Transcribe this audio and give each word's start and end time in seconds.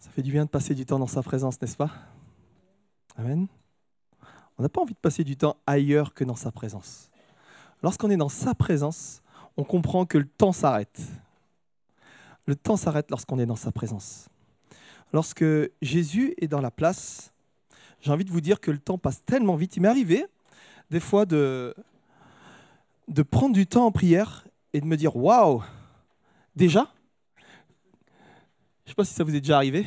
Ça 0.00 0.10
fait 0.10 0.22
du 0.22 0.32
bien 0.32 0.46
de 0.46 0.50
passer 0.50 0.74
du 0.74 0.86
temps 0.86 0.98
dans 0.98 1.06
sa 1.06 1.22
présence, 1.22 1.60
n'est-ce 1.60 1.76
pas? 1.76 1.90
Amen. 3.16 3.46
On 4.56 4.62
n'a 4.62 4.70
pas 4.70 4.80
envie 4.80 4.94
de 4.94 4.98
passer 4.98 5.24
du 5.24 5.36
temps 5.36 5.56
ailleurs 5.66 6.14
que 6.14 6.24
dans 6.24 6.34
sa 6.34 6.50
présence. 6.50 7.10
Lorsqu'on 7.82 8.10
est 8.10 8.16
dans 8.16 8.30
sa 8.30 8.54
présence, 8.54 9.22
on 9.58 9.64
comprend 9.64 10.06
que 10.06 10.16
le 10.16 10.26
temps 10.26 10.52
s'arrête. 10.52 11.02
Le 12.46 12.56
temps 12.56 12.78
s'arrête 12.78 13.10
lorsqu'on 13.10 13.38
est 13.38 13.46
dans 13.46 13.56
sa 13.56 13.72
présence. 13.72 14.30
Lorsque 15.12 15.44
Jésus 15.82 16.34
est 16.38 16.48
dans 16.48 16.62
la 16.62 16.70
place, 16.70 17.34
j'ai 18.00 18.10
envie 18.10 18.24
de 18.24 18.30
vous 18.30 18.40
dire 18.40 18.58
que 18.58 18.70
le 18.70 18.78
temps 18.78 18.96
passe 18.96 19.22
tellement 19.26 19.56
vite. 19.56 19.76
Il 19.76 19.82
m'est 19.82 19.88
arrivé 19.88 20.24
des 20.90 21.00
fois 21.00 21.26
de, 21.26 21.74
de 23.08 23.22
prendre 23.22 23.54
du 23.54 23.66
temps 23.66 23.84
en 23.84 23.92
prière 23.92 24.46
et 24.72 24.80
de 24.80 24.86
me 24.86 24.96
dire 24.96 25.14
Waouh, 25.16 25.62
déjà 26.56 26.90
Je 28.90 28.92
ne 28.92 28.96
sais 28.96 29.02
pas 29.02 29.04
si 29.04 29.14
ça 29.14 29.22
vous 29.22 29.36
est 29.36 29.40
déjà 29.40 29.54
arrivé. 29.54 29.86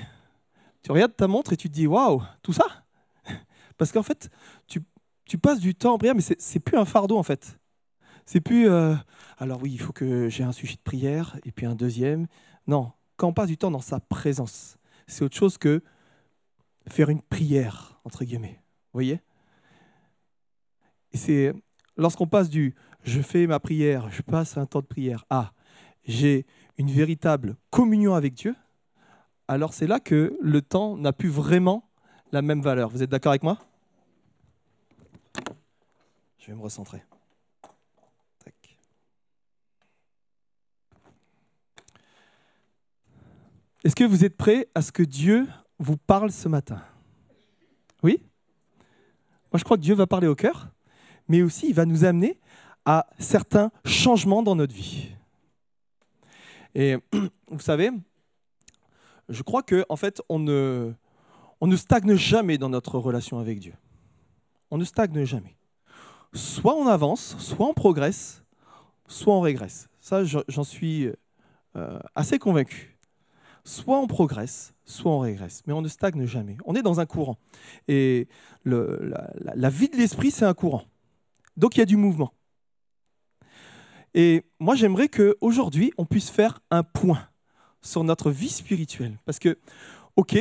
Tu 0.82 0.90
regardes 0.94 1.14
ta 1.14 1.28
montre 1.28 1.52
et 1.52 1.58
tu 1.58 1.68
te 1.68 1.74
dis 1.74 1.88
Waouh, 1.88 2.24
tout 2.42 2.54
ça? 2.54 2.86
Parce 3.78 3.92
qu'en 3.92 4.02
fait, 4.02 4.30
tu, 4.66 5.38
passes 5.38 5.60
du 5.60 5.76
temps 5.76 5.96
en 5.96 5.98
prière, 5.98 6.16
mais 6.16 6.22
c'est 6.22 6.60
plus 6.62 6.78
un 6.78 6.86
fardeau 6.86 7.18
en 7.18 7.24
fait. 7.24 7.60
C'est 8.26 8.40
plus 8.40 8.70
euh, 8.70 8.96
alors 9.40 9.62
oui, 9.62 9.74
il 9.74 9.78
faut 9.82 9.92
que 9.92 10.30
j'ai 10.30 10.46
un 10.46 10.54
sujet 10.54 10.76
de 10.76 10.82
prière 10.82 11.38
et 11.44 11.52
puis 11.52 11.66
un 11.66 11.76
deuxième. 11.76 12.28
Non, 12.66 12.94
quand 13.18 13.28
on 13.28 13.34
passe 13.34 13.50
du 13.50 13.58
temps 13.58 13.72
dans 13.72 13.82
sa 13.82 14.00
présence, 14.00 14.78
c'est 15.06 15.26
autre 15.26 15.36
chose 15.36 15.58
que 15.58 15.84
faire 16.88 17.10
une 17.10 17.22
prière 17.22 18.00
entre 18.06 18.24
guillemets. 18.24 18.62
Vous 18.94 19.00
voyez? 19.00 19.20
C'est 21.14 21.54
lorsqu'on 21.98 22.28
passe 22.28 22.50
du 22.50 22.74
je 23.04 23.20
fais 23.20 23.48
ma 23.48 23.60
prière, 23.60 24.10
je 24.12 24.22
passe 24.22 24.56
un 24.56 24.66
temps 24.66 24.80
de 24.80 24.86
prière 24.86 25.26
à 25.30 25.52
j'ai 26.06 26.46
une 26.78 26.90
véritable 26.90 27.58
communion 27.70 28.16
avec 28.16 28.34
Dieu, 28.34 28.56
alors 29.48 29.74
c'est 29.74 29.88
là 29.88 30.00
que 30.00 30.38
le 30.42 30.62
temps 30.62 30.98
n'a 30.98 31.14
plus 31.14 31.30
vraiment 31.30 31.90
la 32.32 32.42
même 32.42 32.62
valeur. 32.62 32.90
Vous 32.90 33.04
êtes 33.04 33.10
d'accord 33.10 33.32
avec 33.32 33.44
moi? 33.44 33.60
Je 36.40 36.48
vais 36.48 36.56
me 36.56 36.62
recentrer. 36.62 37.04
Est-ce 43.84 43.96
que 43.96 44.06
vous 44.06 44.24
êtes 44.24 44.38
prêts 44.38 44.70
à 44.76 44.82
ce 44.82 44.94
que 44.94 45.04
Dieu 45.04 45.46
vous 45.78 45.98
parle 45.98 46.32
ce 46.32 46.48
matin? 46.48 46.82
Oui? 48.02 48.24
Moi, 49.52 49.60
je 49.60 49.64
crois 49.66 49.76
que 49.76 49.82
Dieu 49.82 49.94
va 49.94 50.08
parler 50.08 50.28
au 50.28 50.36
cœur, 50.36 50.70
mais 51.28 51.42
aussi 51.42 51.68
il 51.68 51.74
va 51.74 51.86
nous 51.86 52.06
amener 52.06 52.40
à 52.86 53.08
certains 53.20 53.72
changements 53.86 54.42
dans 54.42 54.56
notre 54.56 54.74
vie. 54.74 55.10
Et 56.74 56.96
vous 57.50 57.60
savez, 57.60 57.92
je 59.30 59.44
crois 59.44 59.64
que 59.64 59.86
en 59.90 59.96
fait, 59.96 60.22
on 60.30 60.40
ne, 60.40 60.96
stagne 61.76 62.16
jamais 62.16 62.58
dans 62.58 62.70
notre 62.70 62.98
relation 62.98 63.40
avec 63.40 63.60
Dieu. 63.60 63.74
On 64.72 64.78
ne 64.78 64.86
stagne 64.86 65.24
jamais. 65.26 65.56
Soit 66.34 66.76
on 66.76 66.88
avance, 66.88 67.36
soit 67.38 67.68
on 67.68 67.74
progresse, 67.74 68.44
soit 69.08 69.34
on 69.34 69.42
régresse. 69.42 69.88
Ça, 70.00 70.24
j'en 70.24 70.64
suis 70.64 71.10
euh, 71.76 72.00
assez 72.16 72.40
convaincu 72.40 72.94
soit 73.64 73.98
on 73.98 74.08
progresse, 74.08 74.74
soit 74.86 75.12
on 75.12 75.20
régresse, 75.20 75.64
mais 75.66 75.74
on 75.74 75.82
ne 75.82 75.88
stagne 75.88 76.26
jamais. 76.26 76.58
On 76.66 76.76
est 76.76 76.82
dans 76.82 77.00
un 77.00 77.06
courant. 77.06 77.38
Et 77.88 78.28
la, 78.66 79.70
vie 79.70 79.90
de 79.90 79.98
l'esprit, 79.98 80.32
c'est 80.32 80.46
un 80.46 80.54
courant. 80.54 80.84
Donc 81.58 81.76
il 81.76 81.80
y 81.80 81.84
a 81.84 81.86
du 81.86 81.98
mouvement. 81.98 82.34
Et 84.14 84.44
moi, 84.60 84.76
j'aimerais 84.76 85.08
qu'aujourd'hui, 85.08 85.92
on 85.98 86.06
puisse 86.06 86.30
faire 86.30 86.60
un 86.70 86.84
point 86.84 87.28
sur 87.84 88.04
notre 88.04 88.32
vie 88.32 88.50
spirituelle. 88.50 89.20
Parce 89.26 89.38
que, 89.38 89.60
ok, 90.16 90.36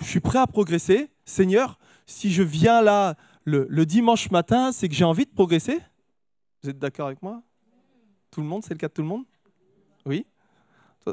je 0.00 0.04
suis 0.04 0.20
prêt 0.20 0.38
à 0.38 0.46
progresser. 0.46 1.10
Seigneur, 1.24 1.78
si 2.06 2.32
je 2.32 2.42
viens 2.42 2.82
là 2.82 3.16
le, 3.44 3.66
le 3.68 3.86
dimanche 3.86 4.30
matin, 4.30 4.70
c'est 4.70 4.88
que 4.88 4.94
j'ai 4.94 5.04
envie 5.04 5.24
de 5.24 5.30
progresser. 5.30 5.80
Vous 6.62 6.70
êtes 6.70 6.78
d'accord 6.78 7.06
avec 7.08 7.22
moi? 7.22 7.42
Tout 8.30 8.40
le 8.40 8.46
monde, 8.46 8.62
c'est 8.62 8.74
le 8.74 8.78
cas 8.78 8.88
de 8.88 8.92
tout 8.92 9.02
le 9.02 9.08
monde? 9.08 9.24
Oui? 10.06 10.26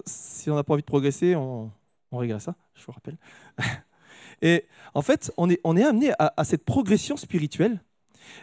Si 0.06 0.50
on 0.50 0.56
n'a 0.56 0.64
pas 0.64 0.74
envie 0.74 0.84
de 0.84 0.88
progresser, 0.88 1.36
on, 1.36 1.72
régresse, 2.12 2.44
ça, 2.44 2.52
hein, 2.52 2.56
je 2.76 2.86
vous 2.86 2.92
rappelle. 2.92 3.18
Et 4.42 4.68
en 4.94 5.02
fait, 5.02 5.32
on 5.38 5.50
est, 5.50 5.60
on 5.64 5.76
est 5.76 5.84
amené 5.84 6.14
à, 6.18 6.44
cette 6.44 6.64
progression 6.64 7.18
spirituelle, 7.18 7.84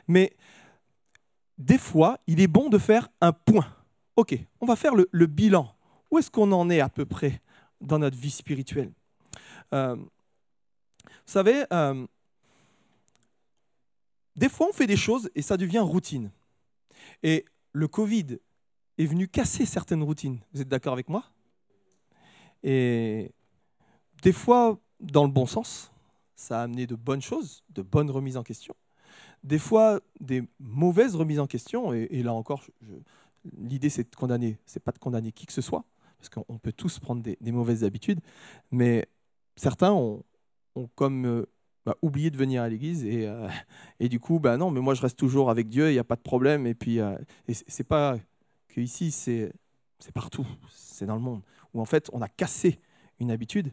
mais 0.09 0.37
des 1.59 1.79
fois, 1.79 2.19
il 2.27 2.41
est 2.41 2.49
bon 2.49 2.69
de 2.69 2.79
faire 2.79 3.09
un 3.21 3.33
point. 3.33 3.67
Ok, 4.17 4.39
on 4.61 4.67
va 4.67 4.77
faire 4.77 4.95
le, 4.95 5.27
bilan. 5.27 5.75
Où 6.11 6.19
est-ce 6.19 6.31
qu'on 6.31 6.51
en 6.53 6.71
est 6.71 6.81
à 6.81 6.89
peu 6.89 7.05
près 7.05 7.41
dans 7.81 7.99
notre 7.99 8.17
vie 8.17 8.31
spirituelle? 8.31 8.93
Euh, 9.73 9.97
Vous 9.97 11.33
savez, 11.33 11.65
euh, 11.73 12.07
des 14.37 14.49
fois, 14.49 14.69
on 14.69 14.73
fait 14.73 14.87
des 14.87 14.97
choses 14.97 15.31
et 15.35 15.43
ça 15.43 15.57
devient 15.57 15.79
routine. 15.79 16.31
Et 17.23 17.45
le 17.73 17.89
Covid 17.89 18.39
est 18.99 19.07
venu 19.07 19.29
casser 19.29 19.67
certaines 19.67 20.03
routines. 20.03 20.39
Vous 20.53 20.61
êtes 20.61 20.69
d'accord 20.69 20.93
avec 20.93 21.09
moi? 21.09 21.25
Et 22.63 23.33
des 24.23 24.33
fois, 24.33 24.79
dans 25.01 25.25
le 25.25 25.31
bon 25.31 25.47
sens, 25.47 25.93
ça 26.35 26.61
a 26.61 26.63
amené 26.65 26.87
de 26.87 26.95
bonnes 26.95 27.23
choses, 27.23 27.63
de 27.71 27.83
bonnes 27.83 28.11
remises 28.11 28.37
en 28.37 28.43
question. 28.43 28.75
Des 29.43 29.59
fois, 29.59 30.01
des 30.21 30.43
mauvaises 30.59 31.15
remises 31.15 31.41
en 31.41 31.47
question. 31.47 31.93
Et, 31.93 32.23
là 32.23 32.33
encore, 32.33 32.65
l'idée, 33.57 33.89
c'est 33.89 34.11
de 34.11 34.17
condamner, 34.17 34.59
c'est 34.67 34.81
pas 34.81 34.93
de 34.93 34.99
condamner 34.99 35.33
qui 35.33 35.47
que 35.47 35.53
ce 35.53 35.63
soit, 35.63 35.85
parce 36.29 36.47
qu'on 36.47 36.59
peut 36.59 36.73
tous 36.73 36.99
prendre 36.99 37.23
des, 37.23 37.53
mauvaises 37.53 37.85
habitudes. 37.85 38.21
Mais 38.71 39.07
certains 39.57 39.93
ont, 39.93 40.25
comme 40.95 41.27
euh, 41.27 41.47
bah, 41.85 41.97
oublié 42.03 42.31
de 42.31 42.37
venir 42.37 42.63
à 42.63 42.69
l'église 42.69 43.05
et, 43.05 43.27
euh, 43.27 43.49
et, 44.01 44.09
du 44.09 44.21
coup, 44.21 44.41
bah 44.41 44.57
non, 44.57 44.71
mais 44.71 44.81
moi 44.81 44.95
je 44.95 45.03
reste 45.03 45.19
toujours 45.19 45.51
avec 45.51 45.69
Dieu, 45.69 45.91
il 45.91 45.93
n'y 45.93 45.99
a 45.99 46.05
pas 46.05 46.17
de 46.17 46.23
problème. 46.23 46.67
Et 46.67 46.75
puis, 46.75 47.01
euh, 47.01 47.17
c'est 47.49 47.87
pas 47.87 48.17
que 48.69 48.81
ici, 48.81 49.11
c'est 49.11 49.53
partout, 50.15 50.47
c'est 50.71 51.07
dans 51.07 51.17
le 51.17 51.23
monde 51.23 51.43
où 51.75 51.81
en 51.81 51.85
fait 51.85 52.11
on 52.13 52.23
a 52.23 52.29
cassé 52.29 52.81
une 53.19 53.31
habitude 53.31 53.73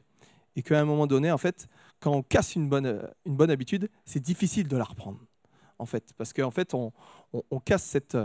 et 0.56 0.62
qu'à 0.62 0.80
un 0.80 0.86
moment 0.86 1.08
donné, 1.08 1.32
en 1.32 1.38
fait, 1.38 1.68
quand 2.00 2.12
on 2.12 2.22
casse 2.22 2.56
une 2.56 2.70
bonne, 2.70 3.10
une 3.26 3.36
bonne 3.36 3.50
habitude, 3.50 3.90
c'est 4.06 4.20
difficile 4.20 4.68
de 4.68 4.78
la 4.78 4.84
reprendre, 4.84 5.20
en 5.80 5.86
fait, 5.86 6.14
parce 6.18 6.32
qu'en 6.32 6.52
fait, 6.52 6.74
on, 6.74 6.92
casse 7.66 7.84
cette, 7.84 8.16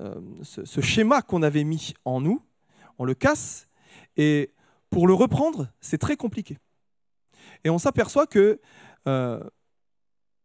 euh, 0.00 0.20
ce, 0.42 0.80
schéma 0.80 1.22
qu'on 1.22 1.42
avait 1.42 1.64
mis 1.64 1.92
en 2.04 2.20
nous, 2.20 2.40
on 2.98 3.04
le 3.04 3.14
casse, 3.14 3.68
et 4.16 4.50
pour 4.90 5.06
le 5.06 5.14
reprendre, 5.14 5.68
c'est 5.80 5.98
très 5.98 6.16
compliqué. 6.16 6.58
Et 7.64 7.70
on 7.70 7.78
s'aperçoit 7.78 8.26
que 8.26 8.60
euh, 9.06 9.42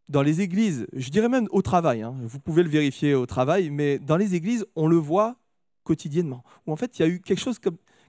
dans 0.09 0.22
les 0.22 0.41
églises, 0.41 0.88
je 0.94 1.09
dirais 1.09 1.30
même 1.30 1.47
au 1.52 1.62
travail, 1.62 2.02
hein, 2.02 2.16
vous 2.22 2.40
pouvez 2.40 2.64
le 2.64 2.69
vérifier 2.69 3.16
au 3.16 3.25
travail, 3.25 3.69
mais 3.69 4.00
dans 4.00 4.18
les 4.18 4.36
églises, 4.36 4.66
on 4.75 4.88
le 4.88 4.97
voit 4.97 5.38
quotidiennement, 5.84 6.44
où 6.66 6.72
en 6.72 6.75
fait, 6.75 6.97
il 6.97 7.02
y 7.02 7.06
a 7.06 7.08
eu 7.08 7.19
quelque 7.19 7.40
chose 7.40 7.59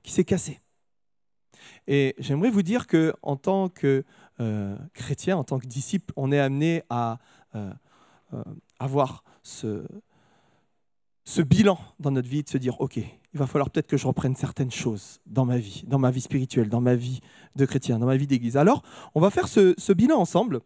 qui 0.02 0.12
s'est 0.12 0.24
cassé. 0.24 0.60
Et 1.86 2.14
j'aimerais 2.18 2.50
vous 2.50 2.62
dire 2.62 2.86
que 2.86 3.14
en 3.22 3.36
tant 3.36 3.68
que 3.68 4.04
euh, 4.40 4.76
chrétien, 4.92 5.36
en 5.36 5.44
tant 5.44 5.58
que 5.58 5.66
disciple, 5.66 6.12
on 6.16 6.32
est 6.32 6.40
amené 6.40 6.82
à 6.90 7.18
euh, 7.54 7.72
avoir 8.78 9.24
ce, 9.42 9.84
ce 11.24 11.42
bilan 11.42 11.78
dans 12.00 12.10
notre 12.10 12.28
vie, 12.28 12.42
de 12.42 12.48
se 12.48 12.58
dire, 12.58 12.80
OK, 12.80 12.98
il 13.34 13.38
va 13.38 13.46
falloir 13.46 13.68
peut-être 13.68 13.88
que 13.88 13.96
je 13.96 14.06
reprenne 14.06 14.36
certaines 14.36 14.70
choses 14.70 15.20
dans 15.26 15.44
ma 15.44 15.58
vie, 15.58 15.82
dans 15.86 15.98
ma 15.98 16.10
vie 16.10 16.20
spirituelle, 16.20 16.68
dans 16.68 16.80
ma 16.80 16.94
vie 16.94 17.20
de 17.56 17.66
chrétien, 17.66 17.98
dans 17.98 18.06
ma 18.06 18.16
vie 18.16 18.28
d'église. 18.28 18.56
Alors, 18.56 18.82
on 19.14 19.20
va 19.20 19.30
faire 19.30 19.48
ce, 19.48 19.92
bilan 19.92 20.18
ensemble. 20.18 20.60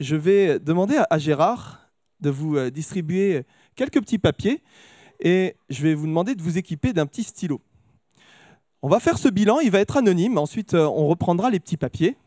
Je 0.00 0.16
vais 0.16 0.58
demander 0.58 1.00
à, 1.08 1.18
Gérard 1.18 1.88
de 2.20 2.30
vous 2.30 2.70
distribuer 2.70 3.44
quelques 3.76 4.00
petits 4.00 4.18
papiers 4.18 4.62
et 5.20 5.56
je 5.70 5.82
vais 5.82 5.94
vous 5.94 6.06
demander 6.06 6.34
de 6.34 6.42
vous 6.42 6.58
équiper 6.58 6.92
d'un 6.92 7.06
petit 7.06 7.22
stylo. 7.22 7.60
On 8.82 8.88
va 8.88 9.00
faire 9.00 9.16
ce 9.16 9.28
bilan, 9.28 9.60
il 9.60 9.70
va 9.70 9.80
être 9.80 9.96
anonyme, 9.96 10.36
ensuite 10.36 10.74
euh, 10.74 10.84
on 10.84 11.06
reprendra 11.06 11.48
les 11.48 11.58
petits 11.58 11.78
papiers. 11.78 12.18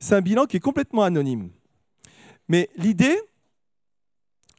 C'est 0.00 0.14
un 0.14 0.22
bilan 0.22 0.46
qui 0.46 0.56
est 0.56 0.60
complètement 0.60 1.02
anonyme. 1.02 1.50
Mais 2.48 2.70
l'idée, 2.76 3.20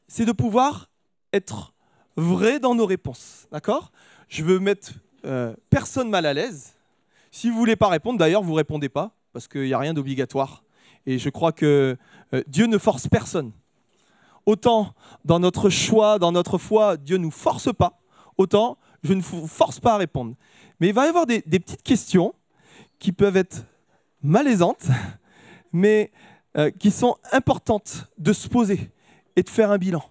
c'est 0.06 0.26
de 0.26 0.30
pouvoir 0.30 0.90
être 1.32 1.73
vrai 2.16 2.58
dans 2.58 2.74
nos 2.74 2.86
réponses. 2.86 3.46
D'accord? 3.50 3.92
Je 4.28 4.42
veux 4.42 4.58
mettre 4.58 4.92
euh, 5.24 5.54
personne 5.70 6.10
mal 6.10 6.26
à 6.26 6.34
l'aise. 6.34 6.74
Si 7.30 7.48
vous 7.48 7.54
ne 7.54 7.58
voulez 7.58 7.76
pas 7.76 7.88
répondre, 7.88 8.18
d'ailleurs, 8.18 8.42
vous 8.42 8.52
ne 8.52 8.56
répondez 8.56 8.88
pas, 8.88 9.12
parce 9.32 9.48
qu'il 9.48 9.62
n'y 9.62 9.72
a 9.72 9.78
rien 9.78 9.94
d'obligatoire. 9.94 10.62
Et 11.06 11.18
je 11.18 11.28
crois 11.28 11.52
que 11.52 11.96
euh, 12.32 12.42
Dieu 12.46 12.66
ne 12.66 12.78
force 12.78 13.08
personne. 13.08 13.52
Autant 14.46 14.94
dans 15.24 15.40
notre 15.40 15.70
choix, 15.70 16.18
dans 16.18 16.32
notre 16.32 16.58
foi, 16.58 16.96
Dieu 16.96 17.16
ne 17.16 17.22
nous 17.24 17.30
force 17.30 17.72
pas, 17.72 18.00
autant 18.36 18.78
je 19.02 19.12
ne 19.12 19.20
vous 19.20 19.46
force 19.46 19.80
pas 19.80 19.94
à 19.94 19.96
répondre. 19.98 20.34
Mais 20.80 20.88
il 20.88 20.94
va 20.94 21.06
y 21.06 21.08
avoir 21.08 21.26
des, 21.26 21.40
petites 21.42 21.82
questions 21.82 22.34
qui 22.98 23.12
peuvent 23.12 23.36
être 23.36 23.64
malaisantes, 24.22 24.86
mais 25.72 26.10
euh, 26.56 26.70
qui 26.70 26.90
sont 26.90 27.16
importantes 27.32 28.06
de 28.18 28.32
se 28.32 28.48
poser 28.48 28.90
et 29.36 29.42
de 29.42 29.48
faire 29.48 29.70
un 29.70 29.78
bilan. 29.78 30.02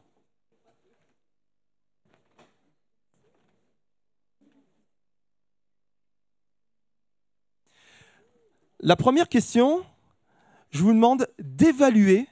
La 8.85 8.97
première 8.97 9.29
question, 9.29 9.81
je 10.71 10.83
vous 10.83 10.91
demande 10.91 11.25
d'évaluer 11.39 12.27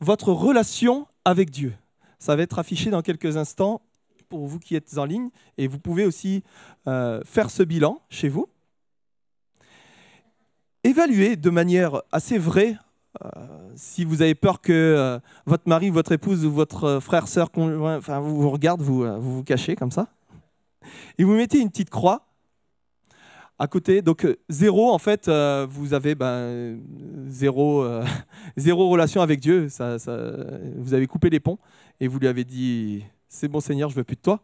votre 0.00 0.32
relation 0.32 1.06
avec 1.24 1.48
Dieu. 1.48 1.72
Ça 2.18 2.36
va 2.36 2.42
être 2.42 2.58
affiché 2.58 2.90
dans 2.90 3.00
quelques 3.00 3.38
instants 3.38 3.80
pour 4.28 4.46
vous 4.46 4.58
qui 4.58 4.76
êtes 4.76 4.98
en 4.98 5.06
ligne 5.06 5.30
et 5.56 5.66
vous 5.66 5.78
pouvez 5.78 6.04
aussi 6.04 6.44
euh, 6.88 7.22
faire 7.24 7.50
ce 7.50 7.62
bilan 7.62 8.02
chez 8.10 8.28
vous. 8.28 8.50
Évaluez 10.84 11.36
de 11.36 11.48
manière 11.48 12.02
assez 12.12 12.36
vraie 12.36 12.76
euh, 13.24 13.30
si 13.74 14.04
vous 14.04 14.20
avez 14.20 14.34
peur 14.34 14.60
que 14.60 14.72
euh, 14.74 15.18
votre 15.46 15.70
mari, 15.70 15.88
votre 15.88 16.12
épouse 16.12 16.44
ou 16.44 16.52
votre 16.52 17.00
frère, 17.00 17.28
sœur, 17.28 17.48
enfin, 17.56 18.20
vous 18.20 18.42
vous 18.42 18.50
regarde, 18.50 18.82
vous 18.82 19.06
vous 19.22 19.42
cachez 19.42 19.74
comme 19.74 19.90
ça. 19.90 20.08
Et 21.16 21.24
vous 21.24 21.32
mettez 21.32 21.60
une 21.60 21.70
petite 21.70 21.88
croix 21.88 22.27
à 23.58 23.66
côté. 23.66 24.02
Donc 24.02 24.26
zéro, 24.48 24.90
en 24.90 24.98
fait, 24.98 25.28
vous 25.68 25.94
avez 25.94 26.14
ben, 26.14 26.80
zéro, 27.26 27.84
zéro 28.56 28.88
relation 28.88 29.20
avec 29.20 29.40
Dieu. 29.40 29.68
Vous 30.76 30.94
avez 30.94 31.06
coupé 31.06 31.30
les 31.30 31.40
ponts 31.40 31.58
et 32.00 32.08
vous 32.08 32.18
lui 32.18 32.28
avez 32.28 32.44
dit 32.44 33.04
c'est 33.28 33.48
bon 33.48 33.60
Seigneur, 33.60 33.90
je 33.90 33.94
veux 33.94 34.04
plus 34.04 34.16
de 34.16 34.22
toi. 34.22 34.40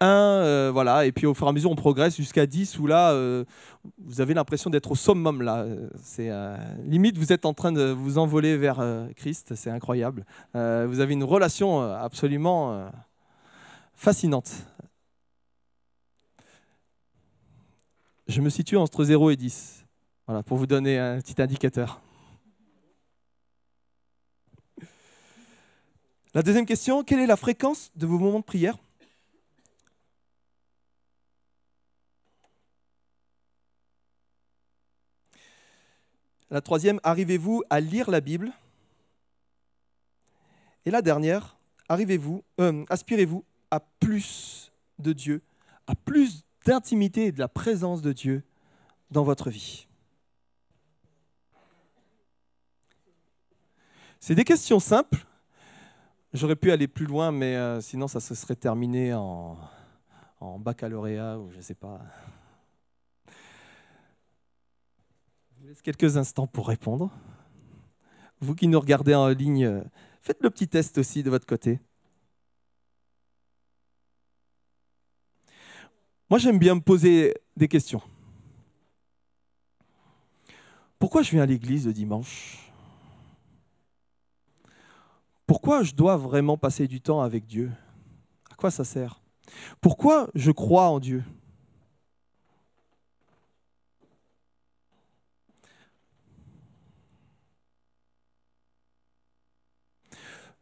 Un, 0.00 0.06
euh, 0.06 0.70
voilà, 0.72 1.06
et 1.06 1.12
puis 1.12 1.26
au 1.26 1.34
fur 1.34 1.46
et 1.46 1.50
à 1.50 1.52
mesure 1.52 1.72
on 1.72 1.74
progresse 1.74 2.16
jusqu'à 2.16 2.46
10 2.46 2.78
où 2.78 2.86
là 2.86 3.10
euh, 3.10 3.44
vous 3.98 4.20
avez 4.20 4.32
l'impression 4.32 4.70
d'être 4.70 4.92
au 4.92 4.94
summum 4.94 5.42
là. 5.42 5.66
C'est 6.00 6.30
euh, 6.30 6.56
limite 6.84 7.18
vous 7.18 7.32
êtes 7.32 7.44
en 7.44 7.52
train 7.52 7.72
de 7.72 7.90
vous 7.90 8.16
envoler 8.16 8.56
vers 8.56 8.80
Christ, 9.16 9.56
c'est 9.56 9.70
incroyable. 9.70 10.24
vous 10.54 11.00
avez 11.00 11.14
une 11.14 11.24
relation 11.24 11.80
absolument 11.80 12.88
fascinante. 13.94 14.52
Je 18.28 18.42
me 18.42 18.50
situe 18.50 18.76
entre 18.76 19.04
0 19.04 19.30
et 19.30 19.36
10. 19.36 19.86
Voilà, 20.26 20.42
pour 20.42 20.58
vous 20.58 20.66
donner 20.66 20.98
un 20.98 21.18
petit 21.18 21.40
indicateur. 21.40 22.02
La 26.34 26.42
deuxième 26.42 26.66
question, 26.66 27.02
quelle 27.02 27.20
est 27.20 27.26
la 27.26 27.38
fréquence 27.38 27.90
de 27.96 28.06
vos 28.06 28.18
moments 28.18 28.40
de 28.40 28.44
prière? 28.44 28.76
La 36.50 36.60
troisième, 36.60 37.00
arrivez-vous 37.02 37.62
à 37.70 37.80
lire 37.80 38.10
la 38.10 38.20
Bible? 38.20 38.52
Et 40.84 40.90
la 40.90 41.00
dernière, 41.00 41.56
arrivez-vous, 41.88 42.44
euh, 42.60 42.84
aspirez-vous 42.90 43.42
à 43.70 43.80
plus 43.80 44.70
de 44.98 45.14
Dieu, 45.14 45.40
à 45.86 45.94
plus 45.94 46.44
d'intimité 46.68 47.24
et 47.24 47.32
de 47.32 47.38
la 47.38 47.48
présence 47.48 48.02
de 48.02 48.12
Dieu 48.12 48.42
dans 49.10 49.22
votre 49.22 49.48
vie 49.48 49.88
C'est 54.20 54.34
des 54.34 54.44
questions 54.44 54.78
simples 54.78 55.24
J'aurais 56.34 56.56
pu 56.56 56.70
aller 56.70 56.86
plus 56.86 57.06
loin, 57.06 57.32
mais 57.32 57.56
euh, 57.56 57.80
sinon 57.80 58.06
ça 58.06 58.20
se 58.20 58.34
serait 58.34 58.54
terminé 58.54 59.14
en, 59.14 59.56
baccalauréat 60.58 61.38
ou 61.38 61.50
je 61.50 61.56
ne 61.56 61.62
sais 61.62 61.74
pas. 61.74 62.02
Je 65.56 65.62
vous 65.62 65.68
laisse 65.68 65.80
quelques 65.80 66.18
instants 66.18 66.46
pour 66.46 66.68
répondre. 66.68 67.10
Vous 68.40 68.54
qui 68.54 68.68
nous 68.68 68.78
regardez 68.78 69.14
en 69.14 69.28
ligne, 69.28 69.64
euh, 69.64 69.80
faites 70.20 70.42
le 70.42 70.50
petit 70.50 70.68
test 70.68 70.98
aussi 70.98 71.22
de 71.22 71.30
votre 71.30 71.46
côté. 71.46 71.80
Moi, 76.30 76.38
j'aime 76.38 76.58
bien 76.58 76.74
me 76.74 76.80
poser 76.80 77.34
des 77.56 77.68
questions. 77.68 78.02
Pourquoi 80.98 81.22
je 81.22 81.30
viens 81.30 81.44
à 81.44 81.46
l'église 81.46 81.86
le 81.86 81.94
dimanche? 81.94 82.70
Pourquoi 85.46 85.82
je 85.82 85.94
dois 85.94 86.18
vraiment 86.18 86.58
passer 86.58 86.86
du 86.86 87.00
temps 87.00 87.22
avec 87.22 87.46
Dieu? 87.46 87.70
À 88.50 88.54
quoi 88.56 88.70
ça 88.70 88.84
sert? 88.84 89.22
Pourquoi 89.80 90.28
je 90.34 90.50
crois 90.50 90.88
en 90.88 91.00
Dieu? 91.00 91.24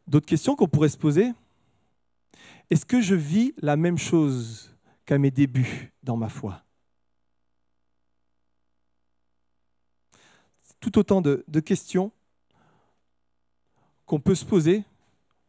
D'autres 0.07 0.25
questions 0.25 0.55
qu'on 0.55 0.69
pourrait 0.69 0.87
se 0.87 0.97
poser? 0.97 1.33
Est-ce 2.69 2.85
que 2.85 3.01
je 3.01 3.15
vis 3.15 3.53
la 3.57 3.75
même 3.75 3.97
chose 3.97 4.76
qu'à 5.07 5.17
mes 5.17 5.31
débuts 5.31 5.93
dans 6.03 6.17
ma 6.17 6.29
foi. 6.29 6.61
Tout 10.79 10.99
autant 10.99 11.21
de, 11.21 11.59
questions 11.59 12.11
qu'on 14.05 14.19
peut 14.19 14.35
se 14.35 14.45
poser 14.45 14.83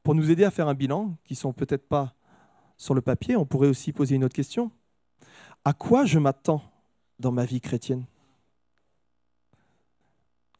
pour 0.02 0.14
nous 0.14 0.30
aider 0.30 0.44
à 0.44 0.50
faire 0.50 0.68
un 0.68 0.74
bilan, 0.74 1.16
qui 1.24 1.34
sont 1.34 1.52
peut-être 1.52 1.86
pas 1.86 2.14
sur 2.78 2.94
le 2.94 3.02
papier. 3.02 3.36
On 3.36 3.44
pourrait 3.44 3.68
aussi 3.68 3.92
poser 3.92 4.14
une 4.14 4.24
autre 4.24 4.34
question. 4.34 4.70
À 5.64 5.74
quoi 5.74 6.06
je 6.06 6.18
m'attends 6.18 6.62
dans 7.18 7.32
ma 7.32 7.44
vie 7.44 7.60
chrétienne? 7.60 8.06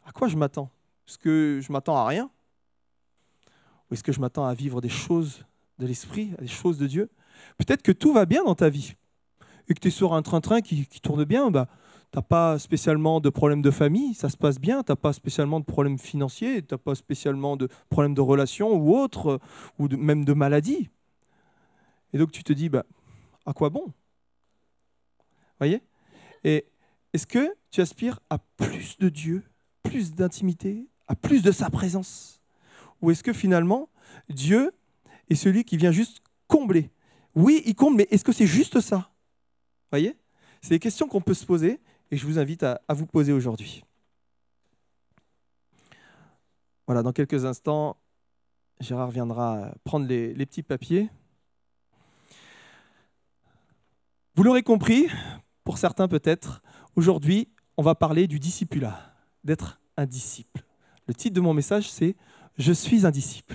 À 0.04 0.12
quoi 0.12 0.28
je 0.28 0.36
m'attends? 0.36 0.70
Est-ce 1.06 1.18
que 1.18 1.60
je 1.62 1.72
m'attends 1.72 1.96
à 1.96 2.04
rien? 2.04 2.30
Ou 3.88 3.94
est-ce 3.94 4.02
que 4.02 4.12
je 4.12 4.20
m'attends 4.20 4.44
à 4.44 4.54
vivre 4.54 4.80
des 4.80 4.88
choses 4.88 5.44
de 5.78 5.86
l'esprit, 5.86 6.34
des 6.40 6.48
choses 6.48 6.78
de 6.78 6.86
Dieu? 6.88 7.08
Peut-être 7.58 7.82
que 7.82 7.92
tout 7.92 8.12
va 8.12 8.26
bien 8.26 8.44
dans 8.44 8.54
ta 8.54 8.68
vie 8.68 8.94
et 9.68 9.74
que 9.74 9.80
tu 9.80 9.88
es 9.88 9.90
sur 9.90 10.14
un 10.14 10.22
train-train 10.22 10.60
qui, 10.60 10.86
tourne 11.02 11.24
bien. 11.24 11.50
Bah, 11.50 11.68
tu 12.10 12.18
n'as 12.18 12.22
pas 12.22 12.58
spécialement 12.58 13.20
de 13.20 13.28
problème 13.28 13.60
de 13.60 13.70
famille, 13.70 14.14
ça 14.14 14.30
se 14.30 14.36
passe 14.36 14.58
bien, 14.58 14.82
tu 14.82 14.92
n'as 14.92 14.96
pas 14.96 15.12
spécialement 15.12 15.60
de 15.60 15.64
problème 15.64 15.98
financier, 15.98 16.62
tu 16.62 16.72
n'as 16.72 16.78
pas 16.78 16.94
spécialement 16.94 17.56
de 17.56 17.68
problème 17.90 18.14
de 18.14 18.20
relation 18.20 18.72
ou 18.72 18.96
autre, 18.96 19.40
ou 19.78 19.88
même 19.88 20.24
de 20.24 20.32
maladie. 20.32 20.88
Et 22.12 22.18
donc 22.18 22.32
tu 22.32 22.42
te 22.42 22.52
dis, 22.52 22.68
bah, 22.68 22.84
à 23.44 23.52
quoi 23.52 23.68
bon? 23.68 23.92
Voyez? 25.58 25.82
Et 26.44 26.64
est-ce 27.12 27.26
que 27.26 27.54
tu 27.70 27.80
aspires 27.80 28.20
à 28.30 28.38
plus 28.38 28.96
de 28.98 29.08
Dieu, 29.08 29.44
plus 29.82 30.14
d'intimité, 30.14 30.86
à 31.08 31.14
plus 31.14 31.42
de 31.42 31.52
sa 31.52 31.68
présence? 31.68 32.40
Ou 33.02 33.10
est-ce 33.10 33.22
que 33.22 33.32
finalement, 33.32 33.88
Dieu 34.30 34.72
est 35.28 35.34
celui 35.34 35.64
qui 35.64 35.76
vient 35.76 35.92
juste 35.92 36.22
combler 36.46 36.90
Oui, 37.38 37.62
il 37.66 37.76
comble, 37.76 37.98
mais 37.98 38.08
est-ce 38.10 38.24
que 38.24 38.32
c'est 38.32 38.48
juste 38.48 38.80
ça? 38.80 39.12
Voyez? 39.92 40.18
C'est 40.60 40.70
des 40.70 40.80
questions 40.80 41.06
qu'on 41.06 41.20
peut 41.20 41.34
se 41.34 41.46
poser 41.46 41.80
et 42.10 42.16
je 42.16 42.26
vous 42.26 42.40
invite 42.40 42.64
à, 42.64 42.82
vous 42.88 43.06
poser 43.06 43.32
aujourd'hui. 43.32 43.84
Voilà, 46.88 47.04
dans 47.04 47.12
quelques 47.12 47.44
instants, 47.44 47.96
Gérard 48.80 49.12
viendra 49.12 49.72
prendre 49.84 50.04
les, 50.04 50.34
les 50.34 50.46
petits 50.46 50.64
papiers. 50.64 51.10
Vous 54.34 54.42
l'aurez 54.42 54.64
compris, 54.64 55.06
pour 55.62 55.78
certains 55.78 56.08
peut-être, 56.08 56.60
aujourd'hui, 56.96 57.48
on 57.76 57.84
va 57.84 57.94
parler 57.94 58.26
du 58.26 58.40
discipulat, 58.40 59.14
d'être 59.44 59.80
un 59.96 60.06
disciple. 60.06 60.64
Le 61.06 61.14
titre 61.14 61.36
de 61.36 61.40
mon 61.40 61.54
message, 61.54 61.88
c'est 61.88 62.16
Je 62.56 62.72
suis 62.72 63.06
un 63.06 63.12
disciple. 63.12 63.54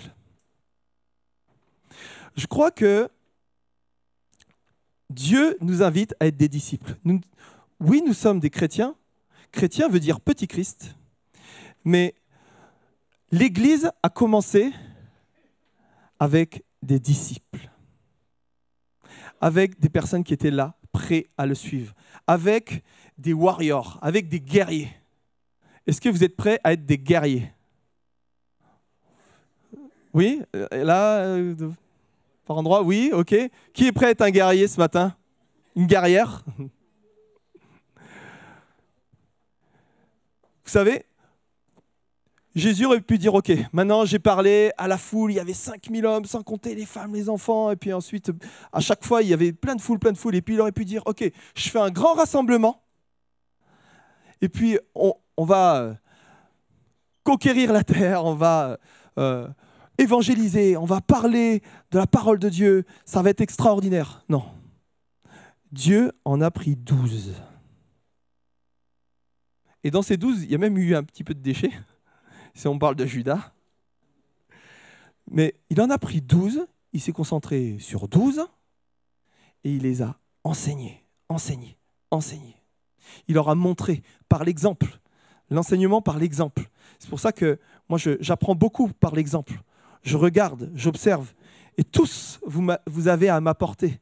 Je 2.38 2.48
crois 2.48 2.72
que 2.72 3.10
Dieu 5.14 5.58
nous 5.62 5.84
invite 5.84 6.16
à 6.20 6.28
être 6.28 6.38
des 6.38 6.50
disciples. 6.50 6.96
Oui, 7.80 8.02
nous 8.06 8.14
sommes 8.14 8.40
des 8.40 8.50
chrétiens. 8.50 8.96
Chrétien 9.52 9.88
veut 9.88 10.00
dire 10.00 10.20
petit 10.20 10.48
Christ. 10.48 10.96
Mais 11.86 12.16
l'Église 13.32 13.92
a 14.02 14.10
commencé 14.10 14.72
avec 16.20 16.64
des 16.82 17.00
disciples, 17.00 17.70
avec 19.40 19.80
des 19.80 19.90
personnes 19.90 20.24
qui 20.24 20.34
étaient 20.34 20.52
là, 20.52 20.76
prêts 20.92 21.28
à 21.38 21.46
le 21.46 21.56
suivre, 21.56 21.94
avec 22.26 22.84
des 23.18 23.34
warriors, 23.34 24.00
avec 24.02 24.30
des 24.30 24.40
guerriers. 24.40 24.92
Est-ce 25.86 26.02
que 26.02 26.10
vous 26.10 26.24
êtes 26.24 26.36
prêts 26.36 26.60
à 26.64 26.74
être 26.74 26.86
des 26.86 26.98
guerriers? 26.98 27.52
Oui, 30.14 30.42
là, 30.72 31.20
euh, 31.20 31.72
par 32.46 32.58
endroit, 32.58 32.84
oui, 32.84 33.12
ok. 33.14 33.36
Qui 33.74 33.88
est 33.88 33.92
prêt 33.92 34.08
à 34.08 34.10
être 34.12 34.22
un 34.22 34.32
guerrier 34.32 34.68
ce 34.68 34.80
matin? 34.80 35.16
Une 35.76 35.88
guerrière? 35.88 36.44
Vous 40.66 40.72
savez, 40.72 41.06
Jésus 42.56 42.86
aurait 42.86 43.02
pu 43.02 43.18
dire, 43.18 43.34
OK, 43.34 43.52
maintenant 43.72 44.06
j'ai 44.06 44.20
parlé 44.20 44.72
à 44.78 44.88
la 44.88 44.98
foule, 44.98 45.32
il 45.32 45.36
y 45.36 45.40
avait 45.40 45.54
5000 45.54 46.06
hommes, 46.06 46.26
sans 46.26 46.44
compter 46.44 46.76
les 46.76 46.86
femmes, 46.86 47.14
les 47.14 47.30
enfants, 47.30 47.72
et 47.72 47.76
puis 47.76 47.92
ensuite, 47.94 48.32
à 48.72 48.80
chaque 48.80 49.04
fois, 49.04 49.24
il 49.24 49.30
y 49.30 49.34
avait 49.34 49.54
plein 49.54 49.76
de 49.76 49.82
foules, 49.82 50.00
plein 50.00 50.12
de 50.12 50.18
foules, 50.18 50.36
et 50.36 50.42
puis 50.42 50.54
il 50.54 50.62
aurait 50.62 50.72
pu 50.72 50.86
dire, 50.86 51.02
OK, 51.06 51.24
je 51.56 51.70
fais 51.70 51.80
un 51.80 51.90
grand 51.90 52.14
rassemblement, 52.14 52.84
et 54.42 54.50
puis 54.50 54.78
on, 54.94 55.16
va 55.38 55.78
euh, 55.78 55.94
conquérir 57.24 57.74
la 57.74 57.84
terre, 57.84 58.24
on 58.24 58.36
va 58.36 58.78
euh, 59.18 59.48
évangéliser, 59.98 60.78
on 60.78 60.86
va 60.86 61.02
parler 61.02 61.62
de 61.92 61.98
la 61.98 62.08
parole 62.08 62.40
de 62.40 62.50
Dieu, 62.50 62.86
ça 63.06 63.22
va 63.22 63.30
être 63.30 63.42
extraordinaire. 63.42 64.24
Non. 64.30 64.44
Dieu 65.72 66.12
en 66.26 66.42
a 66.42 66.52
pris 66.52 66.76
douze 66.76 67.34
Et 69.84 69.92
dans 69.92 70.02
ces 70.02 70.18
douze, 70.18 70.44
il 70.44 70.52
y 70.52 70.56
a 70.56 70.60
même 70.60 70.78
eu 70.78 70.96
un 70.96 71.04
petit 71.04 71.24
peu 71.24 71.34
de 71.34 71.40
déchets, 71.40 71.74
si 72.54 72.68
on 72.68 72.78
parle 72.78 72.96
de 72.96 73.06
Judas. 73.06 73.54
Mais 75.30 75.56
il 75.70 75.82
en 75.82 75.90
a 75.90 75.98
pris 75.98 76.22
douze, 76.22 76.66
il 76.92 77.02
s'est 77.02 77.12
concentré 77.12 77.78
sur 77.80 78.08
douze, 78.08 78.46
et 79.64 79.72
il 79.74 79.84
les 79.84 80.02
a 80.02 80.20
enseignés, 80.44 81.04
enseignés, 81.30 81.78
enseignés. 82.12 82.62
Il 83.28 83.36
leur 83.36 83.50
a 83.50 83.56
montré 83.56 84.04
par 84.30 84.44
l'exemple, 84.44 85.00
l'enseignement 85.50 86.02
par 86.02 86.18
l'exemple. 86.20 86.70
C'est 87.00 87.10
pour 87.10 87.20
ça 87.20 87.32
que 87.32 87.60
moi, 87.90 88.00
j'apprends 88.20 88.56
beaucoup 88.56 88.90
par 88.90 89.16
l'exemple. 89.16 89.62
Je 90.04 90.18
regarde, 90.18 90.70
j'observe, 90.76 91.34
et 91.78 91.84
tous, 91.84 92.40
vous, 92.46 93.08
avez 93.08 93.30
à 93.30 93.40
m'apporter. 93.42 94.00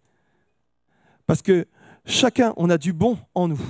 Parce 1.25 1.41
que 1.41 1.67
chacun, 2.05 2.53
on 2.57 2.69
a 2.69 2.77
du 2.77 2.91
bon 2.91 3.17
en 3.33 3.47
nous. 3.47 3.61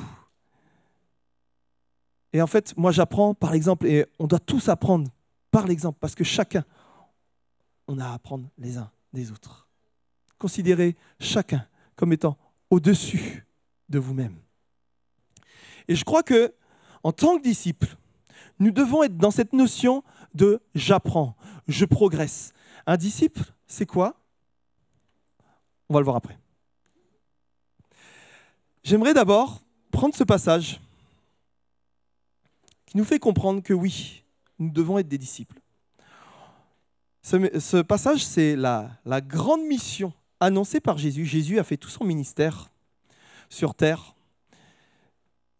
Et 2.33 2.41
en 2.41 2.47
fait, 2.47 2.75
moi, 2.77 2.91
j'apprends 2.91 3.33
par 3.33 3.51
l'exemple, 3.51 3.85
et 3.85 4.05
on 4.17 4.27
doit 4.27 4.39
tous 4.39 4.69
apprendre 4.69 5.11
par 5.51 5.67
l'exemple, 5.67 5.97
parce 5.99 6.15
que 6.15 6.23
chacun, 6.23 6.63
on 7.87 7.99
a 7.99 8.05
à 8.05 8.13
apprendre 8.13 8.49
les 8.57 8.77
uns 8.77 8.89
des 9.13 9.31
autres. 9.31 9.67
Considérez 10.37 10.95
chacun 11.19 11.67
comme 11.95 12.13
étant 12.13 12.37
au-dessus 12.69 13.45
de 13.89 13.99
vous-même. 13.99 14.37
Et 15.87 15.95
je 15.95 16.05
crois 16.05 16.23
que, 16.23 16.53
en 17.03 17.11
tant 17.11 17.37
que 17.37 17.43
disciple, 17.43 17.97
nous 18.59 18.71
devons 18.71 19.03
être 19.03 19.17
dans 19.17 19.31
cette 19.31 19.53
notion 19.53 20.03
de 20.33 20.61
j'apprends, 20.73 21.35
je 21.67 21.85
progresse. 21.85 22.53
Un 22.85 22.97
disciple, 22.97 23.43
c'est 23.67 23.85
quoi? 23.85 24.15
On 25.89 25.93
va 25.93 25.99
le 25.99 26.05
voir 26.05 26.15
après. 26.15 26.37
J'aimerais 28.83 29.13
d'abord 29.13 29.61
prendre 29.91 30.15
ce 30.15 30.23
passage 30.23 30.79
qui 32.85 32.97
nous 32.97 33.03
fait 33.03 33.19
comprendre 33.19 33.61
que 33.61 33.73
oui, 33.73 34.23
nous 34.59 34.69
devons 34.69 34.97
être 34.97 35.07
des 35.07 35.17
disciples. 35.17 35.59
Ce, 37.23 37.81
passage, 37.81 38.25
c'est 38.25 38.55
la, 38.55 38.99
grande 39.21 39.61
mission 39.61 40.11
annoncée 40.39 40.79
par 40.79 40.97
Jésus. 40.97 41.25
Jésus 41.25 41.59
a 41.59 41.63
fait 41.63 41.77
tout 41.77 41.89
son 41.89 42.03
ministère 42.03 42.71
sur 43.49 43.75
terre. 43.75 44.15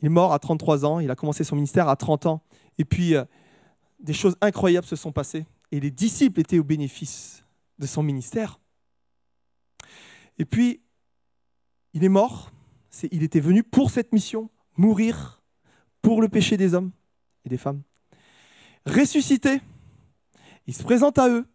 Il 0.02 0.08
est 0.08 0.10
mort 0.10 0.34
à 0.34 0.40
33 0.40 0.86
ans, 0.86 1.00
il 1.00 1.12
a 1.12 1.16
commencé 1.16 1.44
son 1.44 1.56
ministère 1.56 1.88
à 1.88 1.96
30 1.96 2.26
ans. 2.26 2.42
Et 2.80 2.86
puis, 2.86 3.16
euh, 3.16 3.24
des 4.00 4.14
choses 4.14 4.36
incroyables 4.42 4.88
se 4.88 4.96
sont 4.96 5.12
passées. 5.12 5.46
Et 5.72 5.80
les 5.80 5.92
disciples 5.92 6.40
étaient 6.40 6.60
au 6.60 6.64
bénéfice 6.64 7.44
de 7.80 7.86
son 7.86 8.04
ministère. 8.04 8.60
Et 10.38 10.46
puis, 10.46 10.82
il 11.94 12.04
est 12.04 12.10
mort. 12.10 12.52
il 13.12 13.24
était 13.24 13.40
venu 13.40 13.64
pour 13.64 13.90
cette 13.90 14.12
mission, 14.12 14.50
mourir 14.78 15.42
pour 16.02 16.22
le 16.22 16.30
péché 16.30 16.58
des 16.58 16.74
hommes 16.74 16.92
et 17.46 17.50
des 17.50 17.58
femmes. 17.58 17.82
Ressuscité, 18.86 19.62
il 20.68 20.74
se 20.74 20.84
présente 20.84 21.20
à 21.20 21.30
eux. 21.30 21.48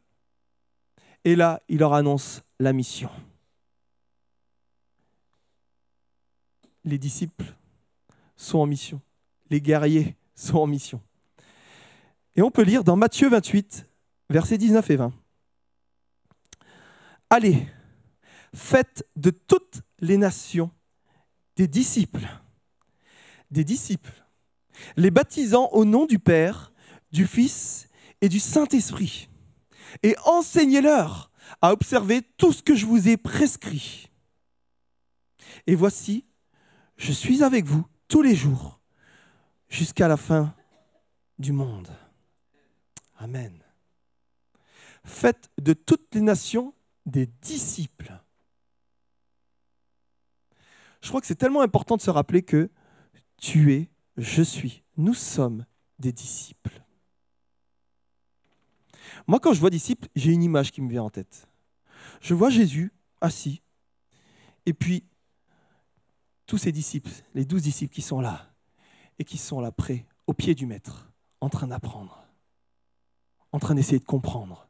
Et 1.25 1.35
là, 1.35 1.61
il 1.69 1.79
leur 1.79 1.95
annonce 1.95 2.43
la 2.61 2.73
mission. 2.73 3.11
Les 6.85 6.99
disciples 6.99 7.55
sont 8.37 8.59
en 8.59 8.67
mission. 8.67 9.01
Les 9.51 9.61
guerriers 9.61 10.17
sont 10.37 10.59
en 10.59 10.67
mission. 10.67 11.01
Et 12.37 12.43
on 12.43 12.51
peut 12.51 12.63
lire 12.63 12.85
dans 12.85 12.97
Matthieu 12.97 13.29
28, 13.29 13.89
versets 14.31 14.59
19 14.59 14.91
et 14.91 14.97
20. 14.97 15.13
Allez, 17.31 17.67
faites 18.55 19.07
de 19.17 19.31
toutes 19.31 19.83
les 19.99 20.17
nations 20.17 20.71
des 21.57 21.67
disciples, 21.67 22.27
des 23.51 23.65
disciples, 23.65 24.25
les 24.97 25.11
baptisant 25.11 25.69
au 25.73 25.85
nom 25.85 26.07
du 26.07 26.19
Père, 26.19 26.73
du 27.13 27.27
Fils 27.27 27.89
et 28.21 28.29
du 28.29 28.39
Saint-Esprit, 28.39 29.29
et 30.03 30.17
enseignez-leur 30.25 31.31
à 31.61 31.73
observer 31.73 32.23
tout 32.37 32.53
ce 32.53 32.63
que 32.63 32.75
je 32.75 32.87
vous 32.87 33.09
ai 33.09 33.17
prescrit. 33.17 34.11
Et 35.67 35.75
voici, 35.75 36.25
je 36.97 37.13
suis 37.13 37.43
avec 37.43 37.65
vous 37.65 37.87
tous 38.09 38.23
les 38.23 38.35
jours 38.35 38.81
jusqu'à 39.69 40.09
la 40.09 40.17
fin 40.17 40.55
du 41.39 41.53
monde. 41.53 41.89
Amen. 43.19 43.66
Faites 45.07 45.51
de 45.59 45.73
toutes 45.73 46.15
les 46.15 46.21
nations 46.21 46.75
des 47.07 47.27
disciples. 47.27 48.13
Je 51.01 51.09
crois 51.09 51.21
que 51.21 51.27
c'est 51.27 51.37
tellement 51.37 51.63
important 51.63 51.97
de 51.97 52.03
se 52.03 52.11
rappeler 52.11 52.43
que 52.43 52.71
tu 53.39 53.73
es, 53.73 53.89
je 54.17 54.43
suis, 54.43 54.83
nous 54.97 55.15
sommes 55.15 55.65
des 55.99 56.13
disciples. 56.13 56.83
Moi, 59.27 59.41
quand 59.41 59.53
je 59.53 59.61
vois 59.61 59.71
disciples, 59.71 60.09
j'ai 60.15 60.33
une 60.33 60.43
image 60.43 60.73
qui 60.73 60.83
me 60.83 60.91
vient 60.91 61.05
en 61.05 61.11
tête. 61.11 61.49
Je 62.21 62.35
vois 62.35 62.51
Jésus 62.51 62.93
assis, 63.21 63.63
et 64.67 64.75
puis 64.75 65.05
tous 66.47 66.59
ses 66.59 66.73
disciples, 66.73 67.11
les 67.35 67.45
douze 67.45 67.63
disciples 67.63 67.95
qui 67.95 68.03
sont 68.03 68.21
là, 68.21 68.53
et 69.19 69.25
qui 69.25 69.39
sont 69.39 69.61
là 69.61 69.73
près, 69.73 70.05
au 70.27 70.35
pied 70.35 70.55
du 70.55 70.67
Maître, 70.67 71.11
en 71.41 71.49
train 71.49 71.69
d'apprendre 71.69 72.27
en 73.57 73.59
train 73.59 73.75
d'essayer 73.75 73.99
de 73.99 74.05
comprendre 74.05 74.66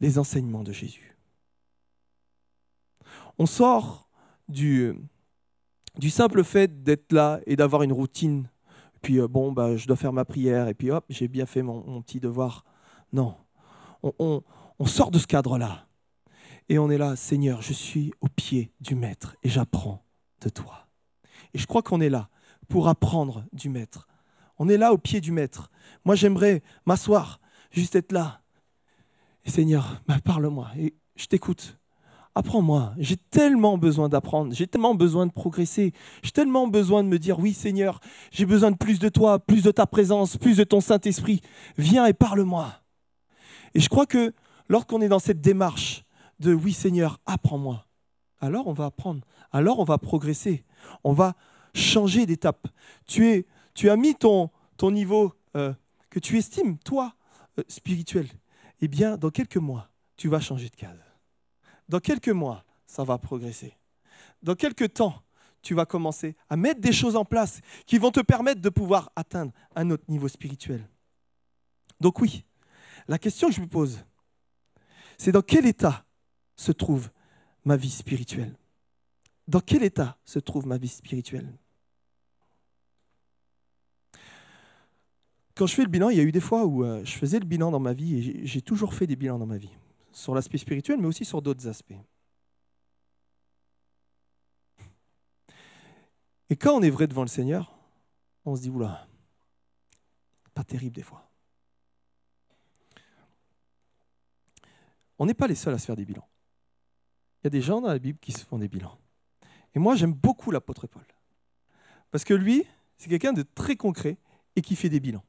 les 0.00 0.18
enseignements 0.18 0.62
de 0.62 0.72
Jésus. 0.72 1.16
On 3.38 3.46
sort 3.46 4.08
du, 4.48 4.94
simple 6.08 6.44
fait 6.44 6.82
d'être 6.82 7.12
là 7.12 7.40
et 7.46 7.56
d'avoir 7.56 7.82
une 7.82 7.92
routine, 7.92 8.48
puis 9.02 9.18
euh, 9.18 9.28
bon, 9.28 9.52
bah, 9.52 9.76
je 9.76 9.86
dois 9.86 9.96
faire 9.96 10.12
ma 10.12 10.24
prière, 10.24 10.68
et 10.68 10.74
puis 10.74 10.90
hop, 10.90 11.04
j'ai 11.08 11.28
bien 11.28 11.46
fait 11.46 11.62
mon, 11.62 12.02
petit 12.02 12.20
devoir. 12.20 12.64
Non, 13.12 13.36
on, 14.02 14.42
on 14.78 14.86
sort 14.86 15.10
de 15.10 15.18
ce 15.18 15.26
cadre-là. 15.26 15.86
Et 16.70 16.78
on 16.78 16.88
est 16.88 16.98
là, 16.98 17.16
Seigneur, 17.16 17.62
je 17.62 17.72
suis 17.72 18.12
au 18.20 18.28
pied 18.28 18.72
du 18.80 18.94
Maître 18.94 19.36
et 19.42 19.48
j'apprends 19.48 20.04
de 20.40 20.48
toi. 20.48 20.86
Et 21.52 21.58
je 21.58 21.66
crois 21.66 21.82
qu'on 21.82 22.00
est 22.00 22.08
là 22.08 22.28
pour 22.68 22.88
apprendre 22.88 23.44
du 23.52 23.68
Maître. 23.68 24.08
On 24.56 24.68
est 24.68 24.76
là 24.76 24.92
au 24.92 24.98
pied 24.98 25.20
du 25.20 25.32
Maître. 25.32 25.70
Moi, 26.04 26.14
j'aimerais 26.14 26.62
m'asseoir 26.86 27.40
juste 27.72 27.96
être 27.96 28.12
là. 28.12 28.39
Seigneur, 29.44 30.02
bah, 30.06 30.18
parle-moi 30.24 30.68
et 30.78 30.94
je 31.16 31.26
t'écoute. 31.26 31.78
Apprends-moi. 32.34 32.94
J'ai 32.98 33.16
tellement 33.16 33.76
besoin 33.76 34.08
d'apprendre. 34.08 34.54
J'ai 34.54 34.68
tellement 34.68 34.94
besoin 34.94 35.26
de 35.26 35.32
progresser. 35.32 35.92
J'ai 36.22 36.30
tellement 36.30 36.68
besoin 36.68 37.02
de 37.02 37.08
me 37.08 37.18
dire 37.18 37.40
oui, 37.40 37.52
Seigneur, 37.52 38.00
j'ai 38.30 38.46
besoin 38.46 38.70
de 38.70 38.76
plus 38.76 39.00
de 39.00 39.08
toi, 39.08 39.40
plus 39.40 39.64
de 39.64 39.70
ta 39.72 39.86
présence, 39.86 40.36
plus 40.36 40.56
de 40.56 40.64
ton 40.64 40.80
Saint-Esprit. 40.80 41.40
Viens 41.76 42.06
et 42.06 42.12
parle-moi. 42.12 42.72
Et 43.74 43.80
je 43.80 43.88
crois 43.88 44.06
que 44.06 44.32
lorsqu'on 44.68 45.00
est 45.00 45.08
dans 45.08 45.18
cette 45.18 45.40
démarche 45.40 46.04
de 46.38 46.54
oui, 46.54 46.72
Seigneur, 46.72 47.18
apprends-moi, 47.26 47.84
alors 48.40 48.68
on 48.68 48.72
va 48.72 48.86
apprendre. 48.86 49.22
Alors 49.50 49.80
on 49.80 49.84
va 49.84 49.98
progresser. 49.98 50.64
On 51.02 51.12
va 51.12 51.34
changer 51.74 52.26
d'étape. 52.26 52.68
Tu, 53.06 53.44
as 53.82 53.96
mis 53.96 54.14
ton, 54.14 54.50
ton 54.76 54.92
niveau 54.92 55.34
euh, 55.56 55.72
que 56.10 56.18
tu 56.18 56.38
estimes, 56.38 56.78
toi, 56.78 57.14
euh, 57.58 57.62
spirituel, 57.68 58.28
eh 58.80 58.88
bien, 58.88 59.16
dans 59.16 59.30
quelques 59.30 59.56
mois, 59.56 59.90
tu 60.16 60.28
vas 60.28 60.40
changer 60.40 60.68
de 60.68 60.76
case. 60.76 60.98
Dans 61.88 62.00
quelques 62.00 62.28
mois, 62.28 62.64
ça 62.86 63.04
va 63.04 63.18
progresser. 63.18 63.74
Dans 64.42 64.54
quelques 64.54 64.94
temps, 64.94 65.22
tu 65.62 65.74
vas 65.74 65.86
commencer 65.86 66.36
à 66.48 66.56
mettre 66.56 66.80
des 66.80 66.92
choses 66.92 67.16
en 67.16 67.24
place 67.24 67.60
qui 67.86 67.98
vont 67.98 68.10
te 68.10 68.20
permettre 68.20 68.60
de 68.60 68.68
pouvoir 68.68 69.10
atteindre 69.16 69.52
un 69.74 69.90
autre 69.90 70.04
niveau 70.08 70.28
spirituel. 70.28 70.88
Donc 72.00 72.20
oui, 72.20 72.44
la 73.08 73.18
question 73.18 73.48
que 73.48 73.54
je 73.54 73.60
me 73.60 73.66
pose, 73.66 74.04
c'est 75.18 75.32
dans 75.32 75.42
quel 75.42 75.66
état 75.66 76.04
se 76.56 76.72
trouve 76.72 77.10
ma 77.64 77.76
vie 77.76 77.90
spirituelle? 77.90 78.56
Dans 79.48 79.60
quel 79.60 79.82
état 79.82 80.18
se 80.24 80.38
trouve 80.38 80.66
ma 80.66 80.78
vie 80.78 80.88
spirituelle? 80.88 81.52
Quand 85.60 85.66
je 85.66 85.74
fais 85.74 85.82
le 85.82 85.90
bilan, 85.90 86.08
il 86.08 86.16
y 86.16 86.20
a 86.20 86.22
eu 86.22 86.32
des 86.32 86.40
fois 86.40 86.64
où 86.64 86.86
euh, 86.86 87.04
je 87.04 87.12
faisais 87.12 87.38
le 87.38 87.44
bilan 87.44 87.70
dans 87.70 87.80
ma 87.80 87.92
vie 87.92 88.16
et 88.16 88.46
j'ai 88.46 88.62
toujours 88.62 88.94
fait 88.94 89.06
des 89.06 89.14
bilans 89.14 89.38
dans 89.38 89.44
ma 89.44 89.58
vie, 89.58 89.76
sur 90.10 90.34
l'aspect 90.34 90.56
spirituel, 90.56 90.98
mais 90.98 91.06
aussi 91.06 91.26
sur 91.26 91.42
d'autres 91.42 91.68
aspects. 91.68 91.92
Et 96.48 96.56
quand 96.56 96.78
on 96.78 96.80
est 96.80 96.88
vrai 96.88 97.06
devant 97.06 97.20
le 97.20 97.28
Seigneur, 97.28 97.76
on 98.46 98.56
se 98.56 98.62
dit, 98.62 98.70
oula, 98.70 99.06
pas 100.54 100.64
terrible 100.64 100.96
des 100.96 101.02
fois. 101.02 101.28
On 105.18 105.26
n'est 105.26 105.34
pas 105.34 105.46
les 105.46 105.54
seuls 105.54 105.74
à 105.74 105.78
se 105.78 105.84
faire 105.84 105.96
des 105.96 106.06
bilans. 106.06 106.26
Il 107.42 107.44
y 107.44 107.48
a 107.48 107.50
des 107.50 107.60
gens 107.60 107.82
dans 107.82 107.88
la 107.88 107.98
Bible 107.98 108.18
qui 108.18 108.32
se 108.32 108.46
font 108.46 108.56
des 108.56 108.68
bilans. 108.68 108.96
Et 109.74 109.78
moi, 109.78 109.94
j'aime 109.94 110.14
beaucoup 110.14 110.52
l'apôtre 110.52 110.86
Paul. 110.86 111.04
Parce 112.10 112.24
que 112.24 112.32
lui, 112.32 112.64
c'est 112.96 113.10
quelqu'un 113.10 113.34
de 113.34 113.42
très 113.42 113.76
concret 113.76 114.16
et 114.56 114.62
qui 114.62 114.74
fait 114.74 114.88
des 114.88 115.00
bilans. 115.00 115.22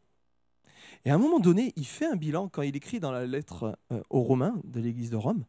Et 1.03 1.09
à 1.09 1.15
un 1.15 1.17
moment 1.17 1.39
donné, 1.39 1.73
il 1.75 1.85
fait 1.85 2.05
un 2.05 2.15
bilan 2.15 2.47
quand 2.47 2.61
il 2.61 2.75
écrit 2.75 2.99
dans 2.99 3.11
la 3.11 3.25
lettre 3.25 3.77
euh, 3.91 4.01
aux 4.09 4.21
Romains 4.21 4.59
de 4.63 4.79
l'Église 4.79 5.09
de 5.09 5.15
Rome. 5.15 5.45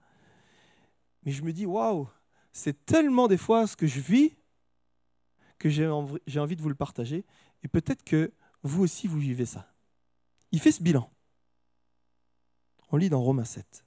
Mais 1.25 1.33
je 1.33 1.43
me 1.43 1.53
dis, 1.53 1.67
waouh, 1.67 2.09
c'est 2.53 2.85
tellement 2.87 3.29
des 3.29 3.37
fois 3.37 3.67
ce 3.67 3.77
que 3.77 3.87
je 3.87 4.01
vis 4.01 4.35
que 5.59 5.69
j'ai 5.69 5.87
envie 5.87 6.57
de 6.57 6.63
vous 6.63 6.69
le 6.69 6.75
partager. 6.75 7.25
Et 7.63 7.69
peut-être 7.69 8.03
que 8.03 8.33
vous 8.63 8.83
aussi, 8.83 9.07
vous 9.07 9.19
vivez 9.19 9.47
ça. 9.47 9.73
Il 10.51 10.61
fait 10.61 10.73
ce 10.73 10.83
bilan. 10.83 11.09
On 12.91 12.97
lit 12.97 13.09
dans 13.09 13.23
Romains 13.23 13.45
7. 13.45 13.85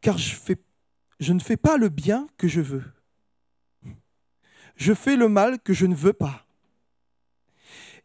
Car 0.00 0.16
je, 0.18 1.32
ne 1.32 1.40
fais 1.40 1.56
pas 1.56 1.76
le 1.76 1.88
bien 1.88 2.28
que 2.36 2.46
je 2.46 2.60
veux. 2.60 2.84
Je 4.76 4.94
fais 4.94 5.16
le 5.16 5.28
mal 5.28 5.60
que 5.60 5.72
je 5.72 5.86
ne 5.86 5.94
veux 5.94 6.12
pas. 6.12 6.46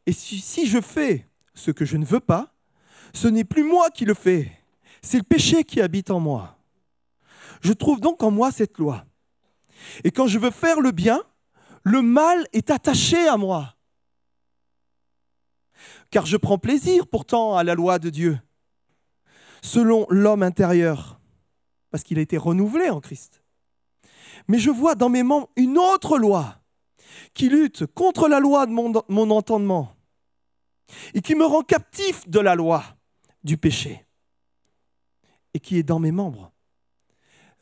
Et 0.07 0.13
si 0.13 0.65
je 0.65 0.81
fais 0.81 1.27
ce 1.53 1.71
que 1.71 1.85
je 1.85 1.97
ne 1.97 2.05
veux 2.05 2.19
pas, 2.19 2.53
ce 3.13 3.27
n'est 3.27 3.43
plus 3.43 3.63
moi 3.63 3.89
qui 3.89 4.05
le 4.05 4.13
fais, 4.13 4.51
c'est 5.01 5.17
le 5.17 5.23
péché 5.23 5.63
qui 5.63 5.81
habite 5.81 6.11
en 6.11 6.19
moi. 6.19 6.57
Je 7.61 7.73
trouve 7.73 7.99
donc 7.99 8.23
en 8.23 8.31
moi 8.31 8.51
cette 8.51 8.77
loi. 8.77 9.05
Et 10.03 10.11
quand 10.11 10.27
je 10.27 10.39
veux 10.39 10.51
faire 10.51 10.79
le 10.79 10.91
bien, 10.91 11.21
le 11.83 12.01
mal 12.01 12.47
est 12.53 12.69
attaché 12.69 13.27
à 13.27 13.37
moi. 13.37 13.75
Car 16.09 16.25
je 16.25 16.37
prends 16.37 16.57
plaisir 16.57 17.07
pourtant 17.07 17.55
à 17.55 17.63
la 17.63 17.73
loi 17.73 17.99
de 17.99 18.09
Dieu, 18.09 18.39
selon 19.61 20.05
l'homme 20.09 20.43
intérieur, 20.43 21.19
parce 21.89 22.03
qu'il 22.03 22.19
a 22.19 22.21
été 22.21 22.37
renouvelé 22.37 22.89
en 22.89 22.99
Christ. 22.99 23.43
Mais 24.47 24.59
je 24.59 24.69
vois 24.69 24.95
dans 24.95 25.09
mes 25.09 25.23
membres 25.23 25.49
une 25.55 25.77
autre 25.77 26.17
loi 26.17 26.61
qui 27.33 27.49
lutte 27.49 27.85
contre 27.85 28.27
la 28.27 28.39
loi 28.39 28.65
de 28.65 28.71
mon, 28.71 29.31
entendement 29.31 29.95
et 31.13 31.21
qui 31.21 31.35
me 31.35 31.45
rend 31.45 31.61
captif 31.61 32.27
de 32.29 32.39
la 32.39 32.55
loi 32.55 32.83
du 33.43 33.57
péché 33.57 34.05
et 35.53 35.59
qui 35.59 35.77
est 35.77 35.83
dans 35.83 35.99
mes 35.99 36.11
membres. 36.11 36.51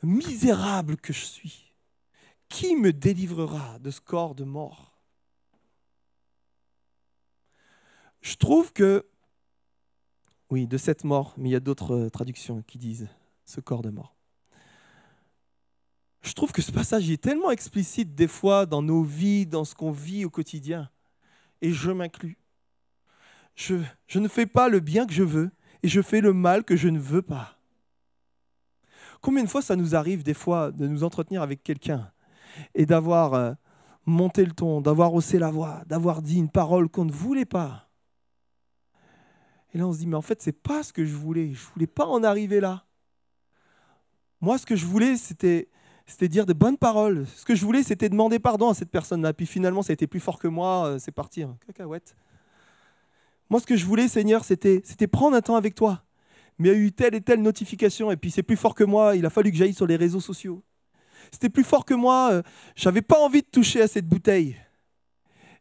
Misérable 0.02 0.96
que 0.96 1.12
je 1.12 1.24
suis, 1.24 1.74
qui 2.48 2.74
me 2.76 2.92
délivrera 2.92 3.78
de 3.80 3.90
ce 3.90 4.00
corps 4.00 4.34
de 4.34 4.44
mort? 4.44 4.98
Je 8.22 8.34
trouve 8.36 8.72
que, 8.72 9.06
oui, 10.50 10.66
de 10.66 10.76
cette 10.76 11.04
mort, 11.04 11.34
mais 11.36 11.50
il 11.50 11.52
y 11.52 11.56
a 11.56 11.60
d'autres 11.60 12.08
traductions 12.08 12.62
qui 12.62 12.78
disent 12.78 13.08
ce 13.44 13.60
corps 13.60 13.82
de 13.82 13.90
mort. 13.90 14.14
Je 16.22 16.32
trouve 16.32 16.52
que 16.52 16.62
ce 16.62 16.72
passage 16.72 17.10
est 17.10 17.22
tellement 17.22 17.50
explicite 17.50 18.14
des 18.14 18.28
fois 18.28 18.66
dans 18.66 18.82
nos 18.82 19.02
vies, 19.02 19.46
dans 19.46 19.64
ce 19.64 19.74
qu'on 19.74 19.90
vit 19.90 20.24
au 20.24 20.30
quotidien, 20.30 20.90
et 21.62 21.72
je 21.72 21.90
m'inclus. 21.90 22.39
Je, 23.60 24.18
ne 24.18 24.28
fais 24.28 24.46
pas 24.46 24.70
le 24.70 24.80
bien 24.80 25.06
que 25.06 25.12
je 25.12 25.22
veux, 25.22 25.50
et 25.82 25.88
je 25.88 26.00
fais 26.00 26.22
le 26.22 26.32
mal 26.32 26.64
que 26.64 26.76
je 26.76 26.88
ne 26.88 26.98
veux 26.98 27.20
pas. 27.20 27.58
Combien 29.20 29.44
de 29.44 29.48
fois 29.48 29.60
ça 29.60 29.76
nous 29.76 29.94
arrive 29.94 30.22
des 30.22 30.32
fois 30.32 30.70
de 30.70 30.86
nous 30.86 31.04
entretenir 31.04 31.42
avec 31.42 31.62
quelqu'un 31.62 32.10
et 32.74 32.86
d'avoir 32.86 33.34
euh, 33.34 33.52
monté 34.06 34.46
le 34.46 34.52
ton, 34.52 34.80
d'avoir 34.80 35.12
haussé 35.12 35.38
la 35.38 35.50
voix, 35.50 35.82
d'avoir 35.86 36.22
dit 36.22 36.38
une 36.38 36.48
parole 36.48 36.88
qu'on 36.88 37.04
ne 37.04 37.12
voulait 37.12 37.44
pas? 37.44 37.90
Et 39.74 39.78
là 39.78 39.86
on 39.86 39.92
se 39.92 39.98
dit 39.98 40.06
mais 40.06 40.16
en 40.16 40.22
fait 40.22 40.40
c'est 40.40 40.52
pas 40.52 40.82
ce 40.82 40.94
que 40.94 41.04
je 41.04 41.14
voulais, 41.14 41.52
je 41.52 41.60
voulais 41.74 41.86
pas 41.86 42.06
en 42.06 42.24
arriver 42.24 42.60
là. 42.60 42.86
Moi 44.40 44.56
ce 44.56 44.64
que 44.64 44.74
je 44.74 44.86
voulais 44.86 45.18
c'était 45.18 45.68
c'était 46.06 46.28
dire 46.28 46.46
de 46.46 46.54
bonnes 46.54 46.78
paroles. 46.78 47.26
Ce 47.26 47.44
que 47.44 47.54
je 47.54 47.64
voulais 47.66 47.82
c'était 47.82 48.08
demander 48.08 48.38
pardon 48.38 48.70
à 48.70 48.74
cette 48.74 48.90
personne-là. 48.90 49.34
Puis 49.34 49.44
finalement 49.44 49.82
ça 49.82 49.92
a 49.92 49.94
été 49.94 50.06
plus 50.06 50.18
fort 50.18 50.38
que 50.38 50.48
moi, 50.48 50.86
euh, 50.86 50.98
c'est 50.98 51.12
parti, 51.12 51.42
hein. 51.42 51.58
cacahuète. 51.66 52.16
Moi 53.50 53.60
ce 53.60 53.66
que 53.66 53.76
je 53.76 53.84
voulais 53.84 54.08
Seigneur 54.08 54.44
c'était 54.44 55.06
prendre 55.06 55.36
un 55.36 55.42
temps 55.42 55.56
avec 55.56 55.74
toi 55.74 56.04
mais 56.60 56.68
il 56.68 56.72
y 56.72 56.74
a 56.74 56.78
eu 56.78 56.92
telle 56.92 57.14
et 57.14 57.22
telle 57.22 57.40
notification, 57.40 58.10
et 58.10 58.18
puis 58.18 58.30
c'est 58.30 58.42
plus 58.42 58.56
fort 58.56 58.74
que 58.74 58.84
moi, 58.84 59.16
il 59.16 59.24
a 59.24 59.30
fallu 59.30 59.50
que 59.50 59.56
j'aille 59.56 59.72
sur 59.72 59.86
les 59.86 59.96
réseaux 59.96 60.20
sociaux. 60.20 60.62
C'était 61.32 61.48
plus 61.48 61.64
fort 61.64 61.86
que 61.86 61.94
moi, 61.94 62.32
euh, 62.32 62.42
j'avais 62.76 63.00
pas 63.00 63.18
envie 63.18 63.40
de 63.40 63.46
toucher 63.46 63.80
à 63.80 63.88
cette 63.88 64.06
bouteille. 64.06 64.60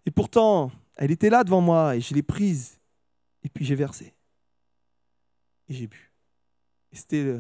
Et 0.06 0.12
pourtant, 0.12 0.74
elle 0.98 1.12
était 1.12 1.30
là 1.30 1.46
devant 1.46 1.62
moi, 1.62 1.96
et 1.96 2.02
je 2.02 2.14
l'ai 2.14 2.22
prise, 2.22 2.82
et 3.44 3.50
puis 3.50 3.64
j'ai 3.64 3.76
versé. 3.76 4.14
Et 5.70 5.74
j'ai 5.74 5.88
bu. 5.88 6.12
Et 6.92 6.98
c'était 6.98 7.40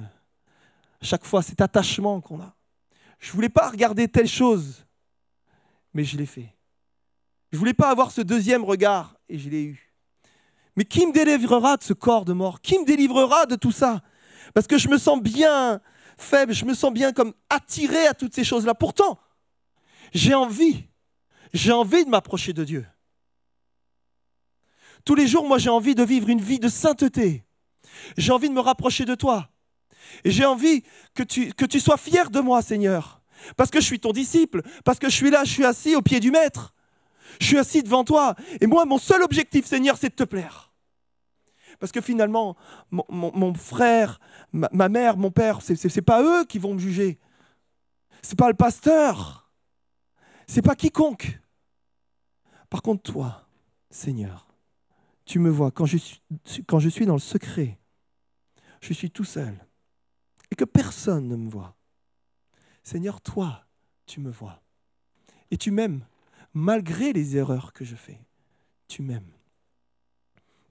chaque 1.01 1.25
fois 1.25 1.41
cet 1.41 1.59
attachement 1.59 2.21
qu'on 2.21 2.39
a. 2.39 2.55
Je 3.19 3.33
voulais 3.33 3.49
pas 3.49 3.69
regarder 3.69 4.07
telle 4.07 4.29
chose, 4.29 4.85
mais 5.93 6.05
je 6.05 6.15
l'ai 6.15 6.25
fait. 6.25 6.55
Je 7.51 7.57
voulais 7.57 7.73
pas 7.73 7.91
avoir 7.91 8.11
ce 8.11 8.21
deuxième 8.21 8.63
regard, 8.63 9.17
et 9.27 9.37
je 9.37 9.49
l'ai 9.49 9.63
eu. 9.65 9.88
Mais 10.79 10.85
qui 10.85 11.05
me 11.05 11.11
délivrera 11.11 11.75
de 11.75 11.83
ce 11.83 11.91
corps 11.91 12.23
de 12.23 12.31
mort? 12.31 12.61
Qui 12.61 12.79
me 12.79 12.85
délivrera 12.85 13.45
de 13.45 13.57
tout 13.57 13.73
ça? 13.73 14.01
Parce 14.53 14.65
que 14.65 14.77
je 14.77 14.87
me 14.87 14.97
sens 14.97 15.21
bien 15.21 15.81
faible, 16.17 16.53
je 16.53 16.63
me 16.63 16.73
sens 16.73 16.93
bien 16.93 17.11
comme 17.11 17.33
attiré 17.49 18.07
à 18.07 18.13
toutes 18.13 18.33
ces 18.33 18.45
choses-là. 18.45 18.73
Pourtant, 18.73 19.19
j'ai 20.13 20.33
envie, 20.33 20.85
j'ai 21.51 21.73
envie 21.73 22.05
de 22.05 22.09
m'approcher 22.09 22.53
de 22.53 22.63
Dieu. 22.63 22.85
Tous 25.03 25.15
les 25.15 25.27
jours, 25.27 25.45
moi, 25.45 25.57
j'ai 25.57 25.69
envie 25.69 25.95
de 25.95 26.03
vivre 26.03 26.29
une 26.29 26.39
vie 26.39 26.59
de 26.59 26.69
sainteté. 26.69 27.43
J'ai 28.15 28.31
envie 28.31 28.47
de 28.47 28.53
me 28.53 28.61
rapprocher 28.61 29.03
de 29.03 29.15
toi. 29.15 29.49
Et 30.23 30.31
j'ai 30.31 30.45
envie 30.45 30.85
que 31.13 31.23
tu, 31.23 31.51
que 31.51 31.65
tu 31.65 31.81
sois 31.81 31.97
fier 31.97 32.31
de 32.31 32.39
moi, 32.39 32.61
Seigneur. 32.61 33.21
Parce 33.57 33.69
que 33.69 33.81
je 33.81 33.85
suis 33.85 33.99
ton 33.99 34.13
disciple, 34.13 34.61
parce 34.85 34.97
que 34.97 35.09
je 35.09 35.15
suis 35.15 35.29
là, 35.29 35.43
je 35.43 35.51
suis 35.51 35.65
assis 35.65 35.97
au 35.97 36.01
pied 36.01 36.21
du 36.21 36.31
Maître. 36.31 36.73
Je 37.41 37.47
suis 37.47 37.57
assis 37.57 37.83
devant 37.83 38.05
toi. 38.05 38.35
Et 38.61 38.65
moi, 38.65 38.85
mon 38.85 38.97
seul 38.97 39.23
objectif, 39.23 39.65
Seigneur, 39.65 39.97
c'est 39.97 40.11
de 40.11 40.15
te 40.15 40.23
plaire. 40.23 40.67
Parce 41.79 41.91
que 41.91 42.01
finalement, 42.01 42.57
mon, 42.91 43.53
frère, 43.53 44.19
ma, 44.51 44.89
mère, 44.89 45.17
mon 45.17 45.31
père, 45.31 45.61
ce 45.61 45.73
n'est 45.73 46.01
pas 46.01 46.21
eux 46.21 46.45
qui 46.45 46.59
vont 46.59 46.73
me 46.73 46.79
juger. 46.79 47.19
Ce 48.21 48.31
n'est 48.31 48.35
pas 48.35 48.49
le 48.49 48.55
pasteur. 48.55 49.49
C'est 50.45 50.61
pas 50.61 50.75
quiconque. 50.75 51.39
Par 52.69 52.81
contre, 52.81 53.11
toi, 53.11 53.47
Seigneur, 53.89 54.47
tu 55.25 55.39
me 55.39 55.49
vois 55.49 55.71
quand 55.71 55.85
je, 55.85 55.97
suis, 55.97 56.21
quand 56.67 56.79
je 56.79 56.89
suis 56.89 57.05
dans 57.05 57.13
le 57.13 57.19
secret, 57.19 57.79
je 58.81 58.93
suis 58.93 59.09
tout 59.09 59.23
seul 59.23 59.55
et 60.51 60.55
que 60.55 60.65
personne 60.65 61.27
ne 61.27 61.35
me 61.35 61.49
voit. 61.49 61.77
Seigneur, 62.83 63.21
toi, 63.21 63.65
tu 64.05 64.19
me 64.19 64.31
vois. 64.31 64.61
Et 65.51 65.57
tu 65.57 65.71
m'aimes 65.71 66.05
malgré 66.53 67.13
les 67.13 67.37
erreurs 67.37 67.73
que 67.73 67.85
je 67.85 67.95
fais. 67.95 68.19
Tu 68.87 69.01
m'aimes 69.01 69.31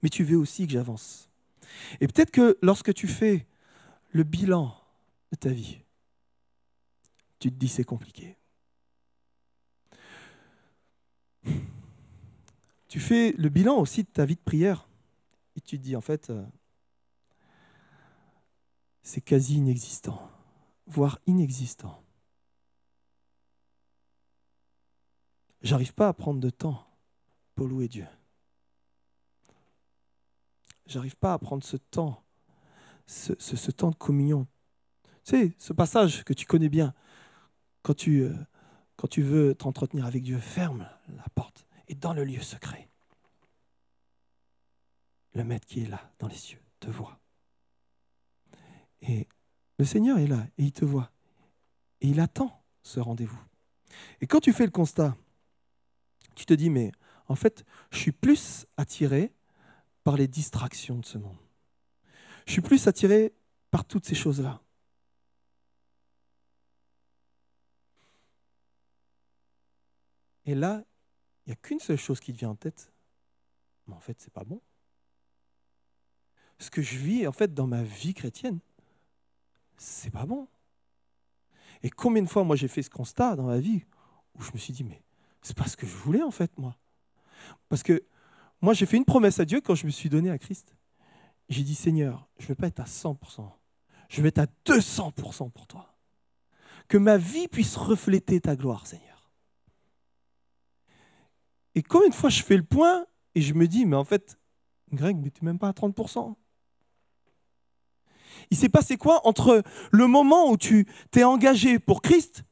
mais 0.01 0.09
tu 0.09 0.23
veux 0.23 0.37
aussi 0.37 0.65
que 0.65 0.73
j'avance. 0.73 1.29
Et 1.99 2.07
peut-être 2.07 2.31
que 2.31 2.57
lorsque 2.61 2.93
tu 2.93 3.07
fais 3.07 3.47
le 4.11 4.23
bilan 4.23 4.75
de 5.31 5.37
ta 5.37 5.49
vie, 5.49 5.79
tu 7.39 7.51
te 7.51 7.55
dis 7.55 7.67
c'est 7.67 7.83
compliqué. 7.83 8.37
Tu 12.87 12.99
fais 12.99 13.33
le 13.37 13.49
bilan 13.49 13.77
aussi 13.77 14.03
de 14.03 14.09
ta 14.09 14.25
vie 14.25 14.35
de 14.35 14.41
prière 14.41 14.89
et 15.55 15.61
tu 15.61 15.77
te 15.77 15.83
dis 15.83 15.95
en 15.95 16.01
fait, 16.01 16.31
euh, 16.31 16.43
c'est 19.03 19.21
quasi 19.21 19.55
inexistant, 19.55 20.29
voire 20.87 21.19
inexistant. 21.27 22.03
J'arrive 25.61 25.93
pas 25.93 26.07
à 26.07 26.13
prendre 26.13 26.39
de 26.39 26.49
temps 26.49 26.87
pour 27.53 27.67
louer 27.67 27.87
Dieu. 27.87 28.07
J'arrive 30.89 31.15
pas 31.17 31.33
à 31.33 31.37
prendre 31.37 31.63
ce 31.63 31.77
temps, 31.77 32.23
ce, 33.05 33.69
temps 33.69 33.91
de 33.91 33.95
communion. 33.95 34.47
Tu 35.23 35.31
sais, 35.31 35.55
ce 35.59 35.71
passage 35.71 36.23
que 36.23 36.33
tu 36.33 36.47
connais 36.47 36.67
bien, 36.67 36.95
quand 37.83 37.93
tu, 37.93 38.21
euh, 38.21 38.33
quand 38.95 39.07
tu 39.07 39.21
veux 39.21 39.53
t'entretenir 39.53 40.07
avec 40.07 40.23
Dieu, 40.23 40.39
ferme 40.39 40.89
la 41.15 41.25
porte 41.35 41.67
et 41.87 41.93
dans 41.93 42.13
le 42.13 42.23
lieu 42.23 42.41
secret. 42.41 42.89
Le 45.35 45.43
Maître 45.43 45.67
qui 45.67 45.83
est 45.83 45.87
là, 45.87 46.11
dans 46.17 46.27
les 46.27 46.35
cieux, 46.35 46.61
te 46.79 46.89
voit. 46.89 47.19
Et 49.03 49.27
le 49.77 49.85
Seigneur 49.85 50.17
est 50.17 50.25
là 50.25 50.43
et 50.57 50.63
il 50.63 50.71
te 50.71 50.85
voit. 50.85 51.11
Et 52.01 52.07
il 52.07 52.19
attend 52.19 52.63
ce 52.81 52.99
rendez-vous. 52.99 53.39
Et 54.21 54.27
quand 54.27 54.39
tu 54.39 54.53
fais 54.53 54.65
le 54.65 54.71
constat, 54.71 55.15
tu 56.33 56.47
te 56.47 56.53
dis, 56.55 56.71
mais 56.71 56.91
en 57.27 57.35
fait, 57.35 57.63
je 57.91 57.99
suis 57.99 58.11
plus 58.11 58.65
attiré 58.75 59.35
par 60.09 60.17
les 60.17 60.27
distractions 60.27 60.97
de 60.97 61.05
ce 61.05 61.19
monde. 61.19 61.37
Je 62.47 62.53
suis 62.53 62.63
plus 62.63 62.87
attiré 62.87 63.31
par 63.69 63.85
toutes 63.85 64.07
ces 64.07 64.15
choses-là. 64.15 64.59
Et 70.45 70.55
là, 70.55 70.83
il 71.45 71.49
n'y 71.49 71.53
a 71.53 71.55
qu'une 71.57 71.79
seule 71.79 71.99
chose 71.99 72.19
qui 72.19 72.33
te 72.33 72.39
vient 72.39 72.49
en 72.49 72.55
tête. 72.55 72.91
Mais 73.85 73.93
en 73.93 73.99
fait, 73.99 74.19
c'est 74.19 74.33
pas 74.33 74.43
bon. 74.43 74.59
Ce 76.57 76.71
que 76.71 76.81
je 76.81 76.97
vis, 76.97 77.27
en 77.27 77.31
fait, 77.31 77.53
dans 77.53 77.67
ma 77.67 77.83
vie 77.83 78.15
chrétienne, 78.15 78.57
c'est 79.77 80.09
pas 80.09 80.25
bon. 80.25 80.47
Et 81.83 81.91
combien 81.91 82.23
de 82.23 82.29
fois, 82.29 82.43
moi, 82.43 82.55
j'ai 82.55 82.67
fait 82.67 82.81
ce 82.81 82.89
constat 82.89 83.35
dans 83.35 83.45
ma 83.45 83.59
vie 83.59 83.85
où 84.33 84.41
je 84.41 84.51
me 84.53 84.57
suis 84.57 84.73
dit, 84.73 84.83
mais 84.83 85.03
c'est 85.43 85.55
pas 85.55 85.67
ce 85.67 85.77
que 85.77 85.85
je 85.85 85.95
voulais, 85.95 86.23
en 86.23 86.31
fait, 86.31 86.57
moi. 86.57 86.75
Parce 87.67 87.83
que 87.83 88.03
moi, 88.61 88.73
j'ai 88.73 88.85
fait 88.85 88.97
une 88.97 89.05
promesse 89.05 89.39
à 89.39 89.45
Dieu 89.45 89.61
quand 89.61 89.75
je 89.75 89.85
me 89.85 89.91
suis 89.91 90.09
donné 90.09 90.29
à 90.29 90.37
Christ. 90.37 90.75
J'ai 91.47 91.63
dit, 91.63 91.75
Seigneur, 91.75 92.27
je 92.37 92.43
ne 92.45 92.47
vais 92.49 92.55
pas 92.55 92.67
être 92.67 92.79
à 92.79 92.85
100%, 92.85 93.49
je 94.09 94.21
vais 94.21 94.29
être 94.29 94.39
à 94.39 94.47
200% 94.65 95.49
pour 95.51 95.67
toi. 95.67 95.95
Que 96.87 96.97
ma 96.97 97.17
vie 97.17 97.47
puisse 97.47 97.75
refléter 97.75 98.41
ta 98.41 98.55
gloire, 98.55 98.87
Seigneur. 98.87 99.29
Et 101.75 101.83
combien 101.83 102.09
de 102.09 102.15
fois 102.15 102.29
je 102.29 102.43
fais 102.43 102.57
le 102.57 102.63
point 102.63 103.05
et 103.35 103.41
je 103.41 103.53
me 103.53 103.67
dis, 103.67 103.85
mais 103.85 103.95
en 103.95 104.03
fait, 104.03 104.37
Greg, 104.91 105.17
mais 105.17 105.29
tu 105.29 105.45
même 105.45 105.59
pas 105.59 105.69
à 105.69 105.71
30%. 105.71 106.35
Il 108.51 108.57
s'est 108.57 108.69
passé 108.69 108.97
quoi 108.97 109.25
entre 109.27 109.63
le 109.91 110.07
moment 110.07 110.49
où 110.49 110.57
tu 110.57 110.87
t'es 111.11 111.23
engagé 111.23 111.77
pour 111.77 112.01
Christ 112.01 112.43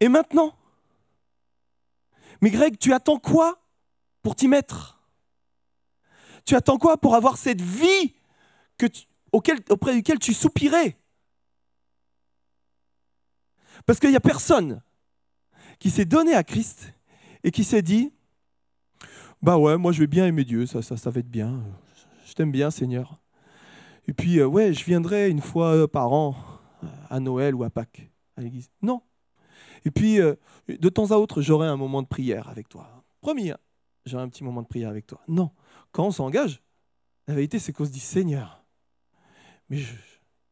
et 0.00 0.08
maintenant? 0.08 0.56
Mais 2.40 2.50
Greg, 2.50 2.78
tu 2.78 2.92
attends 2.92 3.18
quoi 3.18 3.64
pour 4.22 4.34
t'y 4.34 4.48
mettre? 4.48 5.03
Tu 6.44 6.54
attends 6.54 6.78
quoi 6.78 6.96
pour 6.96 7.14
avoir 7.14 7.36
cette 7.36 7.60
vie 7.60 8.14
que 8.78 8.86
auquel, 9.32 9.58
auprès 9.70 9.94
duquel 9.94 10.18
tu 10.18 10.34
soupirais? 10.34 10.98
Parce 13.86 13.98
qu'il 13.98 14.10
n'y 14.10 14.16
a 14.16 14.20
personne 14.20 14.82
qui 15.78 15.90
s'est 15.90 16.04
donné 16.04 16.34
à 16.34 16.44
Christ 16.44 16.94
et 17.42 17.50
qui 17.50 17.64
s'est 17.64 17.82
dit, 17.82 18.12
bah 19.42 19.58
ouais, 19.58 19.76
moi 19.76 19.92
je 19.92 20.00
vais 20.00 20.06
bien 20.06 20.26
aimer 20.26 20.44
Dieu, 20.44 20.66
ça 20.66 20.80
va 20.80 21.20
être 21.20 21.30
bien. 21.30 21.62
Je 22.26 22.32
t'aime 22.32 22.52
bien, 22.52 22.70
Seigneur. 22.70 23.20
Et 24.06 24.12
puis, 24.12 24.38
euh, 24.38 24.46
ouais, 24.46 24.72
je 24.72 24.84
viendrai 24.84 25.30
une 25.30 25.40
fois 25.40 25.88
par 25.88 26.12
an 26.12 26.36
à 27.08 27.20
Noël 27.20 27.54
ou 27.54 27.64
à 27.64 27.70
Pâques 27.70 28.10
à 28.36 28.42
l'église. 28.42 28.70
Non. 28.82 29.02
Et 29.84 29.90
puis, 29.90 30.20
euh, 30.20 30.34
de 30.68 30.88
temps 30.88 31.10
à 31.10 31.16
autre, 31.16 31.42
j'aurai 31.42 31.68
un 31.68 31.76
moment 31.76 32.02
de 32.02 32.06
prière 32.06 32.48
avec 32.48 32.68
toi. 32.68 33.04
Promis, 33.20 33.50
hein, 33.50 33.58
j'aurai 34.04 34.22
un 34.22 34.28
petit 34.28 34.44
moment 34.44 34.62
de 34.62 34.66
prière 34.66 34.90
avec 34.90 35.06
toi. 35.06 35.20
Non. 35.28 35.50
Quand 35.92 36.06
on 36.06 36.10
s'engage, 36.10 36.62
la 37.26 37.34
vérité, 37.34 37.58
c'est 37.58 37.72
qu'on 37.72 37.84
se 37.84 37.90
dit 37.90 38.00
Seigneur, 38.00 38.64
mais 39.68 39.78
je, 39.78 39.94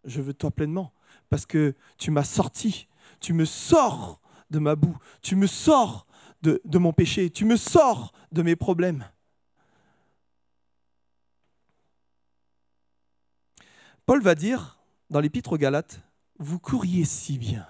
je 0.04 0.20
veux 0.20 0.34
toi 0.34 0.50
pleinement. 0.50 0.92
Parce 1.28 1.46
que 1.46 1.74
tu 1.98 2.10
m'as 2.10 2.24
sorti, 2.24 2.88
tu 3.20 3.32
me 3.32 3.44
sors 3.44 4.20
de 4.50 4.58
ma 4.58 4.76
boue, 4.76 4.96
tu 5.22 5.36
me 5.36 5.46
sors 5.46 6.06
de, 6.42 6.60
de 6.64 6.78
mon 6.78 6.92
péché, 6.92 7.30
tu 7.30 7.44
me 7.44 7.56
sors 7.56 8.12
de 8.32 8.42
mes 8.42 8.56
problèmes. 8.56 9.08
Paul 14.04 14.20
va 14.20 14.34
dire 14.34 14.78
dans 15.10 15.20
l'épître 15.20 15.52
aux 15.52 15.58
Galates, 15.58 16.00
vous 16.38 16.58
couriez 16.58 17.04
si 17.04 17.38
bien. 17.38 17.66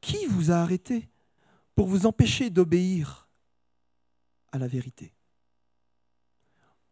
Qui 0.00 0.26
vous 0.26 0.50
a 0.50 0.56
arrêté 0.56 1.08
pour 1.74 1.86
vous 1.86 2.06
empêcher 2.06 2.48
d'obéir 2.48 3.27
à 4.52 4.58
la 4.58 4.66
vérité 4.66 5.12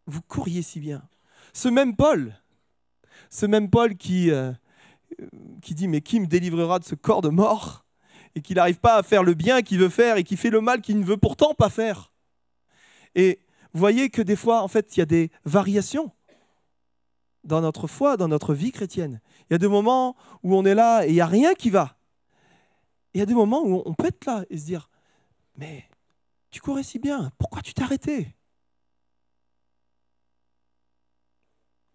Vous 0.05 0.21
couriez 0.21 0.61
si 0.61 0.79
bien. 0.79 1.07
Ce 1.53 1.67
même 1.67 1.95
Paul, 1.95 2.35
ce 3.29 3.45
même 3.45 3.69
Paul 3.69 3.95
qui, 3.95 4.31
euh, 4.31 4.51
qui 5.61 5.75
dit, 5.75 5.87
mais 5.87 6.01
qui 6.01 6.19
me 6.19 6.27
délivrera 6.27 6.79
de 6.79 6.85
ce 6.85 6.95
corps 6.95 7.21
de 7.21 7.29
mort 7.29 7.85
et 8.35 8.41
qui 8.41 8.53
n'arrive 8.53 8.79
pas 8.79 8.97
à 8.97 9.03
faire 9.03 9.23
le 9.23 9.33
bien 9.33 9.61
qu'il 9.61 9.79
veut 9.79 9.89
faire 9.89 10.17
et 10.17 10.23
qui 10.23 10.37
fait 10.37 10.49
le 10.49 10.61
mal 10.61 10.81
qu'il 10.81 10.99
ne 10.99 11.05
veut 11.05 11.17
pourtant 11.17 11.53
pas 11.53 11.69
faire. 11.69 12.11
Et 13.15 13.39
vous 13.73 13.79
voyez 13.79 14.09
que 14.09 14.21
des 14.21 14.35
fois, 14.35 14.61
en 14.61 14.67
fait, 14.67 14.95
il 14.95 14.99
y 14.99 15.03
a 15.03 15.07
des 15.07 15.31
variations 15.45 16.11
dans 17.43 17.61
notre 17.61 17.87
foi, 17.87 18.17
dans 18.17 18.27
notre 18.27 18.53
vie 18.53 18.71
chrétienne. 18.71 19.21
Il 19.49 19.53
y 19.53 19.55
a 19.55 19.57
des 19.57 19.67
moments 19.67 20.15
où 20.43 20.55
on 20.55 20.65
est 20.65 20.75
là 20.75 21.05
et 21.05 21.09
il 21.09 21.13
n'y 21.13 21.21
a 21.21 21.27
rien 21.27 21.53
qui 21.53 21.69
va. 21.69 21.97
Il 23.13 23.19
y 23.19 23.23
a 23.23 23.25
des 23.25 23.33
moments 23.33 23.63
où 23.63 23.81
on 23.85 23.93
peut 23.93 24.07
être 24.07 24.25
là 24.25 24.43
et 24.49 24.57
se 24.57 24.65
dire, 24.65 24.89
mais 25.55 25.85
tu 26.49 26.61
courais 26.61 26.83
si 26.83 26.99
bien, 26.99 27.31
pourquoi 27.37 27.61
tu 27.61 27.73
arrêté? 27.81 28.35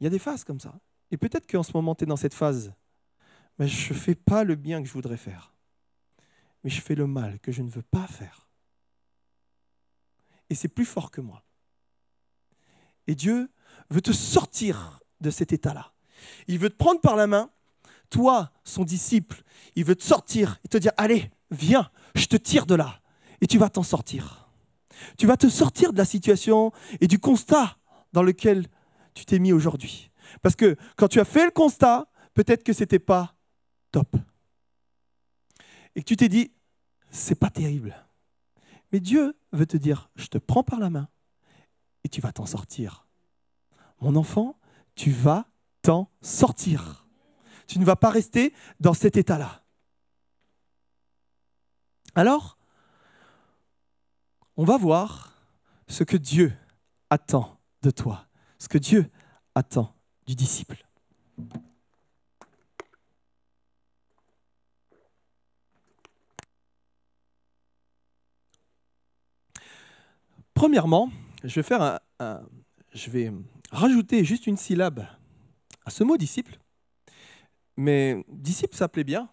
Il 0.00 0.04
y 0.04 0.06
a 0.06 0.10
des 0.10 0.18
phases 0.18 0.44
comme 0.44 0.60
ça. 0.60 0.80
Et 1.10 1.16
peut-être 1.16 1.46
qu'en 1.50 1.62
ce 1.62 1.72
moment, 1.74 1.94
tu 1.94 2.04
es 2.04 2.06
dans 2.06 2.16
cette 2.16 2.34
phase, 2.34 2.72
mais 3.58 3.68
je 3.68 3.92
ne 3.92 3.98
fais 3.98 4.14
pas 4.14 4.44
le 4.44 4.56
bien 4.56 4.82
que 4.82 4.88
je 4.88 4.92
voudrais 4.92 5.16
faire. 5.16 5.54
Mais 6.64 6.70
je 6.70 6.80
fais 6.80 6.94
le 6.94 7.06
mal 7.06 7.38
que 7.40 7.52
je 7.52 7.62
ne 7.62 7.68
veux 7.68 7.82
pas 7.82 8.06
faire. 8.06 8.48
Et 10.50 10.54
c'est 10.54 10.68
plus 10.68 10.84
fort 10.84 11.10
que 11.10 11.20
moi. 11.20 11.44
Et 13.06 13.14
Dieu 13.14 13.50
veut 13.90 14.02
te 14.02 14.12
sortir 14.12 15.00
de 15.20 15.30
cet 15.30 15.52
état-là. 15.52 15.92
Il 16.46 16.58
veut 16.58 16.70
te 16.70 16.76
prendre 16.76 17.00
par 17.00 17.16
la 17.16 17.26
main, 17.26 17.50
toi, 18.10 18.52
son 18.64 18.84
disciple, 18.84 19.42
il 19.74 19.84
veut 19.84 19.96
te 19.96 20.04
sortir 20.04 20.58
et 20.64 20.68
te 20.68 20.76
dire, 20.78 20.92
allez, 20.96 21.30
viens, 21.50 21.90
je 22.14 22.26
te 22.26 22.36
tire 22.36 22.66
de 22.66 22.74
là, 22.74 23.00
et 23.40 23.46
tu 23.46 23.58
vas 23.58 23.70
t'en 23.70 23.82
sortir. 23.82 24.41
Tu 25.18 25.26
vas 25.26 25.36
te 25.36 25.48
sortir 25.48 25.92
de 25.92 25.98
la 25.98 26.04
situation 26.04 26.72
et 27.00 27.06
du 27.06 27.18
constat 27.18 27.76
dans 28.12 28.22
lequel 28.22 28.66
tu 29.14 29.24
t'es 29.24 29.38
mis 29.38 29.52
aujourd'hui. 29.52 30.10
Parce 30.42 30.56
que 30.56 30.76
quand 30.96 31.08
tu 31.08 31.20
as 31.20 31.24
fait 31.24 31.44
le 31.44 31.50
constat, 31.50 32.06
peut-être 32.34 32.64
que 32.64 32.72
ce 32.72 32.80
n'était 32.80 32.98
pas 32.98 33.34
top. 33.90 34.16
Et 35.94 36.02
que 36.02 36.06
tu 36.06 36.16
t'es 36.16 36.28
dit, 36.28 36.52
c'est 37.10 37.38
pas 37.38 37.50
terrible. 37.50 37.94
Mais 38.92 39.00
Dieu 39.00 39.36
veut 39.52 39.66
te 39.66 39.76
dire, 39.76 40.10
je 40.16 40.26
te 40.26 40.38
prends 40.38 40.62
par 40.62 40.78
la 40.78 40.90
main 40.90 41.08
et 42.04 42.08
tu 42.08 42.20
vas 42.20 42.32
t'en 42.32 42.46
sortir. 42.46 43.06
Mon 44.00 44.16
enfant, 44.16 44.58
tu 44.94 45.10
vas 45.10 45.46
t'en 45.82 46.10
sortir. 46.20 47.06
Tu 47.66 47.78
ne 47.78 47.84
vas 47.84 47.96
pas 47.96 48.10
rester 48.10 48.52
dans 48.80 48.94
cet 48.94 49.16
état-là. 49.16 49.64
Alors, 52.14 52.58
on 54.56 54.64
va 54.64 54.76
voir 54.76 55.32
ce 55.88 56.04
que 56.04 56.16
Dieu 56.16 56.52
attend 57.10 57.58
de 57.82 57.90
toi, 57.90 58.26
ce 58.58 58.68
que 58.68 58.78
Dieu 58.78 59.10
attend 59.54 59.94
du 60.26 60.34
disciple. 60.34 60.86
Premièrement, 70.54 71.10
je 71.42 71.60
vais 73.08 73.32
rajouter 73.70 74.24
juste 74.24 74.46
une 74.46 74.56
syllabe 74.56 75.06
à 75.84 75.90
ce 75.90 76.04
mot 76.04 76.16
disciple. 76.16 76.58
Mais 77.76 78.24
disciple, 78.28 78.76
ça 78.76 78.88
plaît 78.88 79.02
bien. 79.02 79.28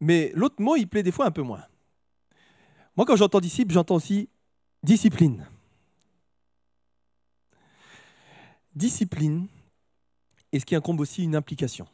Mais 0.00 0.30
l'autre 0.34 0.60
mot, 0.60 0.76
il 0.76 0.86
plaît 0.88 1.02
des 1.02 1.12
fois 1.12 1.26
un 1.26 1.30
peu 1.30 1.42
moins. 1.42 1.64
Moi, 2.98 3.06
quand 3.06 3.14
j'entends 3.14 3.38
disciple, 3.38 3.72
j'entends 3.72 3.94
aussi 3.94 4.28
discipline. 4.82 5.46
Discipline, 8.74 9.46
et 10.50 10.58
ce 10.58 10.66
qui 10.66 10.74
incombe 10.74 10.98
aussi 10.98 11.22
une 11.22 11.36
implication. 11.36 11.86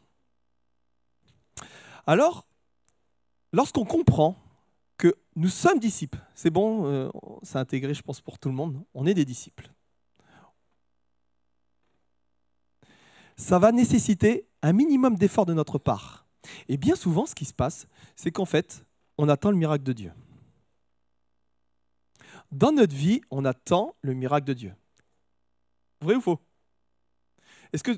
Alors, 2.06 2.46
lorsqu'on 3.52 3.84
comprend 3.84 4.34
que 4.96 5.14
nous 5.36 5.50
sommes 5.50 5.78
disciples, 5.78 6.20
c'est 6.34 6.48
bon, 6.48 6.86
euh, 6.86 7.10
c'est 7.42 7.58
intégré, 7.58 7.92
je 7.92 8.00
pense, 8.00 8.22
pour 8.22 8.38
tout 8.38 8.48
le 8.48 8.54
monde, 8.54 8.82
on 8.94 9.04
est 9.06 9.14
des 9.14 9.26
disciples. 9.26 9.70
ça 13.36 13.58
va 13.58 13.72
nécessiter 13.72 14.46
un 14.62 14.72
minimum 14.72 15.16
d'effort 15.16 15.44
de 15.44 15.52
notre 15.52 15.78
part. 15.78 16.24
Et 16.68 16.78
bien 16.78 16.96
souvent, 16.96 17.26
ce 17.26 17.34
qui 17.34 17.44
se 17.44 17.52
passe, 17.52 17.88
c'est 18.16 18.30
qu'en 18.30 18.46
fait, 18.46 18.86
on 19.18 19.28
attend 19.28 19.50
le 19.50 19.58
miracle 19.58 19.84
de 19.84 19.92
Dieu. 19.92 20.12
Dans 22.54 22.70
notre 22.70 22.94
vie, 22.94 23.20
on 23.32 23.44
attend 23.44 23.96
le 24.00 24.14
miracle 24.14 24.46
de 24.46 24.52
Dieu. 24.52 24.74
Vrai 26.00 26.14
ou 26.14 26.20
faux? 26.20 26.38
Est-ce 27.72 27.82
que 27.82 27.90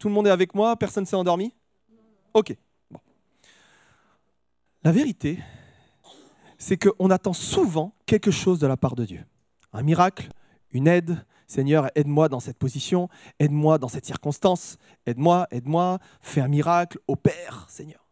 tout 0.00 0.08
le 0.08 0.14
monde 0.14 0.26
est 0.26 0.30
avec 0.30 0.56
moi 0.56 0.74
Personne 0.74 1.04
ne 1.04 1.06
s'est 1.06 1.14
endormi? 1.14 1.54
Ok. 2.34 2.56
La 4.82 4.90
vérité, 4.90 5.38
c'est 6.58 6.76
qu'on 6.76 7.10
attend 7.10 7.32
souvent 7.32 7.94
quelque 8.06 8.32
chose 8.32 8.58
de 8.58 8.66
la 8.66 8.76
part 8.76 8.96
de 8.96 9.04
Dieu. 9.04 9.24
Un 9.72 9.84
miracle, 9.84 10.30
une 10.72 10.88
aide, 10.88 11.24
Seigneur, 11.46 11.88
aide-moi 11.94 12.28
dans 12.28 12.40
cette 12.40 12.58
position, 12.58 13.08
aide-moi 13.38 13.78
dans 13.78 13.86
cette 13.86 14.04
circonstance, 14.04 14.78
aide-moi, 15.06 15.46
aide-moi, 15.52 16.00
fais 16.20 16.40
un 16.40 16.48
miracle, 16.48 16.98
opère, 17.06 17.66
Seigneur. 17.68 18.04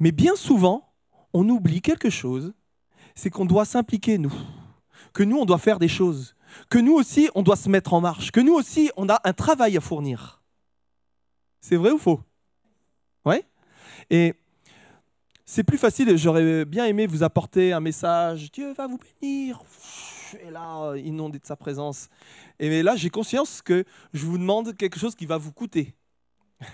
Mais 0.00 0.10
bien 0.10 0.36
souvent, 0.36 0.90
on 1.34 1.46
oublie 1.50 1.82
quelque 1.82 2.08
chose, 2.08 2.54
c'est 3.14 3.30
qu'on 3.30 3.44
doit 3.44 3.64
s'impliquer, 3.64 4.18
nous, 4.18 4.32
que 5.12 5.22
nous, 5.22 5.38
on 5.38 5.44
doit 5.44 5.58
faire 5.58 5.78
des 5.78 5.88
choses, 5.88 6.34
que 6.68 6.78
nous 6.78 6.94
aussi, 6.94 7.28
on 7.34 7.42
doit 7.42 7.56
se 7.56 7.68
mettre 7.68 7.94
en 7.94 8.00
marche, 8.00 8.30
que 8.30 8.40
nous 8.40 8.54
aussi, 8.54 8.90
on 8.96 9.08
a 9.08 9.20
un 9.24 9.32
travail 9.32 9.76
à 9.76 9.80
fournir. 9.80 10.42
C'est 11.60 11.76
vrai 11.76 11.90
ou 11.90 11.98
faux? 11.98 12.20
Oui 13.24 13.36
Et 14.10 14.34
c'est 15.44 15.64
plus 15.64 15.78
facile, 15.78 16.16
j'aurais 16.16 16.64
bien 16.64 16.86
aimé 16.86 17.06
vous 17.06 17.22
apporter 17.22 17.72
un 17.72 17.80
message, 17.80 18.50
Dieu 18.52 18.72
va 18.72 18.86
vous 18.86 18.98
bénir, 19.20 19.62
et 20.40 20.50
là, 20.50 20.94
inondé 20.96 21.38
de 21.38 21.46
sa 21.46 21.56
présence. 21.56 22.08
Et 22.58 22.82
là, 22.82 22.96
j'ai 22.96 23.10
conscience 23.10 23.60
que 23.60 23.84
je 24.12 24.24
vous 24.24 24.38
demande 24.38 24.76
quelque 24.76 24.98
chose 24.98 25.14
qui 25.14 25.26
va 25.26 25.36
vous 25.36 25.52
coûter. 25.52 25.94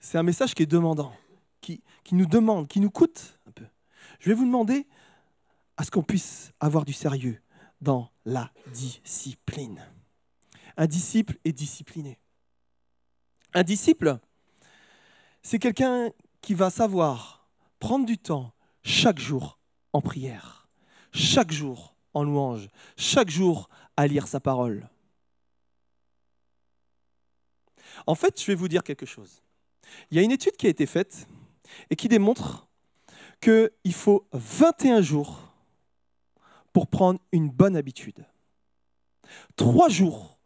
C'est 0.00 0.18
un 0.18 0.22
message 0.22 0.54
qui 0.54 0.64
est 0.64 0.66
demandant, 0.66 1.12
qui, 1.60 1.82
qui 2.02 2.14
nous 2.14 2.26
demande, 2.26 2.66
qui 2.66 2.80
nous 2.80 2.90
coûte 2.90 3.38
un 3.46 3.52
peu. 3.52 3.64
Je 4.20 4.28
vais 4.30 4.34
vous 4.34 4.46
demander 4.46 4.86
à 5.76 5.84
ce 5.84 5.90
qu'on 5.90 6.02
puisse 6.02 6.52
avoir 6.60 6.84
du 6.84 6.92
sérieux 6.92 7.40
dans 7.80 8.10
la 8.24 8.50
discipline. 8.72 9.84
Un 10.76 10.86
disciple 10.86 11.38
est 11.44 11.52
discipliné. 11.52 12.18
Un 13.52 13.62
disciple, 13.62 14.18
c'est 15.42 15.58
quelqu'un 15.58 16.10
qui 16.40 16.54
va 16.54 16.70
savoir 16.70 17.48
prendre 17.78 18.06
du 18.06 18.18
temps 18.18 18.52
chaque 18.82 19.18
jour 19.18 19.58
en 19.92 20.00
prière, 20.00 20.68
chaque 21.12 21.52
jour 21.52 21.94
en 22.14 22.24
louange, 22.24 22.68
chaque 22.96 23.30
jour 23.30 23.68
à 23.96 24.06
lire 24.06 24.26
sa 24.26 24.40
parole. 24.40 24.88
En 28.06 28.14
fait, 28.14 28.40
je 28.40 28.46
vais 28.46 28.54
vous 28.54 28.68
dire 28.68 28.82
quelque 28.82 29.06
chose. 29.06 29.42
Il 30.10 30.16
y 30.16 30.20
a 30.20 30.22
une 30.22 30.32
étude 30.32 30.56
qui 30.56 30.66
a 30.66 30.70
été 30.70 30.86
faite 30.86 31.28
et 31.90 31.96
qui 31.96 32.08
démontre 32.08 32.66
qu'il 33.40 33.92
faut 33.92 34.26
21 34.32 35.00
jours 35.00 35.53
pour 36.74 36.88
prendre 36.88 37.20
une 37.32 37.48
bonne 37.48 37.76
habitude. 37.76 38.26
Trois 39.56 39.88
jours 39.88 40.38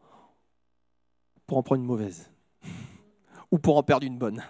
pour 1.47 1.57
en 1.57 1.62
prendre 1.62 1.81
une 1.81 1.87
mauvaise. 1.87 2.31
Ou 3.51 3.59
pour 3.59 3.79
en 3.79 3.83
perdre 3.83 4.07
une 4.07 4.19
bonne. 4.19 4.45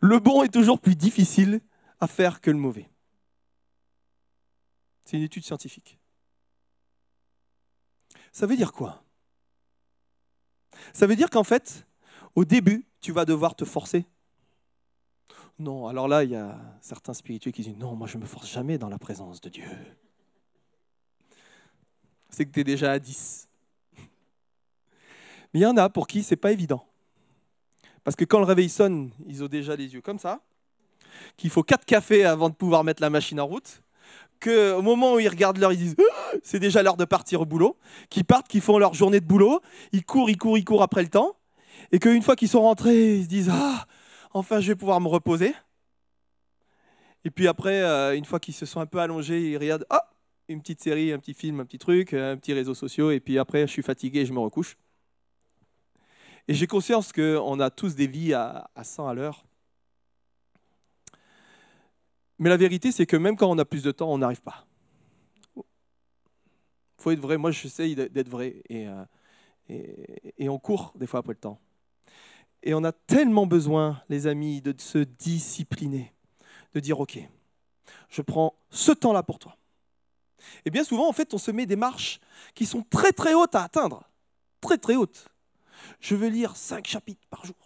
Le 0.00 0.20
bon 0.20 0.44
est 0.44 0.52
toujours 0.52 0.80
plus 0.80 0.94
difficile 0.94 1.60
à 2.00 2.06
faire 2.06 2.40
que 2.40 2.52
le 2.52 2.56
mauvais. 2.56 2.88
C'est 5.04 5.16
une 5.16 5.24
étude 5.24 5.44
scientifique. 5.44 5.98
Ça 8.32 8.46
veut 8.46 8.56
dire 8.56 8.72
quoi? 8.72 9.02
Ça 10.92 11.06
veut 11.08 11.16
dire 11.16 11.30
qu'en 11.30 11.44
fait, 11.44 11.84
au 12.36 12.44
début, 12.44 12.86
tu 13.00 13.10
vas 13.10 13.24
devoir 13.24 13.56
te 13.56 13.64
forcer. 13.64 14.06
Non, 15.58 15.88
alors 15.88 16.06
là, 16.06 16.22
il 16.22 16.30
y 16.30 16.36
a 16.36 16.60
certains 16.80 17.14
spirituels 17.14 17.52
qui 17.52 17.62
disent 17.62 17.76
non, 17.76 17.96
moi 17.96 18.06
je 18.06 18.16
ne 18.18 18.22
me 18.22 18.26
force 18.26 18.48
jamais 18.48 18.78
dans 18.78 18.88
la 18.88 18.98
présence 18.98 19.40
de 19.40 19.48
Dieu. 19.48 19.66
C'est 22.34 22.46
que 22.46 22.50
tu 22.50 22.60
es 22.60 22.64
déjà 22.64 22.90
à 22.90 22.98
10. 22.98 23.48
Mais 23.96 25.60
il 25.60 25.62
y 25.62 25.66
en 25.66 25.76
a 25.76 25.88
pour 25.88 26.08
qui 26.08 26.24
c'est 26.24 26.34
pas 26.34 26.50
évident. 26.50 26.84
Parce 28.02 28.16
que 28.16 28.24
quand 28.24 28.40
le 28.40 28.44
réveil 28.44 28.68
sonne, 28.68 29.10
ils 29.28 29.44
ont 29.44 29.46
déjà 29.46 29.76
les 29.76 29.94
yeux 29.94 30.00
comme 30.00 30.18
ça, 30.18 30.40
qu'il 31.36 31.48
faut 31.48 31.62
quatre 31.62 31.84
cafés 31.84 32.24
avant 32.24 32.48
de 32.48 32.54
pouvoir 32.54 32.82
mettre 32.82 33.00
la 33.00 33.08
machine 33.08 33.38
en 33.38 33.46
route, 33.46 33.82
qu'au 34.40 34.82
moment 34.82 35.14
où 35.14 35.20
ils 35.20 35.28
regardent 35.28 35.58
l'heure, 35.58 35.72
ils 35.72 35.78
disent 35.78 35.96
ah, 36.00 36.32
c'est 36.42 36.58
déjà 36.58 36.82
l'heure 36.82 36.96
de 36.96 37.04
partir 37.04 37.40
au 37.40 37.46
boulot, 37.46 37.78
qu'ils 38.10 38.24
partent, 38.24 38.48
qu'ils 38.48 38.62
font 38.62 38.78
leur 38.78 38.94
journée 38.94 39.20
de 39.20 39.26
boulot, 39.26 39.60
ils 39.92 40.04
courent, 40.04 40.28
ils 40.28 40.36
courent, 40.36 40.58
ils 40.58 40.64
courent 40.64 40.82
après 40.82 41.02
le 41.02 41.08
temps, 41.08 41.36
et 41.92 42.00
qu'une 42.00 42.22
fois 42.22 42.34
qu'ils 42.34 42.48
sont 42.48 42.62
rentrés, 42.62 43.18
ils 43.18 43.22
se 43.22 43.28
disent 43.28 43.50
ah 43.52 43.86
enfin 44.32 44.58
je 44.58 44.66
vais 44.72 44.76
pouvoir 44.76 45.00
me 45.00 45.08
reposer. 45.08 45.54
Et 47.24 47.30
puis 47.30 47.46
après, 47.46 47.80
euh, 47.80 48.16
une 48.16 48.24
fois 48.24 48.40
qu'ils 48.40 48.54
se 48.54 48.66
sont 48.66 48.80
un 48.80 48.86
peu 48.86 48.98
allongés, 48.98 49.52
ils 49.52 49.56
regardent 49.56 49.86
ah 49.88 50.10
une 50.48 50.60
petite 50.60 50.82
série, 50.82 51.12
un 51.12 51.18
petit 51.18 51.34
film, 51.34 51.60
un 51.60 51.64
petit 51.64 51.78
truc, 51.78 52.12
un 52.14 52.36
petit 52.36 52.52
réseau 52.52 52.74
social, 52.74 53.12
et 53.12 53.20
puis 53.20 53.38
après 53.38 53.66
je 53.66 53.72
suis 53.72 53.82
fatigué, 53.82 54.26
je 54.26 54.32
me 54.32 54.40
recouche. 54.40 54.76
Et 56.46 56.54
j'ai 56.54 56.66
conscience 56.66 57.12
qu'on 57.12 57.58
a 57.60 57.70
tous 57.70 57.94
des 57.94 58.06
vies 58.06 58.34
à, 58.34 58.70
à 58.74 58.84
100 58.84 59.08
à 59.08 59.14
l'heure. 59.14 59.46
Mais 62.38 62.50
la 62.50 62.56
vérité, 62.56 62.92
c'est 62.92 63.06
que 63.06 63.16
même 63.16 63.36
quand 63.36 63.50
on 63.50 63.58
a 63.58 63.64
plus 63.64 63.82
de 63.82 63.92
temps, 63.92 64.12
on 64.12 64.18
n'arrive 64.18 64.42
pas. 64.42 64.66
Il 65.56 65.62
faut 66.98 67.10
être 67.10 67.20
vrai. 67.20 67.36
Moi, 67.36 67.50
j'essaye 67.50 67.94
d'être 67.94 68.28
vrai. 68.28 68.62
Euh, 68.70 69.04
et, 69.68 70.48
on 70.48 70.58
court 70.58 70.92
des 70.96 71.06
fois 71.06 71.20
après 71.20 71.32
le 71.32 71.38
temps. 71.38 71.60
Et 72.62 72.74
on 72.74 72.82
a 72.84 72.92
tellement 72.92 73.46
besoin, 73.46 74.02
les 74.08 74.26
amis, 74.26 74.60
de 74.62 74.74
se 74.78 74.98
discipliner, 74.98 76.12
de 76.74 76.80
dire, 76.80 76.98
OK, 77.00 77.18
je 78.08 78.22
prends 78.22 78.54
ce 78.70 78.92
temps-là 78.92 79.22
pour 79.22 79.38
toi. 79.38 79.56
Et 80.64 80.70
bien 80.70 80.84
souvent, 80.84 81.08
en 81.08 81.12
fait, 81.12 81.32
on 81.34 81.38
se 81.38 81.50
met 81.50 81.66
des 81.66 81.76
marches 81.76 82.20
qui 82.54 82.66
sont 82.66 82.82
très 82.82 83.12
très 83.12 83.34
hautes 83.34 83.54
à 83.54 83.62
atteindre. 83.62 84.04
Très 84.60 84.78
très 84.78 84.96
hautes. 84.96 85.28
Je 86.00 86.14
veux 86.14 86.28
lire 86.28 86.56
cinq 86.56 86.86
chapitres 86.86 87.26
par 87.30 87.44
jour. 87.44 87.56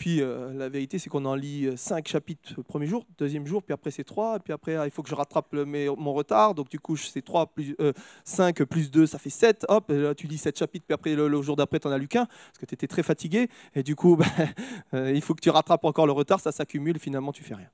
Puis 0.00 0.22
euh, 0.22 0.54
la 0.54 0.70
vérité, 0.70 0.98
c'est 0.98 1.10
qu'on 1.10 1.26
en 1.26 1.34
lit 1.34 1.66
euh, 1.66 1.76
cinq 1.76 2.08
chapitres 2.08 2.54
le 2.56 2.62
premier 2.62 2.86
jour, 2.86 3.04
deuxième 3.18 3.46
jour, 3.46 3.62
puis 3.62 3.74
après 3.74 3.90
c'est 3.90 4.02
trois, 4.02 4.38
puis 4.38 4.50
après 4.50 4.74
ah, 4.74 4.86
il 4.86 4.90
faut 4.90 5.02
que 5.02 5.10
je 5.10 5.14
rattrape 5.14 5.52
mon 5.52 6.14
retard, 6.14 6.54
donc 6.54 6.70
du 6.70 6.80
coup 6.80 6.96
c'est 6.96 7.20
3 7.20 7.48
plus 7.48 7.76
5 8.24 8.62
euh, 8.62 8.64
plus 8.64 8.90
2, 8.90 9.06
ça 9.06 9.18
fait 9.18 9.28
7, 9.28 9.66
hop, 9.68 9.90
là, 9.90 10.14
tu 10.14 10.26
lis 10.26 10.38
sept 10.38 10.58
chapitres, 10.58 10.86
puis 10.86 10.94
après 10.94 11.14
le, 11.14 11.42
jour 11.42 11.54
d'après 11.54 11.78
tu 11.80 11.86
n'en 11.86 11.92
as 11.92 11.98
lu 11.98 12.08
qu'un, 12.08 12.24
parce 12.24 12.58
que 12.58 12.64
tu 12.64 12.72
étais 12.72 12.86
très 12.86 13.02
fatigué, 13.02 13.50
et 13.74 13.82
du 13.82 13.94
coup 13.94 14.16
ben, 14.92 15.14
il 15.14 15.20
faut 15.20 15.34
que 15.34 15.42
tu 15.42 15.50
rattrapes 15.50 15.84
encore 15.84 16.06
le 16.06 16.12
retard, 16.12 16.40
ça 16.40 16.50
s'accumule, 16.50 16.98
finalement 16.98 17.32
tu 17.32 17.44
fais 17.44 17.54
rien 17.54 17.68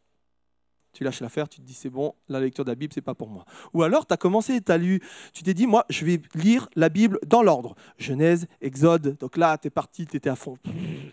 tu 0.96 1.04
lâches 1.04 1.20
l'affaire, 1.20 1.46
tu 1.48 1.60
te 1.60 1.66
dis 1.66 1.74
c'est 1.74 1.90
bon, 1.90 2.14
la 2.28 2.40
lecture 2.40 2.64
de 2.64 2.70
la 2.70 2.74
Bible, 2.74 2.92
c'est 2.94 3.02
pas 3.02 3.14
pour 3.14 3.28
moi. 3.28 3.44
Ou 3.74 3.82
alors 3.82 4.06
tu 4.06 4.14
as 4.14 4.16
commencé, 4.16 4.62
tu 4.62 4.72
as 4.72 4.78
lu, 4.78 5.02
tu 5.34 5.42
t'es 5.42 5.52
dit 5.52 5.66
moi, 5.66 5.84
je 5.90 6.06
vais 6.06 6.22
lire 6.34 6.68
la 6.74 6.88
Bible 6.88 7.18
dans 7.26 7.42
l'ordre. 7.42 7.74
Genèse, 7.98 8.46
Exode, 8.62 9.18
donc 9.18 9.36
là 9.36 9.58
tu 9.58 9.68
es 9.68 9.70
parti, 9.70 10.06
tu 10.06 10.16
étais 10.16 10.30
à 10.30 10.36
fond. 10.36 10.56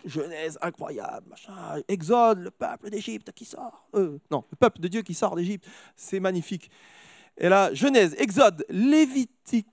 Genèse, 0.06 0.58
incroyable, 0.62 1.28
machin. 1.28 1.52
Exode, 1.88 2.38
le 2.38 2.50
peuple 2.50 2.88
d'Égypte 2.88 3.30
qui 3.32 3.44
sort. 3.44 3.86
Euh, 3.94 4.18
non, 4.30 4.44
le 4.50 4.56
peuple 4.56 4.80
de 4.80 4.88
Dieu 4.88 5.02
qui 5.02 5.12
sort 5.12 5.36
d'Égypte, 5.36 5.66
c'est 5.96 6.20
magnifique. 6.20 6.70
Et 7.36 7.50
là, 7.50 7.74
Genèse, 7.74 8.14
Exode, 8.18 8.64
Lévitique, 8.70 9.68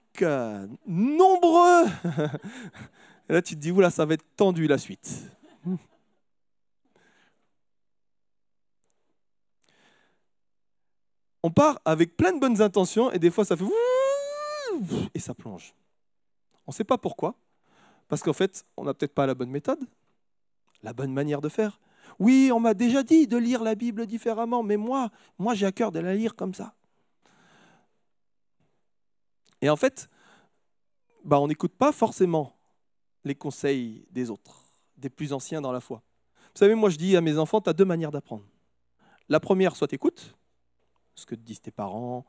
nombreux. 0.86 1.86
Et 3.30 3.34
là 3.34 3.42
tu 3.42 3.56
te 3.56 3.62
dis, 3.62 3.72
oula, 3.72 3.90
ça 3.90 4.06
va 4.06 4.16
être 4.16 4.26
tendu 4.36 4.68
la 4.68 4.78
suite. 4.78 5.32
On 11.44 11.52
part 11.52 11.80
avec 11.86 12.16
plein 12.16 12.34
de 12.34 12.40
bonnes 12.40 12.62
intentions 12.62 13.12
et 13.12 13.20
des 13.20 13.32
fois 13.32 13.46
ça 13.46 13.58
fait 13.58 13.66
et 15.14 15.20
ça 15.20 15.34
plonge. 15.34 15.74
On 16.68 16.72
ne 16.72 16.74
sait 16.74 16.84
pas 16.84 16.98
pourquoi, 16.98 17.36
parce 18.08 18.22
qu'en 18.22 18.34
fait, 18.34 18.66
on 18.78 18.84
n'a 18.86 18.94
peut-être 18.94 19.14
pas 19.14 19.26
la 19.26 19.36
bonne 19.36 19.50
méthode, 19.50 19.80
la 20.84 20.94
bonne 20.94 21.14
manière 21.14 21.42
de 21.42 21.50
faire. 21.50 21.80
Oui, 22.20 22.52
on 22.54 22.60
m'a 22.60 22.74
déjà 22.74 23.04
dit 23.04 23.28
de 23.28 23.38
lire 23.38 23.64
la 23.64 23.76
Bible 23.76 24.06
différemment, 24.06 24.64
mais 24.64 24.78
moi, 24.78 25.10
moi 25.38 25.54
j'ai 25.54 25.66
à 25.66 25.72
cœur 25.72 25.92
de 25.92 26.00
la 26.00 26.14
lire 26.14 26.36
comme 26.36 26.54
ça. 26.54 26.74
Et 29.62 29.70
en 29.70 29.76
fait, 29.76 30.10
bah, 31.24 31.40
on 31.40 31.48
n'écoute 31.48 31.74
pas 31.74 31.92
forcément 31.92 32.56
les 33.24 33.36
conseils 33.36 34.06
des 34.12 34.30
autres, 34.30 34.64
des 34.98 35.10
plus 35.10 35.34
anciens 35.34 35.62
dans 35.62 35.72
la 35.72 35.82
foi. 35.82 36.02
Vous 36.54 36.60
savez, 36.60 36.76
moi 36.76 36.90
je 36.90 36.98
dis 36.98 37.16
à 37.16 37.22
mes 37.22 37.38
enfants, 37.38 37.62
tu 37.62 37.70
as 37.70 37.74
deux 37.74 37.86
manières 37.86 38.12
d'apprendre. 38.12 38.44
La 39.30 39.40
première, 39.40 39.76
soit 39.76 39.94
écoute, 39.94 40.36
ce 41.22 41.26
que 41.26 41.36
disent 41.36 41.62
tes 41.62 41.72
parents 41.72 42.26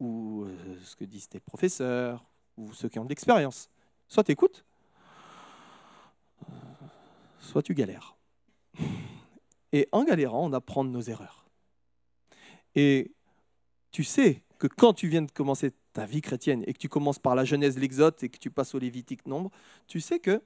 ou 0.00 0.44
euh, 0.44 0.78
ce 0.84 0.96
que 0.96 1.04
disent 1.04 1.28
tes 1.28 1.40
professeurs 1.40 2.24
ou 2.56 2.72
ceux 2.72 2.88
qui 2.88 2.98
ont 2.98 3.04
de 3.04 3.08
l'expérience. 3.08 3.70
Soit 4.08 4.24
tu 4.24 4.32
écoutes, 4.32 4.64
euh, 6.48 6.52
soit 7.40 7.62
tu 7.62 7.74
galères. 7.74 8.16
Et 9.72 9.88
en 9.92 10.04
galérant, 10.04 10.46
on 10.46 10.52
apprend 10.52 10.84
de 10.84 10.90
nos 10.90 11.00
erreurs. 11.00 11.46
Et 12.74 13.12
tu 13.90 14.04
sais 14.04 14.42
que 14.58 14.66
quand 14.66 14.92
tu 14.92 15.08
viens 15.08 15.22
de 15.22 15.30
commencer 15.30 15.72
ta 15.92 16.06
vie 16.06 16.20
chrétienne 16.20 16.62
et 16.66 16.72
que 16.72 16.78
tu 16.78 16.88
commences 16.88 17.18
par 17.18 17.34
la 17.34 17.44
Genèse, 17.44 17.78
l'Exode 17.78 18.14
et 18.22 18.28
que 18.28 18.38
tu 18.38 18.50
passes 18.50 18.74
au 18.74 18.78
Lévitique 18.78 19.26
nombre, 19.26 19.50
tu 19.86 20.00
sais 20.00 20.18
que... 20.18 20.42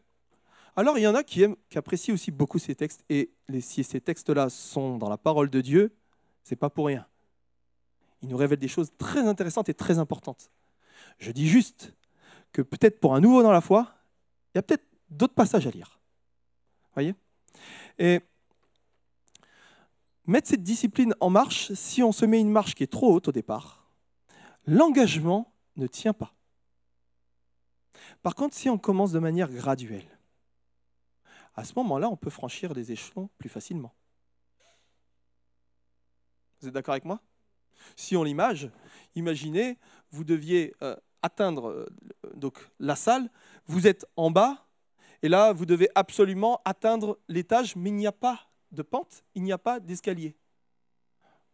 Alors 0.76 0.98
il 0.98 1.02
y 1.02 1.06
en 1.06 1.14
a 1.14 1.24
qui 1.24 1.42
aiment, 1.42 1.56
qui 1.68 1.78
apprécient 1.78 2.14
aussi 2.14 2.30
beaucoup 2.30 2.58
ces 2.58 2.76
textes. 2.76 3.04
Et 3.08 3.30
si 3.60 3.82
ces 3.82 4.00
textes-là 4.00 4.48
sont 4.48 4.98
dans 4.98 5.08
la 5.08 5.18
parole 5.18 5.50
de 5.50 5.60
Dieu, 5.60 5.92
c'est 6.44 6.56
pas 6.56 6.70
pour 6.70 6.86
rien 6.86 7.06
il 8.22 8.28
nous 8.28 8.36
révèle 8.36 8.58
des 8.58 8.68
choses 8.68 8.90
très 8.98 9.26
intéressantes 9.26 9.68
et 9.68 9.74
très 9.74 9.98
importantes. 9.98 10.50
Je 11.18 11.32
dis 11.32 11.48
juste 11.48 11.94
que 12.52 12.62
peut-être 12.62 13.00
pour 13.00 13.14
un 13.14 13.20
nouveau 13.20 13.42
dans 13.42 13.52
la 13.52 13.60
foi, 13.60 13.94
il 14.54 14.58
y 14.58 14.60
a 14.60 14.62
peut-être 14.62 14.86
d'autres 15.08 15.34
passages 15.34 15.66
à 15.66 15.70
lire. 15.70 16.00
Voyez? 16.94 17.14
Et 17.98 18.20
mettre 20.26 20.48
cette 20.48 20.62
discipline 20.62 21.14
en 21.20 21.30
marche, 21.30 21.72
si 21.72 22.02
on 22.02 22.12
se 22.12 22.24
met 22.26 22.40
une 22.40 22.50
marche 22.50 22.74
qui 22.74 22.82
est 22.82 22.92
trop 22.92 23.14
haute 23.14 23.28
au 23.28 23.32
départ, 23.32 23.90
l'engagement 24.66 25.52
ne 25.76 25.86
tient 25.86 26.12
pas. 26.12 26.34
Par 28.22 28.34
contre, 28.34 28.54
si 28.54 28.68
on 28.68 28.78
commence 28.78 29.12
de 29.12 29.18
manière 29.18 29.50
graduelle, 29.50 30.18
à 31.54 31.64
ce 31.64 31.72
moment-là, 31.76 32.08
on 32.08 32.16
peut 32.16 32.30
franchir 32.30 32.74
des 32.74 32.92
échelons 32.92 33.28
plus 33.38 33.48
facilement. 33.48 33.94
Vous 36.60 36.68
êtes 36.68 36.74
d'accord 36.74 36.92
avec 36.92 37.04
moi? 37.04 37.20
Si 37.96 38.16
on 38.16 38.24
l'image, 38.24 38.70
imaginez, 39.14 39.78
vous 40.10 40.24
deviez 40.24 40.74
euh, 40.82 40.96
atteindre 41.22 41.68
euh, 41.70 41.86
donc, 42.34 42.58
la 42.78 42.96
salle, 42.96 43.30
vous 43.66 43.86
êtes 43.86 44.06
en 44.16 44.30
bas, 44.30 44.66
et 45.22 45.28
là, 45.28 45.52
vous 45.52 45.66
devez 45.66 45.88
absolument 45.94 46.60
atteindre 46.64 47.18
l'étage, 47.28 47.76
mais 47.76 47.90
il 47.90 47.96
n'y 47.96 48.06
a 48.06 48.12
pas 48.12 48.48
de 48.72 48.82
pente, 48.82 49.24
il 49.34 49.42
n'y 49.42 49.52
a 49.52 49.58
pas 49.58 49.80
d'escalier. 49.80 50.34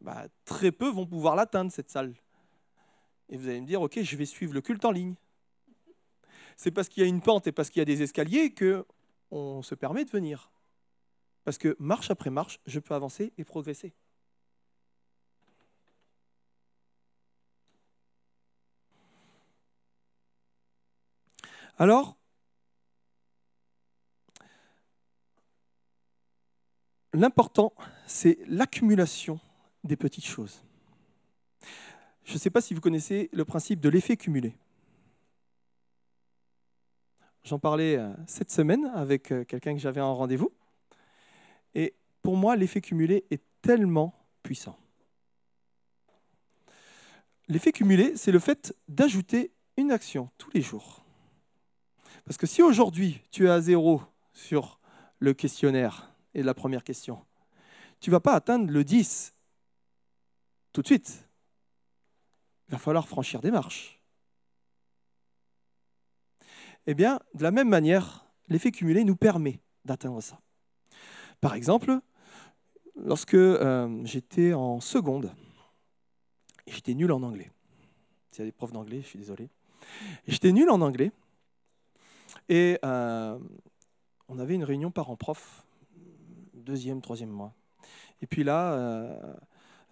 Bah, 0.01 0.27
très 0.45 0.71
peu 0.71 0.89
vont 0.89 1.07
pouvoir 1.07 1.35
l'atteindre, 1.35 1.73
cette 1.73 1.91
salle. 1.91 2.15
Et 3.29 3.37
vous 3.37 3.49
allez 3.49 3.61
me 3.61 3.67
dire, 3.67 3.83
ok, 3.83 4.01
je 4.03 4.17
vais 4.17 4.27
suivre 4.27 4.55
le 4.55 4.61
culte 4.61 4.85
en 4.85 4.93
ligne. 4.93 5.15
C'est 6.57 6.71
parce 6.71 6.89
qu'il 6.89 7.03
y 7.03 7.07
a 7.07 7.09
une 7.09 7.21
pente 7.21 7.47
et 7.47 7.53
parce 7.53 7.71
qu'il 7.71 7.81
y 7.81 7.83
a 7.83 7.87
des 7.87 8.03
escaliers 8.03 8.53
que 8.53 8.87
on 9.31 9.62
se 9.62 9.75
permet 9.75 10.05
de 10.05 10.11
venir. 10.11 10.51
Parce 11.45 11.59
que 11.59 11.77
marche 11.79 12.11
après 12.11 12.31
marche, 12.31 12.61
je 12.67 12.79
peux 12.79 12.95
avancer 12.95 13.33
et 13.37 13.45
progresser. 13.45 13.95
Alors, 21.79 22.17
l'important, 27.12 27.75
c'est 28.07 28.39
l'accumulation 28.47 29.39
des 29.85 29.97
petites 29.97 30.25
choses. 30.25 30.62
je 32.25 32.33
ne 32.33 32.39
sais 32.39 32.51
pas 32.51 32.61
si 32.61 32.73
vous 32.73 32.81
connaissez 32.81 33.29
le 33.33 33.45
principe 33.45 33.81
de 33.81 33.89
l'effet 33.89 34.17
cumulé. 34.17 34.57
J'en 37.45 37.59
parlais 37.61 37.97
euh, 37.97 38.12
cette 38.27 38.51
semaine 38.51 38.87
avec 38.95 39.31
euh, 39.31 39.45
quelqu'un 39.45 39.75
que 39.75 39.81
j'avais 39.81 40.01
en 40.01 40.17
rendez-vous. 40.17 40.53
Et 41.75 41.95
pour 42.23 42.37
moi, 42.37 42.57
l'effet 42.57 42.81
cumulé 42.81 43.25
est 43.31 43.43
tellement 43.62 44.12
puissant. 44.43 44.77
L'effet 47.47 47.71
cumulé, 47.71 48.17
c'est 48.17 48.33
le 48.33 48.41
fait 48.41 48.75
d'ajouter 48.89 49.53
une 49.77 49.93
action 49.93 50.31
tous 50.39 50.51
les 50.55 50.62
jours. 50.62 51.06
Parce 52.24 52.37
que 52.37 52.46
si 52.46 52.62
aujourd'hui 52.62 53.20
tu 53.31 53.46
es 53.46 53.50
à 53.50 53.61
zéro 53.61 54.02
sur 54.33 54.81
le 55.18 55.35
questionnaire 55.35 56.12
et 56.35 56.42
la 56.42 56.55
première 56.55 56.85
question, 56.85 57.24
tu 58.00 58.11
ne 58.11 58.12
vas 58.12 58.20
pas 58.20 58.35
atteindre 58.35 58.70
le 58.70 58.85
10 58.85 59.35
tout 60.72 60.83
de 60.83 60.87
suite. 60.87 61.26
Il 62.68 62.72
va 62.72 62.79
falloir 62.79 63.09
franchir 63.09 63.40
des 63.40 63.50
marches. 63.50 64.00
Eh 66.87 66.94
bien, 66.94 67.20
de 67.35 67.42
la 67.42 67.50
même 67.50 67.68
manière, 67.68 68.26
l'effet 68.48 68.70
cumulé 68.70 69.05
nous 69.05 69.16
permet 69.16 69.61
d'atteindre 69.85 70.20
ça. 70.20 70.40
Par 71.40 71.55
exemple, 71.55 72.00
lorsque 72.96 73.35
euh, 73.35 74.00
j'étais 74.05 74.52
en 74.52 74.81
seconde, 74.81 75.33
j'étais 76.66 76.94
nul 76.94 77.11
en 77.12 77.22
anglais. 77.22 77.50
S'il 78.31 78.40
y 78.40 78.42
a 78.42 78.46
des 78.46 78.52
profs 78.52 78.72
d'anglais, 78.72 79.00
je 79.02 79.07
suis 79.07 79.18
désolé. 79.18 79.48
J'étais 80.26 80.52
nul 80.52 80.70
en 80.70 80.81
anglais. 80.81 81.11
Et 82.49 82.79
euh, 82.85 83.39
on 84.29 84.39
avait 84.39 84.55
une 84.55 84.65
réunion 84.65 84.91
parents-prof, 84.91 85.67
deuxième, 86.55 87.01
troisième 87.01 87.31
mois. 87.31 87.53
Et 88.23 88.27
puis 88.27 88.45
là, 88.45 88.73
euh, 88.73 89.35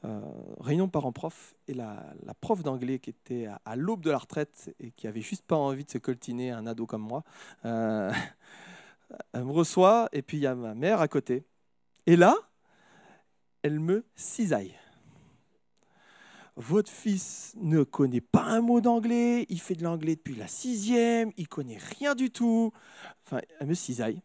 euh, 0.04 0.20
réunion 0.60 0.88
parents-prof, 0.88 1.54
et 1.68 1.74
la, 1.74 2.14
prof 2.40 2.62
d'anglais 2.62 2.98
qui 2.98 3.10
était 3.10 3.48
à, 3.64 3.76
l'aube 3.76 4.02
de 4.02 4.10
la 4.10 4.18
retraite 4.18 4.74
et 4.80 4.90
qui 4.92 5.06
avait 5.06 5.20
juste 5.20 5.44
pas 5.44 5.56
envie 5.56 5.84
de 5.84 5.90
se 5.90 5.98
coltiner 5.98 6.50
un 6.50 6.66
ado 6.66 6.86
comme 6.86 7.02
moi, 7.02 7.24
elle 7.64 9.44
me 9.44 9.52
reçoit, 9.52 10.08
et 10.12 10.22
puis 10.22 10.38
il 10.38 10.40
y 10.40 10.46
a 10.46 10.54
ma 10.54 10.74
mère 10.74 11.00
à 11.00 11.08
côté. 11.08 11.44
Et 12.06 12.16
là, 12.16 12.34
elle 13.62 13.80
me 13.80 14.04
cisaille 14.14 14.74
votre 16.56 16.90
fils 16.90 17.54
ne 17.56 17.82
connaît 17.82 18.20
pas 18.20 18.44
un 18.44 18.60
mot 18.60 18.80
d'anglais, 18.80 19.46
il 19.48 19.60
fait 19.60 19.74
de 19.74 19.82
l'anglais 19.82 20.16
depuis 20.16 20.36
la 20.36 20.46
sixième, 20.46 21.32
il 21.36 21.48
connaît 21.48 21.78
rien 21.98 22.14
du 22.14 22.30
tout. 22.30 22.72
Enfin, 23.26 23.40
elle 23.58 23.66
me 23.66 23.74
cisaille. 23.74 24.22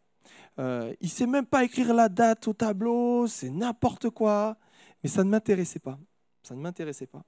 Euh, 0.60 0.94
il 1.02 1.10
sait 1.10 1.26
même 1.26 1.46
pas 1.46 1.64
écrire 1.64 1.94
la 1.94 2.10
date 2.10 2.48
au 2.48 2.54
tableau, 2.54 3.28
c'est 3.28 3.50
n'importe 3.50 4.10
quoi. 4.10 4.58
Mais 5.04 5.10
ça 5.10 5.24
ne 5.24 5.30
m'intéressait 5.30 5.80
pas. 5.80 5.98
Ça 6.44 6.56
ne 6.56 6.62
m'intéressait 6.62 7.08
pas. 7.08 7.24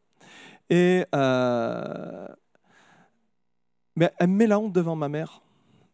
Et 0.70 1.06
euh, 1.16 2.28
mais 3.96 4.12
elle 4.20 4.28
me 4.28 4.36
met 4.36 4.48
la 4.48 4.60
honte 4.60 4.74
devant 4.74 4.96
ma 4.96 5.10
mère. 5.10 5.42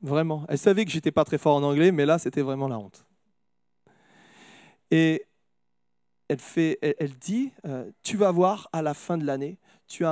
Vraiment. 0.01 0.45
Elle 0.49 0.57
savait 0.57 0.85
que 0.85 0.91
j'étais 0.91 1.11
pas 1.11 1.25
très 1.25 1.37
fort 1.37 1.55
en 1.55 1.63
anglais, 1.63 1.91
mais 1.91 2.05
là, 2.05 2.19
c'était 2.19 2.41
vraiment 2.41 2.67
la 2.67 2.77
honte. 2.77 3.05
Et 4.91 5.25
elle, 6.29 7.17
dit, 7.19 7.51
euh, 7.65 7.89
tu 8.03 8.17
vas 8.17 8.31
voir 8.31 8.69
à 8.73 8.81
la 8.81 8.93
fin 8.93 9.17
de 9.17 9.25
l'année, 9.25 9.57
tu, 9.87 10.05
as 10.05 10.11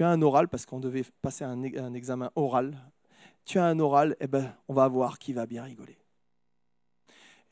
un, 0.00 0.22
oral, 0.22 0.48
parce 0.48 0.66
qu'on 0.66 0.80
devait 0.80 1.04
passer 1.20 1.44
un, 1.44 1.94
examen 1.94 2.30
oral, 2.34 2.76
tu 3.44 3.58
as 3.58 3.64
un 3.64 3.78
oral, 3.78 4.16
eh 4.20 4.26
ben, 4.26 4.54
on 4.68 4.74
va 4.74 4.88
voir 4.88 5.18
qui 5.18 5.32
va 5.32 5.46
bien 5.46 5.62
rigoler. 5.62 5.98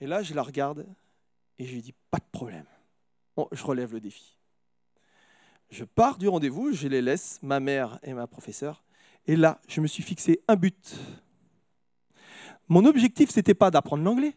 Et 0.01 0.07
là, 0.07 0.23
je 0.23 0.35
la 0.35 0.43
regarde 0.43 0.87
et 1.59 1.67
je 1.67 1.73
lui 1.75 1.83
dis, 1.83 1.95
pas 2.11 2.19
de 2.19 2.31
problème. 2.33 2.67
je 3.53 3.63
relève 3.63 3.93
le 3.93 4.01
défi. 4.01 4.37
Je 5.71 5.85
pars 5.85 6.19
du 6.19 6.27
rendez-vous, 6.27 6.73
je 6.73 6.89
les 6.89 7.03
laisse, 7.03 7.39
ma 7.43 7.61
mère 7.61 8.01
et 8.03 8.13
ma 8.13 8.27
professeure, 8.27 8.83
et 9.27 9.37
là, 9.37 9.61
je 9.69 9.81
me 9.81 9.87
suis 9.87 10.03
fixé 10.03 10.41
un 10.49 10.57
but. 10.57 10.97
Mon 12.69 12.85
objectif, 12.85 13.31
ce 13.31 13.39
n'était 13.39 13.55
pas 13.55 13.71
d'apprendre 13.71 14.03
l'anglais. 14.03 14.35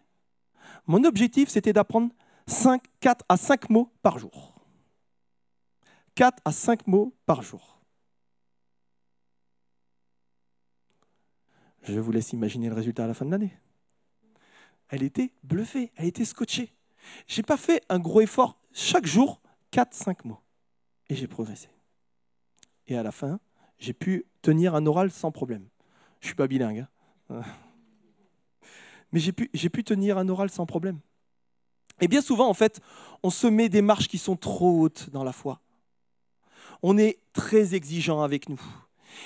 Mon 0.85 1.03
objectif, 1.03 1.49
c'était 1.49 1.73
d'apprendre 1.73 2.09
5, 2.47 2.81
4 2.99 3.25
à 3.29 3.37
5 3.37 3.69
mots 3.69 3.91
par 4.01 4.19
jour. 4.19 4.53
4 6.15 6.41
à 6.45 6.51
5 6.51 6.87
mots 6.87 7.15
par 7.25 7.41
jour. 7.41 7.81
Je 11.83 11.99
vous 11.99 12.11
laisse 12.11 12.31
imaginer 12.31 12.69
le 12.69 12.75
résultat 12.75 13.03
à 13.03 13.07
la 13.07 13.13
fin 13.13 13.25
de 13.25 13.31
l'année. 13.31 13.57
Elle 14.89 15.03
était 15.03 15.33
bluffée, 15.43 15.91
elle 15.95 16.05
était 16.05 16.25
scotchée. 16.25 16.73
Je 17.27 17.37
n'ai 17.37 17.43
pas 17.43 17.57
fait 17.57 17.83
un 17.89 17.99
gros 17.99 18.21
effort 18.21 18.57
chaque 18.71 19.05
jour, 19.05 19.41
4-5 19.71 20.25
mots. 20.25 20.39
Et 21.09 21.15
j'ai 21.15 21.27
progressé. 21.27 21.69
Et 22.87 22.97
à 22.97 23.03
la 23.03 23.11
fin, 23.11 23.39
j'ai 23.79 23.93
pu 23.93 24.25
tenir 24.41 24.75
un 24.75 24.85
oral 24.85 25.11
sans 25.11 25.31
problème. 25.31 25.67
Je 26.21 26.25
ne 26.25 26.29
suis 26.29 26.35
pas 26.35 26.47
bilingue. 26.47 26.85
Hein. 27.29 27.41
Mais 29.11 29.19
j'ai 29.19 29.31
pu 29.69 29.83
tenir 29.83 30.17
un 30.17 30.27
oral 30.29 30.49
sans 30.49 30.65
problème. 30.65 30.99
Et 32.01 32.07
bien 32.07 32.21
souvent, 32.21 32.47
en 32.49 32.53
fait, 32.53 32.79
on 33.23 33.29
se 33.29 33.47
met 33.47 33.69
des 33.69 33.81
marches 33.81 34.07
qui 34.07 34.17
sont 34.17 34.35
trop 34.35 34.81
hautes 34.81 35.09
dans 35.11 35.23
la 35.23 35.31
foi. 35.31 35.61
On 36.81 36.97
est 36.97 37.19
très 37.33 37.75
exigeant 37.75 38.21
avec 38.21 38.49
nous. 38.49 38.61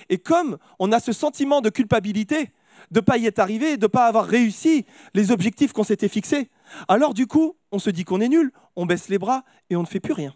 Et 0.10 0.18
comme 0.18 0.58
on 0.80 0.92
a 0.92 1.00
ce 1.00 1.12
sentiment 1.12 1.62
de 1.62 1.70
culpabilité 1.70 2.52
de 2.92 3.00
ne 3.00 3.06
pas 3.06 3.18
y 3.18 3.26
être 3.26 3.40
arrivé, 3.40 3.78
de 3.78 3.86
ne 3.86 3.88
pas 3.88 4.06
avoir 4.06 4.26
réussi 4.26 4.86
les 5.14 5.32
objectifs 5.32 5.74
qu'on 5.74 5.84
s'était 5.84 6.10
fixés, 6.10 6.50
alors 6.88 7.14
du 7.14 7.26
coup, 7.26 7.56
on 7.72 7.80
se 7.80 7.90
dit 7.90 8.04
qu'on 8.04 8.22
est 8.22 8.30
nul, 8.30 8.52
on 8.76 8.86
baisse 8.86 9.10
les 9.10 9.18
bras 9.18 9.44
et 9.70 9.76
on 9.76 9.82
ne 9.82 9.88
fait 9.88 10.00
plus 10.00 10.14
rien. 10.14 10.36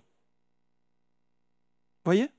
Voyez? 2.03 2.29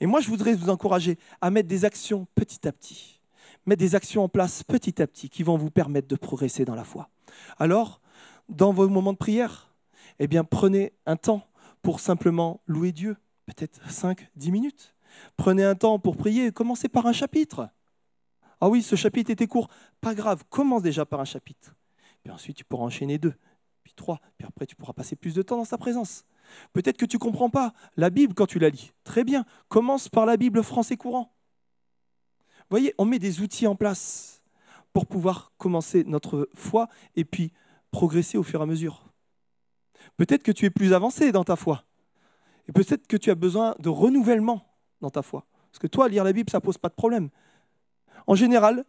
Et 0.00 0.06
moi, 0.06 0.20
je 0.20 0.28
voudrais 0.28 0.54
vous 0.54 0.70
encourager 0.70 1.18
à 1.40 1.50
mettre 1.50 1.68
des 1.68 1.84
actions 1.84 2.26
petit 2.34 2.66
à 2.66 2.72
petit, 2.72 3.20
mettre 3.66 3.80
des 3.80 3.94
actions 3.94 4.24
en 4.24 4.28
place 4.28 4.62
petit 4.62 5.02
à 5.02 5.06
petit 5.06 5.28
qui 5.28 5.42
vont 5.42 5.58
vous 5.58 5.70
permettre 5.70 6.08
de 6.08 6.16
progresser 6.16 6.64
dans 6.64 6.74
la 6.74 6.84
foi. 6.84 7.10
Alors, 7.58 8.00
dans 8.48 8.72
vos 8.72 8.88
moments 8.88 9.12
de 9.12 9.18
prière, 9.18 9.74
eh 10.18 10.26
bien, 10.26 10.44
prenez 10.44 10.92
un 11.06 11.16
temps 11.16 11.46
pour 11.82 12.00
simplement 12.00 12.60
louer 12.66 12.92
Dieu, 12.92 13.16
peut-être 13.46 13.80
5, 13.90 14.28
10 14.36 14.50
minutes. 14.50 14.94
Prenez 15.36 15.64
un 15.64 15.74
temps 15.74 15.98
pour 15.98 16.16
prier, 16.16 16.52
commencez 16.52 16.88
par 16.88 17.06
un 17.06 17.12
chapitre. 17.12 17.68
Ah 18.60 18.68
oui, 18.68 18.82
ce 18.82 18.96
chapitre 18.96 19.30
était 19.30 19.46
court, 19.46 19.68
pas 20.00 20.14
grave, 20.14 20.44
commence 20.48 20.82
déjà 20.82 21.06
par 21.06 21.20
un 21.20 21.24
chapitre. 21.24 21.74
Puis 22.22 22.32
ensuite, 22.32 22.56
tu 22.56 22.64
pourras 22.64 22.84
enchaîner 22.84 23.18
deux, 23.18 23.34
puis 23.84 23.92
trois, 23.94 24.20
puis 24.36 24.46
après, 24.46 24.66
tu 24.66 24.74
pourras 24.74 24.92
passer 24.92 25.16
plus 25.16 25.34
de 25.34 25.42
temps 25.42 25.56
dans 25.56 25.64
sa 25.64 25.78
présence. 25.78 26.24
Peut-être 26.72 26.96
que 26.96 27.06
tu 27.06 27.16
ne 27.16 27.20
comprends 27.20 27.50
pas 27.50 27.72
la 27.96 28.10
Bible 28.10 28.34
quand 28.34 28.46
tu 28.46 28.58
la 28.58 28.70
lis. 28.70 28.92
Très 29.04 29.22
bien, 29.22 29.44
commence 29.68 30.08
par 30.08 30.26
la 30.26 30.36
Bible 30.36 30.62
français 30.62 30.96
courant. 30.96 31.32
Vous 32.70 32.74
voyez, 32.74 32.94
on 32.98 33.04
met 33.04 33.18
des 33.18 33.40
outils 33.40 33.66
en 33.66 33.76
place 33.76 34.42
pour 34.92 35.06
pouvoir 35.06 35.52
commencer 35.56 36.04
notre 36.04 36.48
foi 36.54 36.88
et 37.16 37.24
puis 37.24 37.52
progresser 37.90 38.38
au 38.38 38.42
fur 38.42 38.60
et 38.60 38.62
à 38.62 38.66
mesure. 38.66 39.04
Peut-être 40.16 40.42
que 40.42 40.52
tu 40.52 40.64
es 40.64 40.70
plus 40.70 40.92
avancé 40.92 41.32
dans 41.32 41.44
ta 41.44 41.56
foi. 41.56 41.84
Et 42.68 42.72
peut-être 42.72 43.06
que 43.06 43.16
tu 43.16 43.30
as 43.30 43.34
besoin 43.34 43.74
de 43.78 43.88
renouvellement 43.88 44.66
dans 45.00 45.10
ta 45.10 45.22
foi. 45.22 45.46
Parce 45.70 45.78
que 45.78 45.86
toi, 45.86 46.08
lire 46.08 46.24
la 46.24 46.32
Bible, 46.32 46.50
ça 46.50 46.58
ne 46.58 46.62
pose 46.62 46.78
pas 46.78 46.88
de 46.88 46.94
problème. 46.94 47.30
En 48.26 48.34
général, 48.34 48.84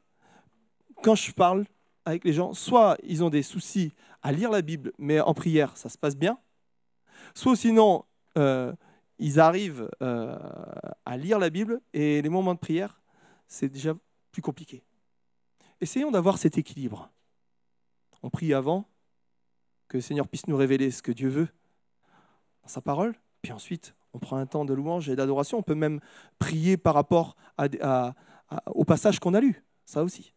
quand 1.03 1.15
je 1.15 1.31
parle 1.31 1.65
avec 2.05 2.25
les 2.25 2.33
gens, 2.33 2.53
soit 2.53 2.97
ils 3.03 3.23
ont 3.23 3.29
des 3.29 3.43
soucis 3.43 3.93
à 4.21 4.31
lire 4.31 4.51
la 4.51 4.62
Bible, 4.62 4.91
mais 4.97 5.19
en 5.19 5.33
prière, 5.33 5.77
ça 5.77 5.89
se 5.89 5.97
passe 5.97 6.15
bien. 6.15 6.38
Soit 7.35 7.55
sinon, 7.55 8.05
euh, 8.38 8.73
ils 9.17 9.39
arrivent 9.39 9.89
euh, 10.01 10.38
à 11.05 11.17
lire 11.17 11.39
la 11.39 11.49
Bible 11.49 11.81
et 11.93 12.21
les 12.21 12.29
moments 12.29 12.53
de 12.53 12.59
prière, 12.59 13.01
c'est 13.47 13.69
déjà 13.69 13.93
plus 14.31 14.41
compliqué. 14.41 14.83
Essayons 15.81 16.12
d'avoir 16.12 16.38
cet 16.38 16.57
équilibre. 16.57 17.09
On 18.23 18.29
prie 18.29 18.53
avant, 18.53 18.86
que 19.88 19.97
le 19.97 20.01
Seigneur 20.01 20.28
puisse 20.28 20.47
nous 20.47 20.55
révéler 20.55 20.91
ce 20.91 21.01
que 21.01 21.11
Dieu 21.11 21.30
veut 21.30 21.47
dans 22.61 22.70
sa 22.70 22.82
parole, 22.82 23.15
puis 23.41 23.51
ensuite 23.51 23.95
on 24.13 24.20
prend 24.20 24.38
un 24.38 24.45
temps 24.45 24.65
de 24.65 24.74
louange 24.74 25.09
et 25.09 25.15
d'adoration. 25.15 25.57
On 25.57 25.63
peut 25.63 25.76
même 25.76 25.99
prier 26.38 26.78
par 26.78 26.93
rapport 26.93 27.36
au 28.67 28.86
passage 28.86 29.20
qu'on 29.20 29.34
a 29.34 29.41
lu, 29.41 29.63
ça 29.86 30.03
aussi. 30.03 30.34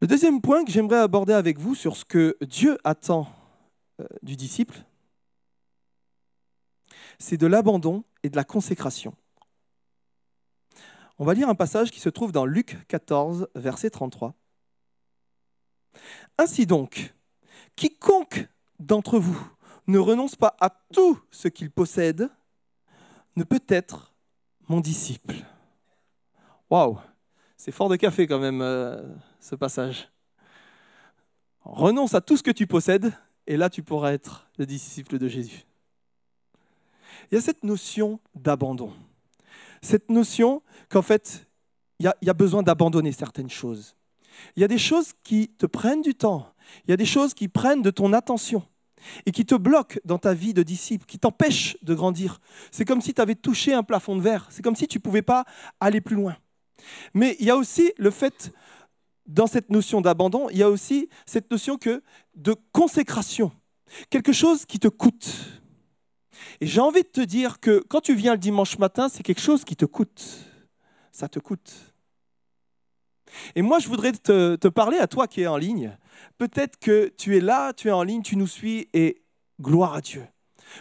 Le 0.00 0.06
deuxième 0.06 0.40
point 0.42 0.64
que 0.64 0.70
j'aimerais 0.70 0.98
aborder 0.98 1.32
avec 1.32 1.58
vous 1.58 1.74
sur 1.74 1.96
ce 1.96 2.04
que 2.04 2.36
Dieu 2.42 2.78
attend 2.84 3.28
euh, 4.00 4.06
du 4.22 4.36
disciple, 4.36 4.84
c'est 7.18 7.38
de 7.38 7.46
l'abandon 7.46 8.04
et 8.22 8.28
de 8.28 8.36
la 8.36 8.44
consécration. 8.44 9.14
On 11.18 11.24
va 11.24 11.34
lire 11.34 11.48
un 11.48 11.54
passage 11.54 11.90
qui 11.90 12.00
se 12.00 12.08
trouve 12.08 12.32
dans 12.32 12.44
Luc 12.44 12.76
14, 12.88 13.48
verset 13.54 13.90
33. 13.90 14.34
Ainsi 16.36 16.66
donc, 16.66 17.14
quiconque 17.74 18.48
d'entre 18.78 19.18
vous 19.18 19.40
ne 19.86 19.98
renonce 19.98 20.36
pas 20.36 20.56
à 20.60 20.70
tout 20.92 21.18
ce 21.30 21.48
qu'il 21.48 21.70
possède 21.70 22.28
ne 23.36 23.44
peut 23.44 23.62
être 23.68 24.14
mon 24.68 24.80
disciple. 24.80 25.36
Waouh, 26.68 26.98
c'est 27.56 27.72
fort 27.72 27.88
de 27.88 27.96
café 27.96 28.26
quand 28.26 28.40
même 28.40 28.60
euh, 28.60 29.02
ce 29.40 29.54
passage. 29.54 30.10
Renonce 31.60 32.14
à 32.14 32.20
tout 32.20 32.36
ce 32.36 32.42
que 32.42 32.50
tu 32.50 32.66
possèdes 32.66 33.12
Et 33.46 33.56
là, 33.56 33.70
tu 33.70 33.82
pourras 33.82 34.12
être 34.12 34.48
le 34.58 34.66
disciple 34.66 35.18
de 35.18 35.28
Jésus. 35.28 35.64
Il 37.30 37.36
y 37.36 37.38
a 37.38 37.40
cette 37.40 37.64
notion 37.64 38.20
d'abandon. 38.34 38.92
Cette 39.86 40.10
notion 40.10 40.62
qu'en 40.88 41.00
fait, 41.00 41.46
il 42.00 42.12
y, 42.20 42.28
a, 42.28 42.34
besoin 42.34 42.64
d'abandonner 42.64 43.12
certaines 43.12 43.48
choses. 43.48 43.94
Il 44.56 44.60
y 44.60 44.64
a 44.64 44.68
des 44.68 44.78
choses 44.78 45.12
qui 45.22 45.46
te 45.46 45.64
prennent 45.64 46.02
du 46.02 46.16
temps. 46.16 46.52
Il 46.84 46.90
y 46.90 46.92
a 46.92 46.96
des 46.96 47.06
choses 47.06 47.34
qui 47.34 47.46
prennent 47.46 47.82
de 47.82 47.90
ton 47.90 48.12
attention 48.12 48.64
et 49.26 49.30
qui 49.30 49.46
te 49.46 49.54
bloquent 49.54 50.00
dans 50.04 50.18
ta 50.18 50.34
vie 50.34 50.52
de 50.54 50.64
disciple, 50.64 51.06
qui 51.06 51.20
t'empêchent 51.20 51.76
de 51.82 51.94
grandir. 51.94 52.40
C'est 52.72 52.84
comme 52.84 53.00
si 53.00 53.14
tu 53.14 53.20
avais 53.20 53.36
touché 53.36 53.74
un 53.74 53.84
plafond 53.84 54.16
de 54.16 54.22
verre. 54.22 54.48
C'est 54.50 54.60
comme 54.60 54.74
si 54.74 54.88
tu 54.88 54.98
ne 54.98 55.02
pouvais 55.02 55.22
pas 55.22 55.44
aller 55.78 56.00
plus 56.00 56.16
loin. 56.16 56.36
Mais 57.14 57.36
il 57.38 57.46
y 57.46 57.50
a 57.50 57.56
aussi 57.56 57.92
le 57.96 58.10
fait, 58.10 58.52
dans 59.28 59.46
cette 59.46 59.70
notion 59.70 60.00
d'abandon, 60.00 60.48
il 60.50 60.58
y 60.58 60.64
a 60.64 60.68
aussi 60.68 61.08
cette 61.26 61.48
notion 61.48 61.78
que 61.78 62.02
de 62.34 62.56
consécration. 62.72 63.52
Quelque 64.10 64.32
chose 64.32 64.66
qui 64.66 64.80
te 64.80 64.88
coûte. 64.88 65.62
Et 66.60 66.66
j'ai 66.66 66.80
envie 66.80 67.02
de 67.02 67.08
te 67.08 67.20
dire 67.20 67.60
que 67.60 67.84
quand 67.88 68.00
tu 68.00 68.14
viens 68.14 68.32
le 68.32 68.38
dimanche 68.38 68.78
matin, 68.78 69.08
c'est 69.08 69.22
quelque 69.22 69.40
chose 69.40 69.64
qui 69.64 69.76
te 69.76 69.84
coûte. 69.84 70.46
Ça 71.12 71.28
te 71.28 71.38
coûte. 71.38 71.94
Et 73.54 73.62
moi, 73.62 73.78
je 73.78 73.88
voudrais 73.88 74.12
te, 74.12 74.68
parler 74.68 74.98
à 74.98 75.06
toi 75.06 75.26
qui 75.26 75.42
es 75.42 75.46
en 75.46 75.56
ligne. 75.56 75.96
Peut-être 76.38 76.78
que 76.78 77.12
tu 77.16 77.36
es 77.36 77.40
là, 77.40 77.72
tu 77.72 77.88
es 77.88 77.92
en 77.92 78.02
ligne, 78.02 78.22
tu 78.22 78.36
nous 78.36 78.46
suis 78.46 78.88
et 78.92 79.22
gloire 79.60 79.94
à 79.94 80.00
Dieu. 80.00 80.24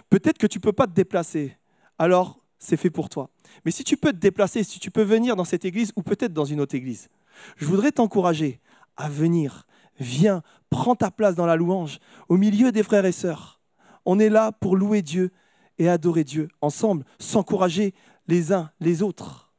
Peut-être 0.10 0.38
que 0.38 0.48
tu 0.48 0.60
ne 0.60 0.62
peux 0.62 0.74
pas 0.74 0.88
te 0.88 0.94
déplacer. 0.94 1.58
Alors, 1.98 2.40
c'est 2.58 2.78
fait 2.78 2.90
pour 2.90 3.10
toi. 3.10 3.30
Mais 3.64 3.72
si 3.72 3.84
tu 3.84 3.98
peux 3.98 4.12
te 4.12 4.18
déplacer, 4.18 4.64
si 4.64 4.80
tu 4.80 4.92
peux 4.92 5.04
venir 5.04 5.36
dans 5.36 5.44
cette 5.44 5.66
église 5.66 5.92
ou 5.96 6.02
peut-être 6.02 6.34
dans 6.34 6.46
une 6.46 6.62
autre 6.62 6.76
église, 6.76 7.10
je 7.58 7.66
voudrais 7.66 7.92
t'encourager 7.92 8.60
à 8.98 9.10
venir. 9.10 9.66
Viens, 10.00 10.42
prends 10.70 10.96
ta 10.96 11.12
place 11.12 11.36
dans 11.36 11.46
la 11.46 11.56
louange, 11.56 12.00
au 12.30 12.38
milieu 12.38 12.72
des 12.72 12.84
frères 12.84 13.06
et 13.06 13.12
sœurs. 13.12 13.62
On 14.06 14.20
est 14.20 14.30
là 14.30 14.52
pour 14.52 14.76
louer 14.76 15.02
Dieu 15.02 15.32
et 15.78 15.90
adorer 15.90 16.24
Dieu 16.24 16.48
ensemble, 16.62 17.06
s'encourager 17.20 17.94
les 18.28 18.54
uns 18.54 18.72
les 18.80 19.02
autres. 19.02 19.54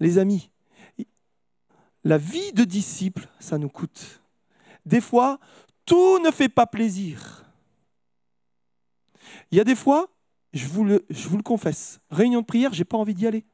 Les 0.00 0.18
amis, 0.18 0.50
la 2.04 2.18
vie 2.18 2.52
de 2.52 2.64
disciple, 2.64 3.28
ça 3.40 3.58
nous 3.58 3.70
coûte. 3.70 4.22
Des 4.84 5.00
fois, 5.00 5.38
tout 5.86 6.18
ne 6.18 6.30
fait 6.30 6.48
pas 6.48 6.66
plaisir. 6.66 7.44
Il 9.50 9.58
y 9.58 9.60
a 9.60 9.64
des 9.64 9.74
fois, 9.74 10.08
je 10.52 10.66
vous 10.66 10.84
le, 10.84 11.04
je 11.08 11.28
vous 11.28 11.42
confesse, 11.42 12.00
réunion 12.10 12.40
de 12.40 12.46
prière, 12.46 12.72
j'ai 12.72 12.84
pas 12.84 12.98
envie 12.98 13.14
d'y 13.14 13.26
aller. 13.26 13.44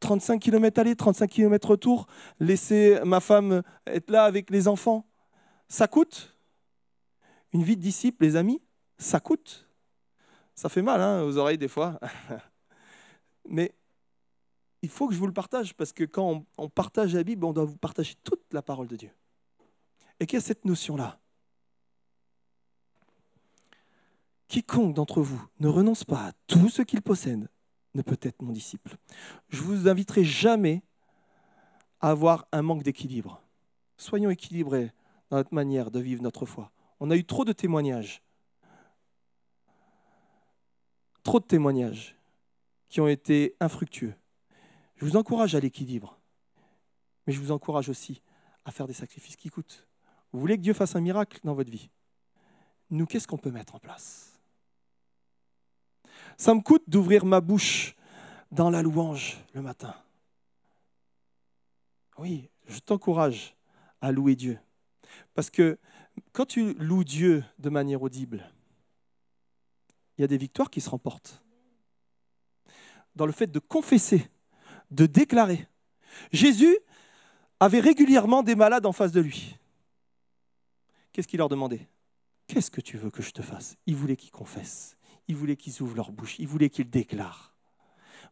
35 0.00 0.40
km 0.40 0.80
aller, 0.80 0.96
35 0.96 1.30
km 1.30 1.70
retour, 1.70 2.06
laisser 2.40 2.98
ma 3.04 3.20
femme 3.20 3.62
être 3.86 4.10
là 4.10 4.24
avec 4.24 4.50
les 4.50 4.66
enfants, 4.66 5.06
ça 5.68 5.86
coûte. 5.86 6.36
Une 7.52 7.62
vie 7.62 7.76
de 7.76 7.82
disciple, 7.82 8.24
les 8.24 8.36
amis, 8.36 8.62
ça 9.00 9.18
coûte. 9.18 9.66
Ça 10.54 10.68
fait 10.68 10.82
mal 10.82 11.00
hein, 11.00 11.22
aux 11.22 11.36
oreilles 11.36 11.58
des 11.58 11.68
fois. 11.68 11.98
Mais 13.48 13.74
il 14.82 14.88
faut 14.88 15.08
que 15.08 15.14
je 15.14 15.18
vous 15.18 15.26
le 15.26 15.32
partage 15.32 15.74
parce 15.74 15.92
que 15.92 16.04
quand 16.04 16.44
on, 16.58 16.68
partage 16.68 17.14
la 17.14 17.22
Bible, 17.22 17.44
on 17.44 17.52
doit 17.52 17.64
vous 17.64 17.76
partager 17.76 18.14
toute 18.22 18.42
la 18.52 18.62
parole 18.62 18.86
de 18.86 18.96
Dieu. 18.96 19.10
Et 20.20 20.26
qu'il 20.26 20.36
y 20.36 20.42
a 20.42 20.44
cette 20.44 20.64
notion-là. 20.64 21.18
Quiconque 24.48 24.94
d'entre 24.94 25.22
vous 25.22 25.42
ne 25.60 25.68
renonce 25.68 26.04
pas 26.04 26.28
à 26.28 26.32
tout 26.46 26.68
ce 26.68 26.82
qu'il 26.82 27.02
possède 27.02 27.48
ne 27.94 28.02
peut 28.02 28.18
être 28.20 28.42
mon 28.42 28.52
disciple. 28.52 28.96
Je 29.48 29.62
vous 29.62 29.88
inviterai 29.88 30.24
jamais 30.24 30.82
à 32.00 32.10
avoir 32.10 32.46
un 32.52 32.62
manque 32.62 32.82
d'équilibre. 32.82 33.42
Soyons 33.96 34.30
équilibrés 34.30 34.92
dans 35.30 35.36
notre 35.38 35.54
manière 35.54 35.90
de 35.90 36.00
vivre 36.00 36.22
notre 36.22 36.46
foi. 36.46 36.70
On 36.98 37.10
a 37.10 37.16
eu 37.16 37.24
trop 37.24 37.44
de 37.44 37.52
témoignages. 37.52 38.22
Trop 41.22 41.40
de 41.40 41.44
témoignages 41.44 42.16
qui 42.88 43.00
ont 43.00 43.08
été 43.08 43.56
infructueux. 43.60 44.14
Je 44.96 45.04
vous 45.04 45.16
encourage 45.16 45.54
à 45.54 45.60
l'équilibre, 45.60 46.18
mais 47.26 47.32
je 47.32 47.40
vous 47.40 47.52
encourage 47.52 47.88
aussi 47.88 48.22
à 48.64 48.70
faire 48.70 48.86
des 48.86 48.92
sacrifices 48.92 49.36
qui 49.36 49.48
coûtent. 49.48 49.86
Vous 50.32 50.40
voulez 50.40 50.56
que 50.56 50.62
Dieu 50.62 50.74
fasse 50.74 50.96
un 50.96 51.00
miracle 51.00 51.40
dans 51.44 51.54
votre 51.54 51.70
vie? 51.70 51.90
Nous, 52.90 53.06
qu'est-ce 53.06 53.26
qu'on 53.26 53.38
peut 53.38 53.50
mettre 53.50 53.74
en 53.74 53.78
place? 53.78 54.38
Ça 56.36 56.54
me 56.54 56.60
coûte 56.60 56.84
d'ouvrir 56.88 57.24
ma 57.24 57.40
bouche 57.40 57.94
dans 58.50 58.70
la 58.70 58.82
louange 58.82 59.38
le 59.54 59.62
matin. 59.62 59.94
Oui, 62.18 62.48
je 62.66 62.78
t'encourage 62.80 63.56
à 64.00 64.12
louer 64.12 64.36
Dieu. 64.36 64.58
Parce 65.34 65.50
que 65.50 65.78
quand 66.32 66.46
tu 66.46 66.74
loues 66.74 67.04
Dieu 67.04 67.44
de 67.58 67.70
manière 67.70 68.02
audible, 68.02 68.50
il 70.20 70.22
y 70.22 70.24
a 70.24 70.28
des 70.28 70.36
victoires 70.36 70.68
qui 70.68 70.82
se 70.82 70.90
remportent. 70.90 71.42
Dans 73.16 73.24
le 73.24 73.32
fait 73.32 73.46
de 73.46 73.58
confesser 73.58 74.28
de 74.90 75.06
déclarer. 75.06 75.66
Jésus 76.30 76.76
avait 77.58 77.80
régulièrement 77.80 78.42
des 78.42 78.54
malades 78.54 78.84
en 78.84 78.92
face 78.92 79.12
de 79.12 79.20
lui. 79.22 79.56
Qu'est-ce 81.12 81.26
qu'il 81.26 81.38
leur 81.38 81.48
demandait? 81.48 81.88
Qu'est-ce 82.48 82.70
que 82.70 82.82
tu 82.82 82.98
veux 82.98 83.10
que 83.10 83.22
je 83.22 83.30
te 83.30 83.40
fasse? 83.40 83.76
Il 83.86 83.96
voulait 83.96 84.16
qu'ils 84.16 84.30
confessent, 84.30 84.98
il 85.26 85.36
voulait 85.36 85.56
qu'ils 85.56 85.80
ouvrent 85.80 85.96
leur 85.96 86.12
bouche, 86.12 86.38
il 86.38 86.46
voulait 86.46 86.68
qu'ils 86.68 86.90
déclarent. 86.90 87.54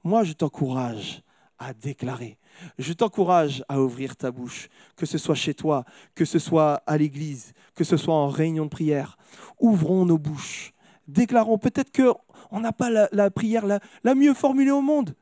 Moi, 0.04 0.24
je 0.24 0.34
t'encourage 0.34 1.22
à 1.58 1.72
déclarer. 1.72 2.38
Je 2.78 2.92
t'encourage 2.92 3.64
à 3.66 3.80
ouvrir 3.80 4.14
ta 4.14 4.30
bouche, 4.30 4.68
que 4.94 5.06
ce 5.06 5.16
soit 5.16 5.34
chez 5.34 5.54
toi, 5.54 5.86
que 6.14 6.26
ce 6.26 6.38
soit 6.38 6.82
à 6.86 6.98
l'église, 6.98 7.54
que 7.74 7.84
ce 7.84 7.96
soit 7.96 8.14
en 8.14 8.28
réunion 8.28 8.64
de 8.64 8.70
prière. 8.70 9.16
Ouvrons 9.58 10.04
nos 10.04 10.18
bouches, 10.18 10.72
déclarons. 11.08 11.58
Peut-être 11.58 11.90
qu'on 11.92 12.60
n'a 12.60 12.72
pas 12.72 12.90
la, 12.90 13.30
prière 13.30 13.64
la 13.66 14.14
mieux 14.14 14.34
formulée 14.34 14.70
au 14.70 14.82
monde, 14.82 15.14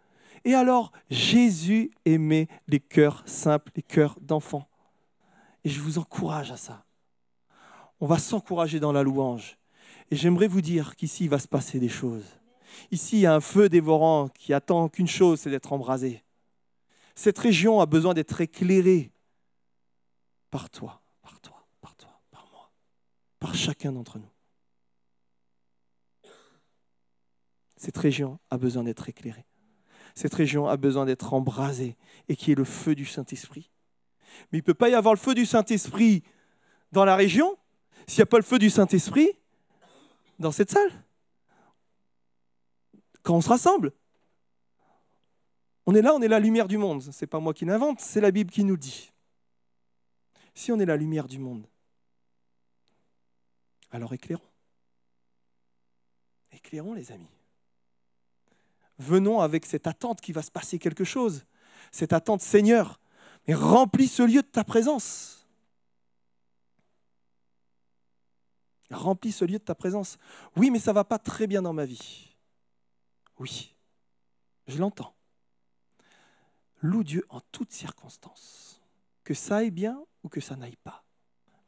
et 0.46 0.54
alors, 0.54 0.92
Jésus 1.10 1.90
aimait 2.04 2.46
les 2.68 2.78
cœurs 2.78 3.24
simples, 3.26 3.72
les 3.74 3.82
cœurs 3.82 4.16
d'enfants. 4.20 4.68
Et 5.64 5.68
je 5.68 5.80
vous 5.80 5.98
encourage 5.98 6.52
à 6.52 6.56
ça. 6.56 6.84
On 7.98 8.06
va 8.06 8.18
s'encourager 8.18 8.78
dans 8.78 8.92
la 8.92 9.02
louange. 9.02 9.58
Et 10.12 10.14
j'aimerais 10.14 10.46
vous 10.46 10.60
dire 10.60 10.94
qu'ici, 10.94 11.24
il 11.24 11.30
va 11.30 11.40
se 11.40 11.48
passer 11.48 11.80
des 11.80 11.88
choses. 11.88 12.38
Ici, 12.92 13.16
il 13.16 13.20
y 13.22 13.26
a 13.26 13.34
un 13.34 13.40
feu 13.40 13.68
dévorant 13.68 14.28
qui 14.28 14.54
attend 14.54 14.88
qu'une 14.88 15.08
chose, 15.08 15.40
c'est 15.40 15.50
d'être 15.50 15.72
embrasé. 15.72 16.22
Cette 17.16 17.38
région 17.38 17.80
a 17.80 17.86
besoin 17.86 18.14
d'être 18.14 18.40
éclairée 18.40 19.10
par 20.52 20.70
toi, 20.70 21.02
par 21.22 21.40
toi, 21.40 21.66
par 21.80 21.96
toi, 21.96 22.20
par 22.30 22.46
moi, 22.52 22.70
par 23.40 23.52
chacun 23.56 23.90
d'entre 23.90 24.20
nous. 24.20 24.35
Cette 27.76 27.96
région 27.96 28.38
a 28.50 28.58
besoin 28.58 28.84
d'être 28.84 29.08
éclairée 29.08 29.46
cette 30.16 30.34
région 30.34 30.66
a 30.66 30.78
besoin 30.78 31.04
d'être 31.04 31.34
embrasée 31.34 31.96
et 32.28 32.36
qui 32.36 32.50
est 32.50 32.54
le 32.54 32.64
feu 32.64 32.94
du 32.94 33.04
Saint-Esprit. 33.04 33.70
Mais 34.50 34.58
il 34.58 34.62
ne 34.62 34.64
peut 34.64 34.74
pas 34.74 34.88
y 34.88 34.94
avoir 34.94 35.12
le 35.12 35.20
feu 35.20 35.34
du 35.34 35.44
Saint-Esprit 35.44 36.24
dans 36.90 37.04
la 37.04 37.16
région 37.16 37.56
s'il 38.06 38.20
n'y 38.20 38.22
a 38.22 38.26
pas 38.26 38.38
le 38.38 38.42
feu 38.42 38.58
du 38.58 38.70
Saint-Esprit 38.70 39.28
dans 40.38 40.52
cette 40.52 40.70
salle. 40.70 40.90
Quand 43.22 43.34
on 43.34 43.40
se 43.42 43.48
rassemble, 43.50 43.92
on 45.84 45.94
est 45.94 46.02
là, 46.02 46.14
on 46.14 46.22
est 46.22 46.28
la 46.28 46.40
lumière 46.40 46.66
du 46.66 46.78
monde. 46.78 47.02
Ce 47.02 47.10
n'est 47.24 47.28
pas 47.28 47.38
moi 47.38 47.52
qui 47.52 47.66
l'invente, 47.66 48.00
c'est 48.00 48.22
la 48.22 48.30
Bible 48.30 48.50
qui 48.50 48.64
nous 48.64 48.74
le 48.74 48.80
dit. 48.80 49.12
Si 50.54 50.72
on 50.72 50.80
est 50.80 50.86
la 50.86 50.96
lumière 50.96 51.28
du 51.28 51.38
monde, 51.38 51.66
alors 53.90 54.14
éclairons. 54.14 54.42
Éclairons 56.52 56.94
les 56.94 57.12
amis 57.12 57.28
venons 58.98 59.40
avec 59.40 59.66
cette 59.66 59.86
attente 59.86 60.20
qu'il 60.20 60.34
va 60.34 60.42
se 60.42 60.50
passer 60.50 60.78
quelque 60.78 61.04
chose. 61.04 61.44
Cette 61.92 62.12
attente, 62.12 62.40
Seigneur, 62.40 63.00
mais 63.46 63.54
remplis 63.54 64.08
ce 64.08 64.22
lieu 64.22 64.42
de 64.42 64.46
ta 64.46 64.64
présence. 64.64 65.46
Remplis 68.90 69.32
ce 69.32 69.44
lieu 69.44 69.58
de 69.58 69.64
ta 69.64 69.74
présence. 69.74 70.18
Oui, 70.56 70.70
mais 70.70 70.78
ça 70.78 70.92
ne 70.92 70.96
va 70.96 71.04
pas 71.04 71.18
très 71.18 71.46
bien 71.46 71.62
dans 71.62 71.72
ma 71.72 71.84
vie. 71.84 72.28
Oui, 73.38 73.74
je 74.66 74.78
l'entends. 74.78 75.14
Loue 76.80 77.04
Dieu 77.04 77.26
en 77.28 77.40
toutes 77.52 77.72
circonstances. 77.72 78.80
Que 79.24 79.34
ça 79.34 79.56
aille 79.56 79.72
bien 79.72 80.00
ou 80.22 80.28
que 80.28 80.40
ça 80.40 80.54
n'aille 80.54 80.76
pas. 80.76 81.04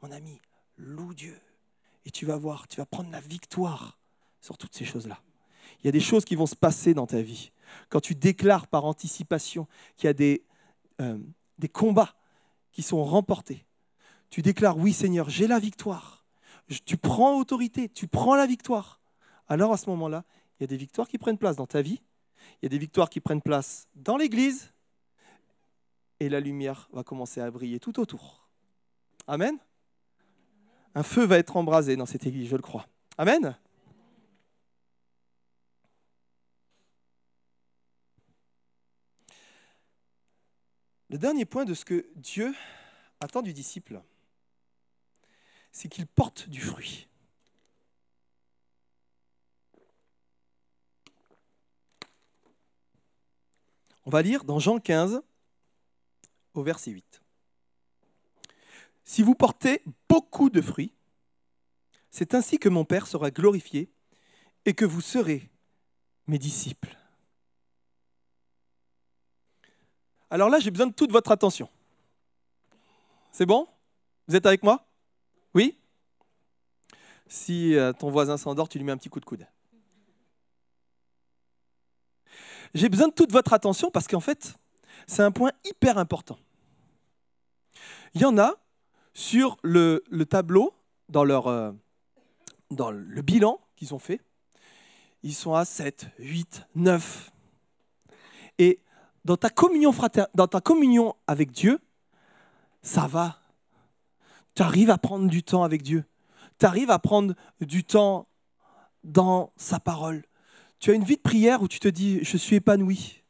Mon 0.02 0.12
ami, 0.12 0.40
loue 0.76 1.14
Dieu. 1.14 1.40
Et 2.04 2.10
tu 2.10 2.24
vas 2.24 2.36
voir, 2.36 2.68
tu 2.68 2.76
vas 2.76 2.86
prendre 2.86 3.10
la 3.10 3.20
victoire 3.20 3.98
sur 4.40 4.56
toutes 4.56 4.74
ces 4.74 4.84
choses-là. 4.84 5.20
Il 5.80 5.86
y 5.86 5.88
a 5.88 5.92
des 5.92 6.00
choses 6.00 6.24
qui 6.24 6.34
vont 6.34 6.46
se 6.46 6.56
passer 6.56 6.94
dans 6.94 7.06
ta 7.06 7.22
vie. 7.22 7.52
Quand 7.88 8.00
tu 8.00 8.14
déclares 8.14 8.66
par 8.66 8.84
anticipation 8.84 9.66
qu'il 9.96 10.06
y 10.06 10.10
a 10.10 10.14
des, 10.14 10.44
euh, 11.00 11.18
combats 11.72 12.14
qui 12.72 12.82
sont 12.82 13.04
remportés, 13.04 13.64
tu 14.30 14.42
déclares, 14.42 14.76
oui 14.76 14.92
Seigneur, 14.92 15.30
j'ai 15.30 15.46
la 15.46 15.58
victoire. 15.58 16.26
Tu 16.84 16.96
prends 16.96 17.38
autorité, 17.38 17.88
tu 17.88 18.08
prends 18.08 18.34
la 18.34 18.46
victoire. 18.46 19.00
Alors 19.48 19.72
à 19.72 19.76
ce 19.76 19.88
moment-là, 19.90 20.24
il 20.58 20.62
y 20.62 20.64
a 20.64 20.66
des 20.66 20.76
victoires 20.76 21.08
qui 21.08 21.18
prennent 21.18 21.38
place 21.38 21.56
dans 21.56 21.66
ta 21.66 21.80
vie, 21.80 22.02
il 22.60 22.64
y 22.64 22.66
a 22.66 22.68
des 22.68 22.78
victoires 22.78 23.08
qui 23.08 23.20
prennent 23.20 23.40
place 23.40 23.88
dans 23.94 24.16
l'Église, 24.16 24.72
et 26.20 26.28
la 26.28 26.40
lumière 26.40 26.88
va 26.92 27.04
commencer 27.04 27.40
à 27.40 27.50
briller 27.50 27.80
tout 27.80 28.00
autour. 28.00 28.48
Amen. 29.26 29.56
Un 30.94 31.02
feu 31.02 31.24
va 31.24 31.38
être 31.38 31.56
embrasé 31.56 31.96
dans 31.96 32.06
cette 32.06 32.26
église, 32.26 32.48
je 32.48 32.56
le 32.56 32.62
crois. 32.62 32.86
Amen. 33.16 33.56
Le 41.10 41.16
dernier 41.18 41.44
point 41.44 41.64
de 41.64 41.74
ce 41.74 41.84
que 41.84 42.06
Dieu 42.16 42.54
attend 43.20 43.40
du 43.40 43.52
disciple, 43.52 44.02
c'est 45.72 45.88
qu'il 45.88 46.06
porte 46.06 46.48
du 46.48 46.60
fruit. 46.60 47.08
On 54.04 54.10
va 54.10 54.22
lire 54.22 54.44
dans 54.44 54.58
Jean 54.58 54.78
15 54.78 55.22
au 56.54 56.62
verset 56.62 56.90
8. 56.90 57.22
Si 59.04 59.22
vous 59.22 59.34
portez 59.34 59.82
beaucoup 60.08 60.50
de 60.50 60.60
fruits, 60.60 60.92
c'est 62.10 62.34
ainsi 62.34 62.58
que 62.58 62.68
mon 62.68 62.84
Père 62.84 63.06
sera 63.06 63.30
glorifié 63.30 63.90
et 64.64 64.74
que 64.74 64.84
vous 64.84 65.00
serez 65.00 65.50
mes 66.26 66.38
disciples. 66.38 66.97
Alors 70.30 70.50
là, 70.50 70.58
j'ai 70.58 70.70
besoin 70.70 70.86
de 70.86 70.92
toute 70.92 71.10
votre 71.10 71.30
attention. 71.30 71.68
C'est 73.32 73.46
bon? 73.46 73.66
Vous 74.26 74.36
êtes 74.36 74.46
avec 74.46 74.62
moi? 74.62 74.86
Oui? 75.54 75.78
Si 77.26 77.74
euh, 77.74 77.92
ton 77.92 78.10
voisin 78.10 78.36
s'endort, 78.36 78.68
tu 78.68 78.78
lui 78.78 78.84
mets 78.84 78.92
un 78.92 78.96
petit 78.96 79.08
coup 79.08 79.20
de 79.20 79.24
coude. 79.24 79.46
J'ai 82.74 82.88
besoin 82.88 83.08
de 83.08 83.14
toute 83.14 83.32
votre 83.32 83.52
attention 83.52 83.90
parce 83.90 84.06
qu'en 84.06 84.20
fait, 84.20 84.54
c'est 85.06 85.22
un 85.22 85.30
point 85.30 85.52
hyper 85.64 85.98
important. 85.98 86.38
Il 88.14 88.20
y 88.20 88.24
en 88.24 88.36
a 88.38 88.54
sur 89.14 89.56
le, 89.62 90.02
tableau, 90.28 90.74
dans, 91.08 91.24
leur, 91.24 91.46
euh, 91.46 91.72
dans 92.70 92.90
le 92.90 93.22
bilan 93.22 93.60
qu'ils 93.76 93.94
ont 93.94 93.98
fait, 93.98 94.20
ils 95.22 95.34
sont 95.34 95.54
à 95.54 95.64
7, 95.64 96.08
8, 96.18 96.66
9. 96.74 97.32
Et 98.58 98.80
dans 99.28 100.46
ta 100.46 100.60
communion, 100.60 101.14
avec 101.26 101.52
Dieu, 101.52 101.80
ça 102.82 103.06
va. 103.06 103.38
Tu 104.54 104.62
arrives 104.62 104.90
à 104.90 104.96
prendre 104.96 105.28
du 105.28 105.42
temps 105.42 105.64
avec 105.64 105.82
Dieu. 105.82 106.04
Tu 106.58 106.66
arrives 106.66 106.90
à 106.90 106.98
prendre 106.98 107.34
du 107.60 107.84
temps 107.84 108.26
dans 109.04 109.52
sa 109.56 109.78
parole. 109.80 110.24
Tu 110.80 110.90
as 110.90 110.94
une 110.94 111.04
vie 111.04 111.16
de 111.16 111.22
prière 111.22 111.62
où 111.62 111.68
tu 111.68 111.78
te 111.78 111.88
dis, 111.88 112.24
je 112.24 112.36
suis 112.36 112.56
épanoui. 112.56 113.22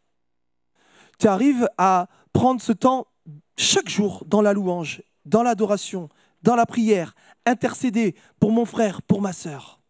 Tu 1.18 1.26
arrives 1.26 1.68
à 1.78 2.09
prendre 2.32 2.61
ce 2.61 2.72
temps 2.72 3.09
chaque 3.57 3.88
jour 3.88 4.22
dans 4.26 4.40
la 4.40 4.53
louange, 4.53 5.03
dans 5.24 5.42
l'adoration, 5.42 6.09
dans 6.42 6.55
la 6.55 6.66
prière, 6.66 7.14
intercéder 7.44 8.14
pour 8.38 8.53
mon 8.53 8.64
frère, 8.64 9.03
pour 9.03 9.20
ma 9.20 9.32
sœur. 9.32 9.80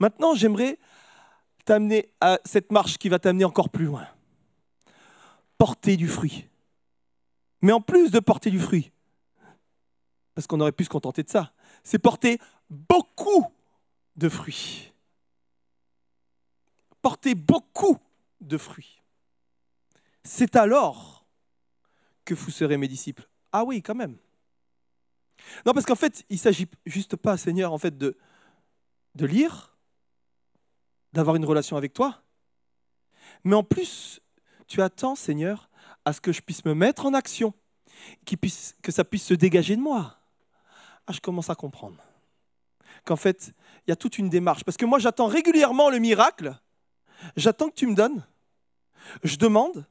Maintenant, 0.00 0.34
j'aimerais 0.34 0.78
t'amener 1.64 2.12
à 2.20 2.40
cette 2.44 2.72
marche 2.72 2.98
qui 2.98 3.08
va 3.08 3.20
t'amener 3.20 3.44
encore 3.44 3.68
plus 3.68 3.84
loin. 3.84 4.06
Porter 5.62 5.96
du 5.96 6.08
fruit. 6.08 6.48
Mais 7.60 7.70
en 7.70 7.80
plus 7.80 8.10
de 8.10 8.18
porter 8.18 8.50
du 8.50 8.58
fruit, 8.58 8.90
parce 10.34 10.48
qu'on 10.48 10.58
aurait 10.58 10.72
pu 10.72 10.82
se 10.82 10.88
contenter 10.88 11.22
de 11.22 11.30
ça, 11.30 11.52
c'est 11.84 12.00
porter 12.00 12.40
beaucoup 12.68 13.46
de 14.16 14.28
fruits. 14.28 14.92
Porter 17.00 17.36
beaucoup 17.36 17.96
de 18.40 18.58
fruits. 18.58 19.00
C'est 20.24 20.56
alors 20.56 21.24
que 22.24 22.34
vous 22.34 22.50
serez 22.50 22.76
mes 22.76 22.88
disciples. 22.88 23.28
Ah 23.52 23.62
oui, 23.62 23.82
quand 23.82 23.94
même. 23.94 24.16
Non, 25.64 25.74
parce 25.74 25.86
qu'en 25.86 25.94
fait, 25.94 26.24
il 26.28 26.34
ne 26.34 26.40
s'agit 26.40 26.66
juste 26.86 27.14
pas, 27.14 27.36
Seigneur, 27.36 27.72
en 27.72 27.78
fait, 27.78 27.96
de, 27.96 28.18
de 29.14 29.26
lire, 29.26 29.76
d'avoir 31.12 31.36
une 31.36 31.44
relation 31.44 31.76
avec 31.76 31.94
toi, 31.94 32.20
mais 33.44 33.54
en 33.54 33.62
plus, 33.62 34.20
tu 34.72 34.80
attends, 34.80 35.16
Seigneur, 35.16 35.68
à 36.06 36.14
ce 36.14 36.20
que 36.22 36.32
je 36.32 36.40
puisse 36.40 36.64
me 36.64 36.72
mettre 36.72 37.04
en 37.04 37.12
action, 37.12 37.52
que 38.24 38.90
ça 38.90 39.04
puisse 39.04 39.26
se 39.26 39.34
dégager 39.34 39.76
de 39.76 39.82
moi. 39.82 40.16
Ah, 41.06 41.12
je 41.12 41.20
commence 41.20 41.50
à 41.50 41.54
comprendre 41.54 42.02
qu'en 43.04 43.16
fait, 43.16 43.52
il 43.86 43.90
y 43.90 43.92
a 43.92 43.96
toute 43.96 44.16
une 44.16 44.30
démarche. 44.30 44.64
Parce 44.64 44.78
que 44.78 44.86
moi, 44.86 44.98
j'attends 44.98 45.26
régulièrement 45.26 45.90
le 45.90 45.98
miracle, 45.98 46.58
j'attends 47.36 47.68
que 47.68 47.74
tu 47.74 47.86
me 47.86 47.94
donnes, 47.94 48.26
je 49.22 49.36
demande, 49.36 49.84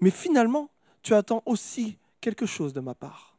mais 0.00 0.10
finalement, 0.10 0.68
tu 1.02 1.14
attends 1.14 1.44
aussi 1.46 1.96
quelque 2.20 2.46
chose 2.46 2.72
de 2.72 2.80
ma 2.80 2.96
part. 2.96 3.36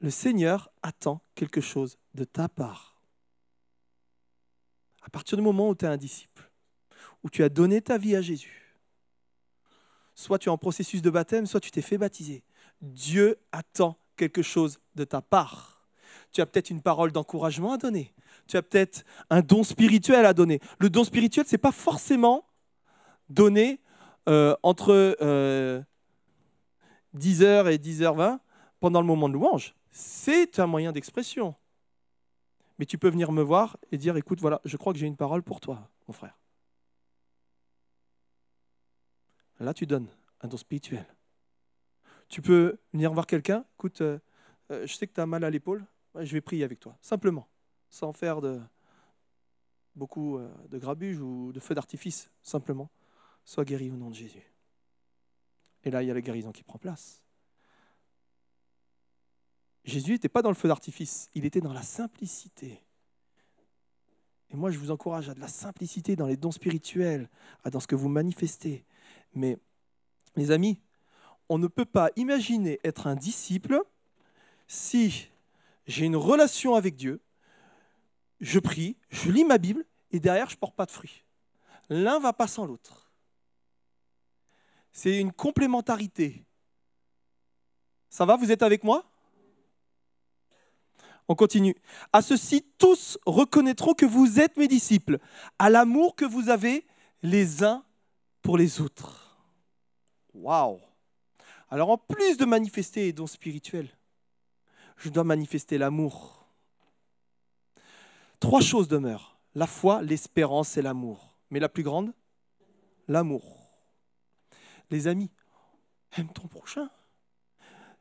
Le 0.00 0.10
Seigneur 0.10 0.70
attend 0.80 1.22
quelque 1.34 1.60
chose 1.60 1.98
de 2.14 2.22
ta 2.22 2.48
part. 2.48 3.02
À 5.02 5.10
partir 5.10 5.36
du 5.36 5.42
moment 5.42 5.70
où 5.70 5.74
tu 5.74 5.86
es 5.86 5.88
un 5.88 5.96
disciple, 5.96 6.49
où 7.22 7.30
tu 7.30 7.42
as 7.42 7.48
donné 7.48 7.80
ta 7.80 7.98
vie 7.98 8.16
à 8.16 8.22
Jésus, 8.22 8.76
soit 10.14 10.38
tu 10.38 10.48
es 10.48 10.52
en 10.52 10.58
processus 10.58 11.02
de 11.02 11.10
baptême, 11.10 11.46
soit 11.46 11.60
tu 11.60 11.70
t'es 11.70 11.82
fait 11.82 11.98
baptiser, 11.98 12.42
Dieu 12.80 13.38
attend 13.52 13.98
quelque 14.16 14.42
chose 14.42 14.78
de 14.94 15.04
ta 15.04 15.20
part. 15.20 15.88
Tu 16.32 16.40
as 16.40 16.46
peut-être 16.46 16.70
une 16.70 16.82
parole 16.82 17.12
d'encouragement 17.12 17.72
à 17.72 17.78
donner. 17.78 18.14
Tu 18.46 18.56
as 18.56 18.62
peut-être 18.62 19.04
un 19.30 19.40
don 19.40 19.64
spirituel 19.64 20.24
à 20.26 20.32
donner. 20.32 20.60
Le 20.78 20.90
don 20.90 21.04
spirituel, 21.04 21.46
ce 21.46 21.54
n'est 21.54 21.58
pas 21.58 21.72
forcément 21.72 22.44
donner 23.28 23.80
euh, 24.28 24.54
entre 24.62 25.16
10h 25.22 25.22
euh, 25.22 25.82
et 27.70 27.78
10h20 27.78 28.38
pendant 28.80 29.00
le 29.00 29.06
moment 29.06 29.28
de 29.28 29.34
louange. 29.34 29.74
C'est 29.90 30.58
un 30.58 30.66
moyen 30.66 30.92
d'expression. 30.92 31.54
Mais 32.78 32.86
tu 32.86 32.96
peux 32.96 33.10
venir 33.10 33.32
me 33.32 33.42
voir 33.42 33.76
et 33.92 33.98
dire, 33.98 34.16
écoute, 34.16 34.40
voilà, 34.40 34.60
je 34.64 34.76
crois 34.76 34.92
que 34.92 34.98
j'ai 34.98 35.06
une 35.06 35.16
parole 35.16 35.42
pour 35.42 35.60
toi, 35.60 35.90
mon 36.08 36.14
frère. 36.14 36.39
Là, 39.60 39.74
tu 39.74 39.86
donnes 39.86 40.08
un 40.40 40.48
don 40.48 40.56
spirituel. 40.56 41.06
Tu 42.28 42.42
peux 42.42 42.78
venir 42.92 43.12
voir 43.12 43.26
quelqu'un, 43.26 43.64
écoute, 43.74 44.00
euh, 44.00 44.18
je 44.70 44.92
sais 44.92 45.06
que 45.06 45.12
tu 45.12 45.20
as 45.20 45.26
mal 45.26 45.44
à 45.44 45.50
l'épaule, 45.50 45.84
je 46.14 46.32
vais 46.32 46.40
prier 46.40 46.64
avec 46.64 46.80
toi, 46.80 46.96
simplement, 47.00 47.48
sans 47.88 48.12
faire 48.12 48.40
de, 48.40 48.60
beaucoup 49.94 50.38
de 50.68 50.78
grabuge 50.78 51.20
ou 51.20 51.52
de 51.52 51.60
feux 51.60 51.74
d'artifice, 51.74 52.30
simplement 52.42 52.90
sois 53.44 53.64
guéri 53.64 53.90
au 53.90 53.96
nom 53.96 54.10
de 54.10 54.14
Jésus. 54.14 54.52
Et 55.82 55.90
là, 55.90 56.02
il 56.02 56.08
y 56.08 56.10
a 56.10 56.14
la 56.14 56.20
guérison 56.20 56.52
qui 56.52 56.62
prend 56.62 56.78
place. 56.78 57.22
Jésus 59.84 60.12
n'était 60.12 60.28
pas 60.28 60.42
dans 60.42 60.50
le 60.50 60.54
feu 60.54 60.68
d'artifice, 60.68 61.30
il 61.34 61.44
était 61.44 61.60
dans 61.60 61.72
la 61.72 61.82
simplicité. 61.82 62.84
Et 64.50 64.56
moi, 64.56 64.70
je 64.70 64.78
vous 64.78 64.90
encourage 64.90 65.28
à 65.28 65.34
de 65.34 65.40
la 65.40 65.48
simplicité 65.48 66.16
dans 66.16 66.26
les 66.26 66.36
dons 66.36 66.50
spirituels, 66.50 67.30
dans 67.70 67.80
ce 67.80 67.86
que 67.86 67.94
vous 67.94 68.08
manifestez. 68.08 68.84
Mais, 69.34 69.58
les 70.36 70.50
amis, 70.50 70.80
on 71.48 71.58
ne 71.58 71.66
peut 71.66 71.84
pas 71.84 72.10
imaginer 72.16 72.78
être 72.84 73.06
un 73.06 73.16
disciple 73.16 73.82
si 74.66 75.28
j'ai 75.86 76.06
une 76.06 76.16
relation 76.16 76.74
avec 76.74 76.94
Dieu, 76.94 77.20
je 78.40 78.58
prie, 78.58 78.96
je 79.10 79.30
lis 79.30 79.44
ma 79.44 79.58
Bible, 79.58 79.84
et 80.12 80.20
derrière, 80.20 80.48
je 80.48 80.54
ne 80.54 80.60
porte 80.60 80.76
pas 80.76 80.86
de 80.86 80.90
fruits. 80.90 81.24
L'un 81.88 82.18
va 82.20 82.32
pas 82.32 82.46
sans 82.46 82.66
l'autre. 82.66 83.10
C'est 84.92 85.18
une 85.18 85.32
complémentarité. 85.32 86.44
Ça 88.08 88.24
va, 88.24 88.36
vous 88.36 88.50
êtes 88.50 88.62
avec 88.62 88.84
moi? 88.84 89.04
On 91.28 91.34
continue. 91.34 91.76
À 92.12 92.22
ceci, 92.22 92.64
tous 92.76 93.18
reconnaîtront 93.24 93.94
que 93.94 94.06
vous 94.06 94.40
êtes 94.40 94.56
mes 94.56 94.66
disciples, 94.66 95.18
à 95.58 95.70
l'amour 95.70 96.16
que 96.16 96.24
vous 96.24 96.48
avez 96.48 96.86
les 97.22 97.62
uns 97.62 97.84
pour 98.42 98.56
les 98.56 98.80
autres. 98.80 99.38
Waouh 100.34 100.80
Alors 101.70 101.90
en 101.90 101.98
plus 101.98 102.36
de 102.36 102.44
manifester 102.44 103.02
les 103.02 103.12
dons 103.12 103.26
spirituels, 103.26 103.88
je 104.96 105.08
dois 105.08 105.24
manifester 105.24 105.78
l'amour. 105.78 106.46
Trois 108.38 108.60
choses 108.60 108.88
demeurent. 108.88 109.38
La 109.54 109.66
foi, 109.66 110.02
l'espérance 110.02 110.76
et 110.76 110.82
l'amour. 110.82 111.36
Mais 111.50 111.60
la 111.60 111.68
plus 111.68 111.82
grande 111.82 112.12
L'amour 113.08 113.60
les 114.90 115.06
amis, 115.06 115.30
aime 116.16 116.28
ton 116.28 116.46
prochain. 116.48 116.90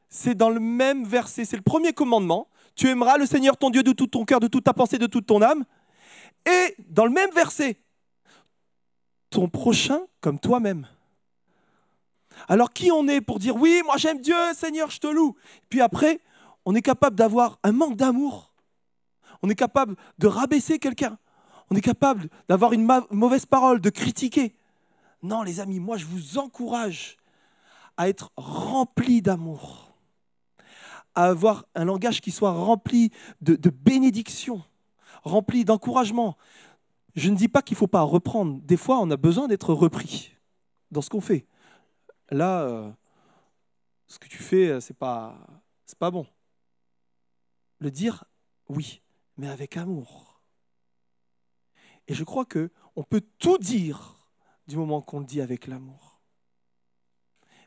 C'est 0.10 0.36
dans 0.36 0.50
le 0.50 0.60
même 0.60 1.06
verset, 1.06 1.46
c'est 1.46 1.56
le 1.56 1.62
premier 1.62 1.94
commandement. 1.94 2.50
Tu 2.76 2.88
aimeras 2.88 3.18
le 3.18 3.26
Seigneur 3.26 3.58
ton 3.58 3.70
Dieu 3.70 3.84
de 3.84 3.92
tout 3.92 4.08
ton 4.08 4.26
cœur, 4.26 4.40
de 4.40 4.48
toute 4.48 4.64
ta 4.64 4.74
pensée, 4.74 4.98
de 4.98 5.06
toute 5.06 5.28
ton 5.28 5.42
âme. 5.42 5.66
Et 6.48 6.76
dans 6.90 7.06
le 7.06 7.12
même 7.12 7.32
verset, 7.32 7.80
ton 9.30 9.48
prochain 9.48 10.02
comme 10.22 10.40
toi-même. 10.40 10.88
Alors 12.48 12.72
qui 12.72 12.92
on 12.92 13.08
est 13.08 13.22
pour 13.22 13.40
dire 13.40 13.56
oui, 13.56 13.82
moi 13.86 13.98
j'aime 13.98 14.22
Dieu, 14.22 14.36
Seigneur, 14.54 14.90
je 14.90 15.00
te 15.00 15.08
loue? 15.08 15.36
Puis 15.70 15.82
après, 15.82 16.20
on 16.66 16.76
est 16.76 16.82
capable 16.82 17.16
d'avoir 17.16 17.60
un 17.64 17.72
manque 17.72 17.96
d'amour. 17.96 18.54
On 19.42 19.50
est 19.50 19.56
capable 19.56 19.96
de 20.18 20.28
rabaisser 20.28 20.80
quelqu'un. 20.80 21.18
On 21.70 21.76
est 21.76 21.82
capable 21.82 22.30
d'avoir 22.48 22.74
une 22.74 22.88
mauvaise 23.12 23.46
parole, 23.46 23.80
de 23.80 23.90
critiquer. 23.90 24.56
Non, 25.22 25.44
les 25.44 25.60
amis, 25.60 25.80
moi 25.80 25.98
je 25.98 26.06
vous 26.06 26.38
encourage 26.38 27.18
à 27.98 28.08
être 28.08 28.32
remplis 28.38 29.22
d'amour, 29.22 29.92
à 31.16 31.26
avoir 31.26 31.66
un 31.76 31.86
langage 31.86 32.22
qui 32.22 32.32
soit 32.32 32.52
rempli 32.52 33.12
de, 33.42 33.56
de 33.56 33.70
bénédiction, 33.70 34.64
rempli 35.24 35.66
d'encouragement. 35.66 36.38
Je 37.20 37.30
ne 37.30 37.36
dis 37.36 37.49
pas 37.49 37.61
qu'il 37.61 37.76
ne 37.76 37.80
faut 37.80 37.88
pas 37.88 38.01
reprendre. 38.01 38.61
Des 38.61 38.78
fois, 38.78 38.97
on 39.01 39.11
a 39.11 39.17
besoin 39.17 39.49
d'être 39.49 39.74
repris 39.74 40.32
dans 40.89 41.01
ce 41.01 41.09
qu'on 41.09 41.20
fait. 41.20 41.45
Là, 42.30 42.61
euh, 42.61 42.89
ce 44.07 44.20
que 44.20 44.30
tu 44.30 44.38
fais, 44.38 44.70
euh, 44.70 44.80
c'est 44.80 44.97
pas, 44.97 45.38
c'est 45.86 45.99
pas 45.99 46.11
bon. 46.11 46.26
Le 47.80 47.91
dire, 47.91 48.24
oui, 48.70 49.01
mais 49.36 49.49
avec 49.49 49.76
amour. 49.76 50.39
Et 52.07 52.13
je 52.13 52.24
crois 52.24 52.45
que 52.45 52.72
on 52.95 53.03
peut 53.03 53.22
tout 53.38 53.57
dire 53.57 54.32
du 54.67 54.78
moment 54.78 55.01
qu'on 55.01 55.20
le 55.20 55.26
dit 55.26 55.41
avec 55.41 55.67
l'amour. 55.67 56.22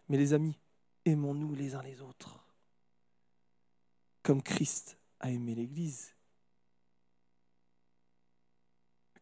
Mais 0.09 0.16
les 0.16 0.32
amis, 0.32 0.59
aimons-nous 1.05 1.55
les 1.55 1.74
uns 1.74 1.82
les 1.82 2.00
autres, 2.00 2.42
comme 4.22 4.42
Christ 4.42 4.98
a 5.20 5.30
aimé 5.30 5.55
l'Église. 5.55 6.12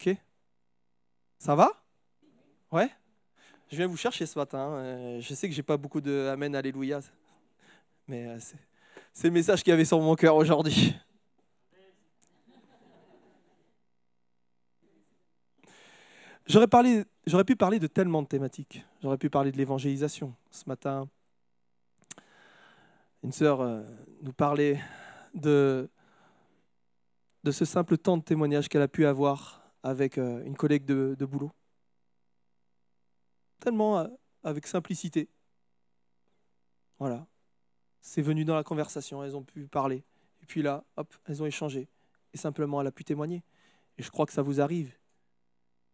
Ok 0.01 0.17
Ça 1.39 1.55
va? 1.55 1.71
Ouais 2.73 2.91
Je 3.71 3.77
viens 3.77 3.87
vous 3.87 3.99
chercher 3.99 4.25
ce 4.25 4.39
matin. 4.39 4.59
Euh, 4.59 5.21
je 5.21 5.35
sais 5.35 5.47
que 5.47 5.55
j'ai 5.55 5.63
pas 5.63 5.77
beaucoup 5.77 6.01
de 6.01 6.29
Amen, 6.33 6.55
Alléluia, 6.55 7.01
mais 8.09 8.27
euh, 8.27 8.39
c'est 9.13 9.29
le 9.29 9.35
message 9.35 9.63
qu'il 9.63 9.73
y 9.73 9.75
avait 9.75 9.85
sur 9.85 10.01
mon 10.01 10.15
cœur 10.15 10.37
aujourd'hui. 10.37 10.97
J'aurais 16.47 16.67
pu 17.45 17.57
parler 17.57 17.79
de 17.79 17.87
tellement 17.87 18.23
de 18.23 18.27
thématiques. 18.27 18.83
J'aurais 19.03 19.19
pu 19.19 19.29
parler 19.29 19.53
de 19.53 19.59
l'évangélisation. 19.59 20.35
Ce 20.51 20.65
matin, 20.67 21.09
une 23.23 23.33
sœur 23.33 23.61
euh, 23.61 23.83
nous 24.23 24.33
parlait 24.33 24.81
de, 25.35 25.91
de 27.45 27.51
ce 27.51 27.67
simple 27.67 27.99
temps 27.99 28.17
de 28.17 28.23
témoignage 28.23 28.69
qu'elle 28.71 28.83
a 28.83 28.89
pu 28.89 29.05
avoir 29.05 29.60
avec 29.83 30.19
euh, 30.19 30.45
une 30.45 30.57
collègue 30.57 30.85
de, 30.85 31.17
de 31.19 31.25
boulot. 31.25 31.51
Tellement 33.61 33.99
euh, 33.99 34.09
avec 34.43 34.67
simplicité. 34.67 35.29
Voilà. 36.99 37.27
C'est 38.01 38.23
venu 38.23 38.45
dans 38.45 38.57
la 38.57 38.65
conversation, 38.65 39.23
elles 39.23 39.37
ont 39.37 39.43
pu 39.43 39.67
parler. 39.67 40.05
Et 40.43 40.47
puis 40.47 40.63
là, 40.63 40.85
hop, 40.97 41.15
elles 41.27 41.43
ont 41.43 41.47
échangé. 41.47 41.89
Et 42.33 42.37
simplement, 42.37 42.81
elle 42.81 42.87
a 42.87 42.93
pu 42.93 43.05
témoigner. 43.05 43.43
Et 43.99 44.03
je 44.03 44.11
crois 44.11 44.27
que 44.27 44.33
ça 44.33 44.43
vous 44.43 44.61
arrive 44.61 44.95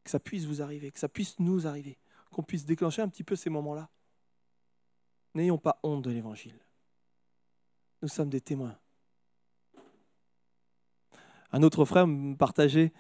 que 0.07 0.11
ça 0.11 0.21
puisse 0.21 0.45
vous 0.45 0.63
arriver, 0.63 0.91
que 0.93 1.01
ça 1.01 1.09
puisse 1.09 1.39
nous 1.41 1.67
arriver, 1.67 1.99
qu'on 2.31 2.45
puisse 2.45 2.65
déclencher 2.65 3.03
un 3.03 3.09
petit 3.09 3.25
peu 3.25 3.35
ces 3.35 3.51
moments-là. 3.51 3.91
N'ayons 5.35 5.59
pas 5.59 5.81
honte 5.83 6.03
de 6.03 6.11
l'Évangile. 6.11 6.59
Nous 8.03 8.09
sommes 8.09 8.31
des 8.31 8.41
témoins. 8.41 8.79
Un 11.51 11.63
autre 11.65 11.85
frère 11.85 12.07
me 12.07 12.37
partageait 12.37 12.93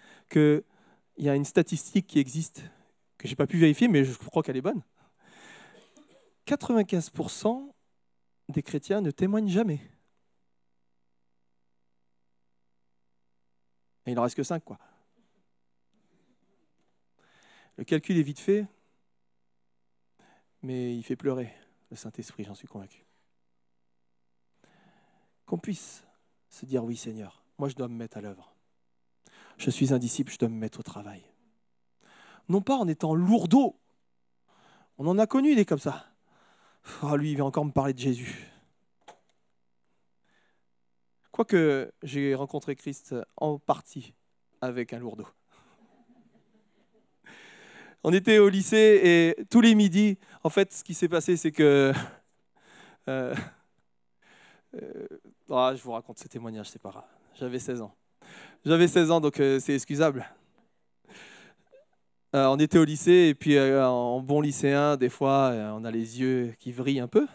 qu'il 1.17 1.25
y 1.25 1.31
a 1.31 1.35
une 1.35 1.45
statistique 1.45 2.07
qui 2.07 2.19
existe, 2.19 2.63
que 3.19 3.27
je 3.27 3.33
n'ai 3.33 3.37
pas 3.37 3.47
pu 3.47 3.59
vérifier, 3.59 3.89
mais 3.89 4.05
je 4.05 4.17
crois 4.17 4.43
qu'elle 4.43 4.57
est 4.57 4.63
bonne. 4.63 4.83
95% 6.47 7.73
des 8.51 8.63
chrétiens 8.63 9.01
ne 9.01 9.11
témoignent 9.11 9.49
jamais. 9.49 9.81
Il 14.07 14.15
n'en 14.15 14.23
reste 14.23 14.37
que 14.37 14.45
5, 14.45 14.63
quoi. 14.63 14.79
Le 17.77 17.85
calcul 17.85 18.17
est 18.17 18.23
vite 18.23 18.39
fait, 18.39 18.67
mais 20.63 20.97
il 20.97 21.03
fait 21.03 21.17
pleurer 21.17 21.53
le 21.91 21.97
Saint-Esprit, 21.97 22.45
j'en 22.45 22.55
suis 22.55 22.69
convaincu. 22.69 23.05
Qu'on 25.45 25.59
puisse 25.59 26.05
se 26.49 26.67
dire 26.67 26.85
oui 26.85 26.97
Seigneur, 26.97 27.45
moi 27.59 27.69
je 27.69 27.75
dois 27.75 27.89
me 27.89 27.95
mettre 27.95 28.17
à 28.17 28.21
l'œuvre. 28.21 28.56
Je 29.57 29.71
suis 29.71 29.93
un 29.93 29.99
disciple, 29.99 30.33
je 30.33 30.39
dois 30.39 30.49
me 30.49 30.57
mettre 30.57 30.81
au 30.81 30.83
travail. 30.83 31.23
Non 32.49 32.61
pas 32.61 32.77
en 32.77 32.89
étant 32.89 33.15
lourdeau. 33.15 33.77
On 34.99 35.07
en 35.07 35.19
a 35.19 35.27
connu 35.27 35.55
des 35.55 35.65
comme 35.65 35.79
ça. 35.79 36.07
Oh, 37.03 37.17
lui, 37.17 37.33
il 37.33 37.39
va 37.39 37.45
encore 37.45 37.65
me 37.65 37.73
parler 37.73 37.93
de 37.93 37.99
Jésus. 37.99 38.49
Quoique 41.33 41.93
j'ai 42.03 42.35
rencontré 42.35 42.77
Christ 42.77 43.15
en 43.37 43.59
partie 43.59 44.15
avec 44.61 44.93
un 44.93 44.99
lourdeau 44.99 45.27
on 48.09 48.13
était 48.13 48.39
au 48.39 48.49
lycée 48.49 49.01
et 49.03 49.45
tous 49.51 49.61
les 49.61 49.75
midis, 49.75 50.17
en 50.45 50.49
fait, 50.49 50.73
ce 50.73 50.85
qui 50.85 50.95
s'est 50.95 51.09
passé, 51.09 51.37
c'est 51.37 51.51
que. 51.51 51.93
Euh, 53.09 53.35
euh, 54.81 55.09
ah, 55.51 55.73
je 55.77 55.83
vous 55.83 55.91
raconte 55.91 56.21
ce 56.21 56.29
témoignage, 56.29 56.71
c'est 56.71 56.81
pas 56.81 56.91
grave. 56.91 57.05
J'avais 57.35 57.59
16 57.59 57.83
ans. 57.83 57.93
J'avais 58.65 58.89
16 58.89 59.11
ans, 59.11 59.21
donc 59.21 59.41
euh, 59.41 59.61
c'est 59.61 59.75
excusable. 59.75 60.27
on 62.33 62.59
était 62.59 62.79
au 62.79 62.85
lycée 62.85 63.29
et 63.31 63.35
puis 63.35 63.59
en 63.59 64.21
bon 64.21 64.41
lycéen, 64.41 64.97
des 64.97 65.09
fois, 65.09 65.53
on 65.75 65.85
a 65.85 65.91
les 65.91 66.21
yeux 66.21 66.55
qui 66.59 66.73
vrillent 66.73 67.01
un 67.01 67.09
peu. 67.09 67.27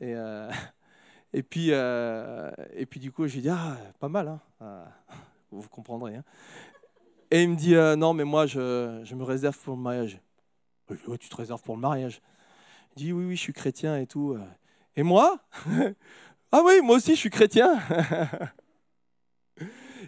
Et, 0.00 1.42
puis, 1.42 1.70
et 1.70 2.86
puis 2.86 3.00
du 3.00 3.12
coup, 3.12 3.26
j'ai 3.26 3.40
dit 3.40 3.50
ah, 3.50 3.76
pas 4.00 4.08
mal, 4.08 4.28
hein. 4.28 4.40
Ah, 4.60 4.84
vous 5.50 5.68
comprendrez. 5.68 6.16
Hein. 6.16 6.24
Et 7.30 7.42
il 7.42 7.50
me 7.50 7.56
dit 7.56 7.74
euh, 7.74 7.96
Non, 7.96 8.14
mais 8.14 8.24
moi, 8.24 8.46
je, 8.46 9.14
me 9.14 9.24
réserve 9.24 9.58
pour 9.58 9.76
le 9.76 9.82
mariage. 9.82 10.20
Je 10.90 11.16
tu 11.16 11.28
te 11.28 11.36
réserves 11.36 11.62
pour 11.62 11.74
le 11.74 11.80
mariage. 11.80 12.20
Il 12.96 13.04
dit 13.04 13.12
Oui, 13.12 13.24
oui, 13.24 13.36
je 13.36 13.40
suis 13.40 13.52
chrétien 13.52 13.98
et 13.98 14.06
tout. 14.06 14.36
Et 14.96 15.02
moi? 15.02 15.38
Ah 16.52 16.62
oui, 16.64 16.80
moi 16.80 16.96
aussi, 16.96 17.16
je 17.16 17.18
suis 17.18 17.28
chrétien. 17.28 17.76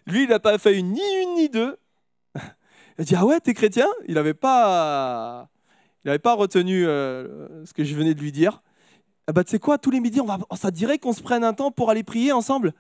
Lui, 0.09 0.23
il 0.23 0.31
n'a 0.31 0.41
pas 0.41 0.57
fait 0.57 0.79
une, 0.79 0.93
ni 0.93 1.01
une 1.23 1.35
ni 1.35 1.49
deux. 1.51 1.77
Il 2.99 3.05
dit 3.05 3.15
Ah 3.15 3.27
ouais, 3.27 3.39
t'es 3.41 3.53
chrétien? 3.53 3.87
Il 4.07 4.15
n'avait 4.15 4.35
pas, 4.35 5.49
pas 6.23 6.35
retenu 6.35 6.87
euh, 6.87 7.65
ce 7.67 7.75
que 7.75 7.85
je 7.85 7.95
venais 7.95 8.15
de 8.15 8.21
lui 8.21 8.33
dire. 8.33 8.63
Ah 9.27 9.33
bah, 9.33 9.45
tu 9.45 9.51
sais 9.51 9.59
quoi, 9.59 9.77
tous 9.77 9.91
les 9.91 10.01
midis, 10.01 10.23
on 10.23 10.25
va, 10.25 10.39
ça 10.57 10.71
dirait 10.71 10.99
qu'on 10.99 11.13
se 11.13 11.23
prenne 11.23 11.45
un 11.45 11.53
temps 11.53 11.71
pour 11.71 11.91
aller 11.91 12.03
prier 12.03 12.33
ensemble 12.33 12.73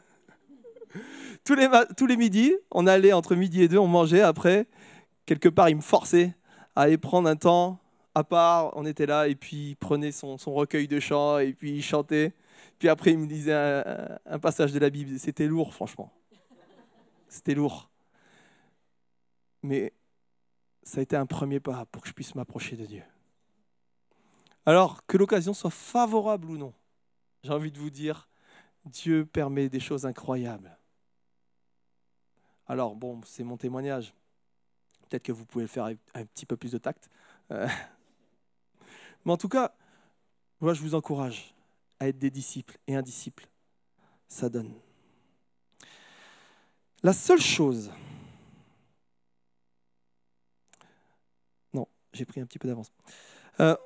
tous 1.44 1.54
les, 1.54 1.68
tous 1.98 2.06
les 2.06 2.16
midis, 2.16 2.54
on 2.70 2.86
allait 2.86 3.12
entre 3.12 3.34
midi 3.34 3.62
et 3.62 3.68
deux, 3.68 3.76
on 3.76 3.86
mangeait. 3.86 4.22
Après, 4.22 4.66
quelque 5.26 5.50
part, 5.50 5.68
il 5.68 5.76
me 5.76 5.82
forçait 5.82 6.34
à 6.74 6.82
aller 6.82 6.96
prendre 6.96 7.28
un 7.28 7.36
temps 7.36 7.78
à 8.14 8.24
part. 8.24 8.74
On 8.76 8.86
était 8.86 9.04
là 9.04 9.28
et 9.28 9.34
puis 9.34 9.70
il 9.70 9.76
prenait 9.76 10.12
son, 10.12 10.38
son 10.38 10.54
recueil 10.54 10.88
de 10.88 10.98
chants 10.98 11.38
et 11.38 11.52
puis 11.52 11.72
il 11.72 11.82
chantait. 11.82 12.32
Puis 12.78 12.88
après, 12.88 13.12
il 13.12 13.18
me 13.18 13.26
disait 13.26 13.52
un 13.52 14.38
passage 14.38 14.72
de 14.72 14.78
la 14.78 14.88
Bible. 14.88 15.18
C'était 15.18 15.46
lourd, 15.46 15.74
franchement. 15.74 16.10
C'était 17.34 17.54
lourd. 17.54 17.90
Mais 19.64 19.92
ça 20.84 21.00
a 21.00 21.02
été 21.02 21.16
un 21.16 21.26
premier 21.26 21.58
pas 21.58 21.84
pour 21.86 22.02
que 22.02 22.08
je 22.08 22.14
puisse 22.14 22.36
m'approcher 22.36 22.76
de 22.76 22.86
Dieu. 22.86 23.02
Alors, 24.64 25.04
que 25.06 25.16
l'occasion 25.16 25.52
soit 25.52 25.72
favorable 25.72 26.48
ou 26.48 26.56
non, 26.56 26.72
j'ai 27.42 27.50
envie 27.50 27.72
de 27.72 27.78
vous 27.80 27.90
dire, 27.90 28.28
Dieu 28.84 29.26
permet 29.26 29.68
des 29.68 29.80
choses 29.80 30.06
incroyables. 30.06 30.78
Alors, 32.68 32.94
bon, 32.94 33.20
c'est 33.24 33.42
mon 33.42 33.56
témoignage. 33.56 34.14
Peut-être 35.08 35.24
que 35.24 35.32
vous 35.32 35.44
pouvez 35.44 35.64
le 35.64 35.68
faire 35.68 35.86
avec 35.86 35.98
un 36.14 36.24
petit 36.24 36.46
peu 36.46 36.56
plus 36.56 36.70
de 36.70 36.78
tact. 36.78 37.10
Euh, 37.50 37.66
mais 39.24 39.32
en 39.32 39.36
tout 39.36 39.48
cas, 39.48 39.74
moi, 40.60 40.72
je 40.72 40.80
vous 40.80 40.94
encourage 40.94 41.52
à 41.98 42.06
être 42.06 42.18
des 42.18 42.30
disciples. 42.30 42.78
Et 42.86 42.94
un 42.94 43.02
disciple, 43.02 43.48
ça 44.28 44.48
donne. 44.48 44.72
La 47.04 47.12
seule 47.12 47.40
chose... 47.40 47.92
Non, 51.72 51.86
j'ai 52.12 52.24
pris 52.24 52.40
un 52.40 52.46
petit 52.46 52.58
peu 52.58 52.66
d'avance. 52.66 52.90
Euh, 53.60 53.76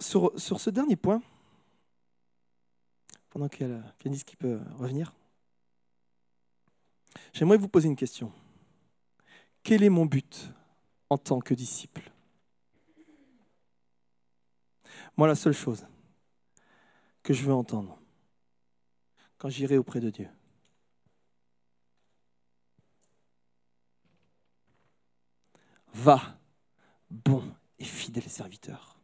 sur, 0.00 0.32
sur, 0.40 0.60
ce 0.60 0.70
dernier 0.70 0.96
point, 0.96 1.22
pendant 3.28 3.48
qu'il 3.48 3.68
y 3.68 3.70
a 3.70 3.74
la 3.74 3.82
pianiste 3.98 4.26
qui 4.26 4.34
peut 4.34 4.58
revenir, 4.76 5.12
J'aimerais 7.32 7.58
vous 7.58 7.68
poser 7.68 7.88
une 7.88 7.96
question. 7.96 8.32
Quel 9.62 9.82
est 9.82 9.88
mon 9.88 10.06
but 10.06 10.52
en 11.08 11.18
tant 11.18 11.40
que 11.40 11.54
disciple? 11.54 12.10
Moi, 15.16 15.28
la 15.28 15.34
seule 15.34 15.52
chose 15.52 15.86
que 17.22 17.34
je 17.34 17.44
veux 17.44 17.52
entendre 17.52 17.98
quand 19.38 19.48
j'irai 19.48 19.76
auprès 19.78 20.00
de 20.00 20.10
Dieu, 20.10 20.28
va, 25.94 26.20
bon 27.10 27.42
et 27.78 27.84
fidèle 27.84 28.28
serviteur, 28.28 29.00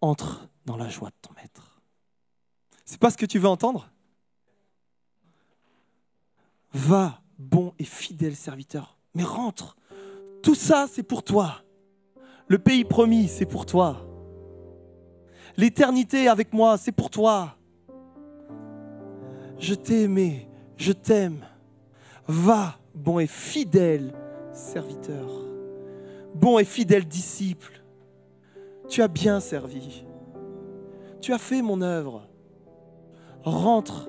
entre 0.00 0.48
dans 0.64 0.76
la 0.76 0.88
joie 0.88 1.10
de 1.10 1.16
ton 1.22 1.32
maître. 1.34 1.80
C'est 2.84 3.00
pas 3.00 3.10
ce 3.10 3.16
que 3.16 3.26
tu 3.26 3.38
veux 3.38 3.48
entendre? 3.48 3.90
Va, 6.72 7.20
bon 7.38 7.74
et 7.78 7.84
fidèle 7.84 8.36
serviteur, 8.36 8.96
mais 9.14 9.24
rentre. 9.24 9.76
Tout 10.42 10.54
ça, 10.54 10.86
c'est 10.92 11.02
pour 11.02 11.22
toi. 11.24 11.62
Le 12.48 12.58
pays 12.58 12.84
promis, 12.84 13.28
c'est 13.28 13.46
pour 13.46 13.66
toi. 13.66 14.06
L'éternité 15.56 16.28
avec 16.28 16.52
moi, 16.52 16.76
c'est 16.78 16.92
pour 16.92 17.10
toi. 17.10 17.56
je 19.58 19.74
t'ai 19.74 20.02
aimé, 20.02 20.48
je 20.76 20.92
t'aime. 20.92 21.44
Va, 22.28 22.78
bon 22.94 23.18
et 23.18 23.26
fidèle 23.26 24.12
serviteur, 24.52 25.28
bon 26.36 26.58
et 26.58 26.64
fidèle 26.64 27.04
disciple. 27.04 27.82
Tu 28.88 29.02
as 29.02 29.08
bien 29.08 29.40
servi. 29.40 30.04
Tu 31.20 31.32
as 31.32 31.38
fait 31.38 31.62
mon 31.62 31.82
œuvre. 31.82 32.28
Rentre 33.42 34.08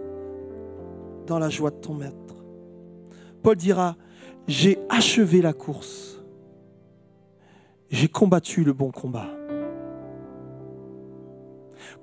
dans 1.26 1.40
la 1.40 1.50
joie 1.50 1.72
de 1.72 1.78
ton 1.78 1.94
maître. 1.94 2.36
Paul 3.42 3.56
dira, 3.56 3.96
j'ai 4.48 4.78
achevé 4.90 5.42
la 5.42 5.54
course. 5.54 6.24
J'ai 7.90 8.08
combattu 8.08 8.64
le 8.64 8.74
bon 8.74 8.92
combat. 8.92 9.28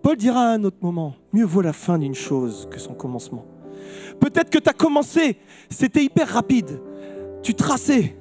Paul 0.02 0.16
dira 0.16 0.40
à 0.40 0.54
un 0.54 0.64
autre 0.64 0.78
moment, 0.80 1.14
mieux 1.32 1.44
vaut 1.44 1.62
la 1.62 1.72
fin 1.72 1.98
d'une 1.98 2.14
chose 2.14 2.68
que 2.70 2.78
son 2.78 2.94
commencement. 2.94 3.46
Peut-être 4.20 4.50
que 4.50 4.58
tu 4.58 4.68
as 4.68 4.74
commencé, 4.74 5.36
c'était 5.70 6.02
hyper 6.04 6.28
rapide. 6.28 6.80
Tu 7.42 7.54
traçais, 7.54 8.16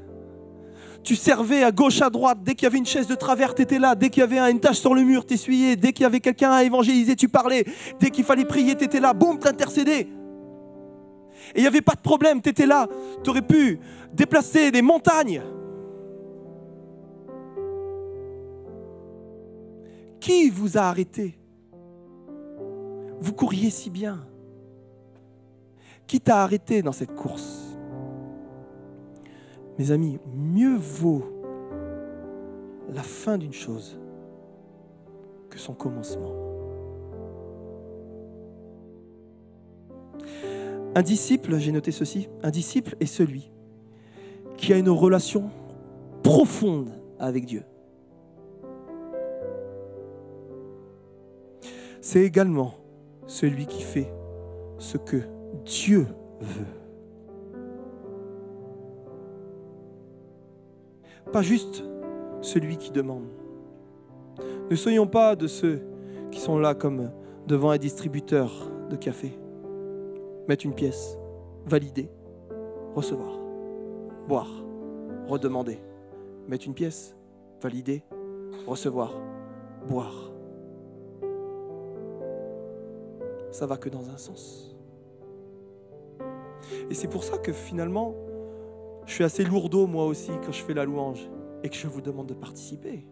tu 1.03 1.15
servais 1.15 1.63
à 1.63 1.71
gauche, 1.71 2.01
à 2.01 2.09
droite. 2.09 2.39
Dès 2.41 2.55
qu'il 2.55 2.63
y 2.63 2.67
avait 2.67 2.77
une 2.77 2.85
chaise 2.85 3.07
de 3.07 3.15
travers, 3.15 3.53
tu 3.53 3.61
étais 3.61 3.79
là. 3.79 3.95
Dès 3.95 4.09
qu'il 4.09 4.21
y 4.21 4.23
avait 4.23 4.39
une 4.39 4.59
tache 4.59 4.79
sur 4.79 4.95
le 4.95 5.01
mur, 5.01 5.25
tu 5.25 5.33
essuyais. 5.33 5.75
Dès 5.75 5.91
qu'il 5.91 6.03
y 6.03 6.05
avait 6.05 6.21
quelqu'un 6.21 6.51
à 6.51 6.63
évangéliser, 6.63 7.15
tu 7.15 7.27
parlais. 7.27 7.65
Dès 7.99 8.09
qu'il 8.09 8.23
fallait 8.23 8.45
prier, 8.45 8.75
tu 8.75 8.85
étais 8.85 8.99
là. 8.99 9.13
Boum, 9.13 9.37
t'intercédais. 9.37 10.07
Et 11.53 11.57
il 11.57 11.61
n'y 11.61 11.67
avait 11.67 11.81
pas 11.81 11.95
de 11.95 12.01
problème, 12.01 12.41
tu 12.41 12.49
étais 12.49 12.65
là. 12.65 12.87
Tu 13.23 13.29
aurais 13.29 13.41
pu 13.41 13.79
déplacer 14.13 14.71
des 14.71 14.81
montagnes. 14.81 15.41
Qui 20.19 20.49
vous 20.49 20.77
a 20.77 20.83
arrêté? 20.83 21.37
Vous 23.19 23.33
couriez 23.33 23.69
si 23.69 23.89
bien. 23.89 24.25
Qui 26.07 26.21
t'a 26.21 26.43
arrêté 26.43 26.81
dans 26.81 26.93
cette 26.93 27.13
course? 27.13 27.62
Mes 29.79 29.91
amis, 29.91 30.19
mieux 30.35 30.75
vaut 30.75 31.23
la 32.93 33.01
fin 33.01 33.37
d'une 33.37 33.53
chose 33.53 33.99
que 35.49 35.57
son 35.57 35.73
commencement. 35.73 36.31
Un 40.95 41.01
disciple, 41.01 41.57
j'ai 41.57 41.71
noté 41.71 41.91
ceci, 41.91 42.29
un 42.43 42.51
disciple 42.51 42.95
est 42.99 43.07
celui 43.07 43.51
qui 44.57 44.73
a 44.73 44.77
une 44.77 44.89
relation 44.89 45.49
profonde 46.21 46.91
avec 47.17 47.45
Dieu. 47.45 47.63
C'est 52.01 52.21
également 52.21 52.75
celui 53.25 53.65
qui 53.65 53.81
fait 53.81 54.13
ce 54.77 54.97
que 54.97 55.21
Dieu 55.65 56.05
veut. 56.41 56.82
Pas 61.33 61.41
juste 61.41 61.83
celui 62.41 62.77
qui 62.77 62.91
demande. 62.91 63.27
Ne 64.69 64.75
soyons 64.75 65.07
pas 65.07 65.35
de 65.35 65.47
ceux 65.47 65.81
qui 66.31 66.39
sont 66.39 66.57
là 66.57 66.73
comme 66.73 67.11
devant 67.47 67.71
un 67.71 67.77
distributeur 67.77 68.71
de 68.89 68.95
café 68.95 69.37
mettre 70.47 70.65
une 70.65 70.73
pièce, 70.73 71.17
valider, 71.65 72.09
recevoir, 72.95 73.39
boire, 74.27 74.49
redemander, 75.27 75.79
mettre 76.47 76.67
une 76.67 76.73
pièce, 76.73 77.15
valider, 77.61 78.03
recevoir, 78.67 79.13
boire. 79.87 80.31
Ça 83.51 83.65
va 83.65 83.77
que 83.77 83.89
dans 83.89 84.09
un 84.09 84.17
sens. 84.17 84.75
Et 86.89 86.93
c'est 86.93 87.07
pour 87.07 87.23
ça 87.23 87.37
que 87.37 87.53
finalement, 87.53 88.15
je 89.05 89.13
suis 89.13 89.23
assez 89.23 89.43
lourdeau 89.43 89.87
moi 89.87 90.05
aussi 90.05 90.31
quand 90.45 90.51
je 90.51 90.63
fais 90.63 90.73
la 90.73 90.85
louange 90.85 91.29
et 91.63 91.69
que 91.69 91.75
je 91.75 91.87
vous 91.87 92.01
demande 92.01 92.27
de 92.27 92.33
participer. 92.33 93.05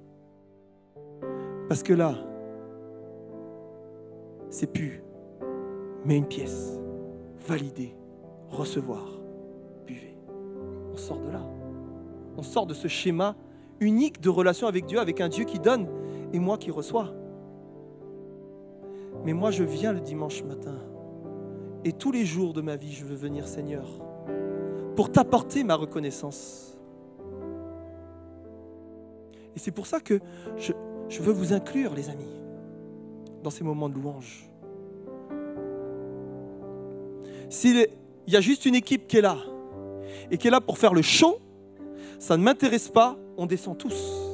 Parce 1.68 1.84
que 1.84 1.94
là, 1.94 2.16
c'est 4.50 4.72
plus, 4.72 5.04
mais 6.06 6.18
une 6.18 6.28
pièce 6.28 6.80
valider, 7.48 7.96
recevoir, 8.50 9.20
buvez. 9.86 10.18
On 10.94 10.98
sort 10.98 11.20
de 11.20 11.30
là. 11.30 11.46
On 12.38 12.44
sort 12.44 12.66
de 12.68 12.74
ce 12.74 12.88
schéma 12.88 13.36
unique 13.80 14.22
de 14.22 14.30
relation 14.30 14.68
avec 14.68 14.86
Dieu, 14.86 15.00
avec 15.00 15.22
un 15.22 15.30
Dieu 15.30 15.46
qui 15.46 15.60
donne 15.60 15.88
et 16.34 16.40
moi 16.40 16.58
qui 16.58 16.72
reçois. 16.72 17.14
Mais 19.26 19.34
moi, 19.34 19.52
je 19.52 19.64
viens 19.64 19.92
le 19.92 20.00
dimanche 20.00 20.44
matin. 20.44 20.78
Et 21.84 21.94
tous 21.94 22.12
les 22.12 22.26
jours 22.26 22.54
de 22.54 22.62
ma 22.62 22.76
vie, 22.76 22.94
je 22.94 23.06
veux 23.06 23.16
venir, 23.16 23.48
Seigneur, 23.48 23.88
pour 24.96 25.12
t'apporter 25.12 25.64
ma 25.64 25.76
reconnaissance. 25.76 26.78
Et 29.56 29.60
c'est 29.60 29.72
pour 29.72 29.86
ça 29.86 30.00
que 30.00 30.20
je, 30.58 31.22
veux 31.22 31.34
vous 31.34 31.54
inclure, 31.54 31.94
les 31.94 32.10
amis, 32.10 32.42
dans 33.44 33.50
ces 33.50 33.64
moments 33.64 33.90
de 33.90 33.96
louange. 33.96 34.48
S'il 37.50 37.88
y 38.28 38.36
a 38.36 38.42
juste 38.42 38.66
une 38.66 38.76
équipe 38.76 39.08
qui 39.08 39.18
est 39.18 39.22
là 39.22 39.38
et 40.30 40.38
qui 40.38 40.48
est 40.48 40.52
là 40.52 40.62
pour 40.62 40.78
faire 40.78 40.94
le 40.94 41.02
show, 41.02 41.40
ça 42.18 42.38
ne 42.38 42.44
m'intéresse 42.44 42.88
pas, 42.88 43.18
on 43.38 43.46
descend 43.46 43.78
tous. 43.78 44.32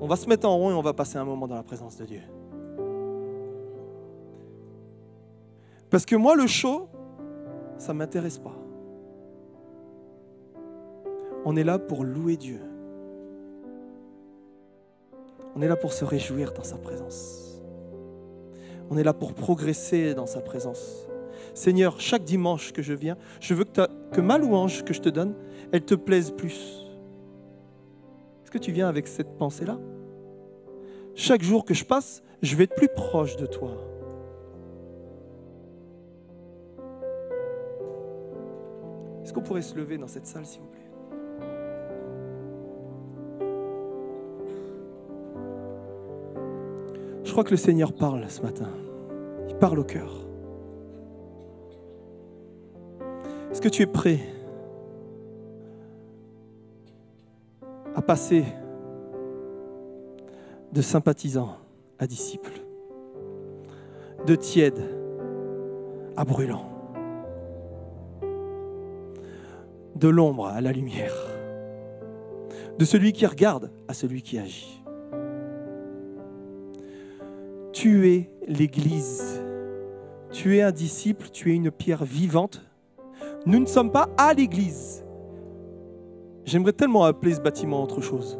On 0.00 0.06
va 0.06 0.14
se 0.14 0.28
mettre 0.28 0.48
en 0.48 0.56
rond 0.56 0.70
et 0.70 0.74
on 0.74 0.82
va 0.82 0.92
passer 0.92 1.18
un 1.18 1.24
moment 1.24 1.48
dans 1.48 1.56
la 1.56 1.64
présence 1.64 1.96
de 1.96 2.04
Dieu. 2.04 2.20
Parce 5.90 6.04
que 6.04 6.14
moi, 6.14 6.36
le 6.36 6.46
show, 6.46 6.88
ça 7.78 7.92
ne 7.92 7.98
m'intéresse 7.98 8.38
pas. 8.38 8.54
On 11.50 11.56
est 11.56 11.64
là 11.64 11.78
pour 11.78 12.04
louer 12.04 12.36
Dieu. 12.36 12.60
On 15.56 15.62
est 15.62 15.66
là 15.66 15.76
pour 15.76 15.94
se 15.94 16.04
réjouir 16.04 16.52
dans 16.52 16.62
sa 16.62 16.76
présence. 16.76 17.62
On 18.90 18.98
est 18.98 19.02
là 19.02 19.14
pour 19.14 19.32
progresser 19.32 20.12
dans 20.12 20.26
sa 20.26 20.42
présence. 20.42 21.08
Seigneur, 21.54 22.00
chaque 22.00 22.24
dimanche 22.24 22.74
que 22.74 22.82
je 22.82 22.92
viens, 22.92 23.16
je 23.40 23.54
veux 23.54 23.64
que, 23.64 24.20
ma 24.20 24.36
louange 24.36 24.84
que 24.84 24.92
je 24.92 25.00
te 25.00 25.08
donne, 25.08 25.32
elle 25.72 25.86
te 25.86 25.94
plaise 25.94 26.32
plus. 26.32 26.86
Est-ce 28.42 28.50
que 28.50 28.58
tu 28.58 28.70
viens 28.70 28.90
avec 28.90 29.08
cette 29.08 29.38
pensée-là? 29.38 29.78
Chaque 31.14 31.42
jour 31.42 31.64
que 31.64 31.72
je 31.72 31.86
passe, 31.86 32.22
je 32.42 32.56
vais 32.56 32.64
être 32.64 32.74
plus 32.74 32.90
proche 32.94 33.36
de 33.36 33.46
toi. 33.46 33.70
Est-ce 39.24 39.32
qu'on 39.32 39.40
pourrait 39.40 39.62
se 39.62 39.74
lever 39.74 39.96
dans 39.96 40.08
cette 40.08 40.26
salle, 40.26 40.44
s'il 40.44 40.60
vous 40.60 40.68
plaît? 40.68 40.87
Crois 47.38 47.46
que 47.46 47.50
le 47.52 47.56
Seigneur 47.56 47.92
parle 47.92 48.28
ce 48.28 48.42
matin. 48.42 48.68
Il 49.48 49.54
parle 49.54 49.78
au 49.78 49.84
cœur. 49.84 50.10
Est-ce 53.52 53.60
que 53.60 53.68
tu 53.68 53.82
es 53.82 53.86
prêt 53.86 54.18
à 57.94 58.02
passer 58.02 58.42
de 60.72 60.82
sympathisant 60.82 61.58
à 62.00 62.08
disciple, 62.08 62.50
de 64.26 64.34
tiède 64.34 64.82
à 66.16 66.24
brûlant, 66.24 66.68
de 69.94 70.08
l'ombre 70.08 70.48
à 70.48 70.60
la 70.60 70.72
lumière, 70.72 71.14
de 72.76 72.84
celui 72.84 73.12
qui 73.12 73.26
regarde 73.26 73.70
à 73.86 73.94
celui 73.94 74.22
qui 74.22 74.40
agit? 74.40 74.77
Tu 77.80 78.08
es 78.08 78.30
l'Église, 78.48 79.40
tu 80.32 80.56
es 80.56 80.62
un 80.62 80.72
disciple, 80.72 81.28
tu 81.30 81.52
es 81.52 81.54
une 81.54 81.70
pierre 81.70 82.04
vivante 82.04 82.68
nous 83.46 83.60
ne 83.60 83.66
sommes 83.66 83.90
pas 83.90 84.08
à 84.16 84.34
l'église. 84.34 85.04
J'aimerais 86.44 86.72
tellement 86.72 87.04
appeler 87.04 87.34
ce 87.34 87.40
bâtiment 87.40 87.82
autre 87.82 88.00
chose. 88.00 88.38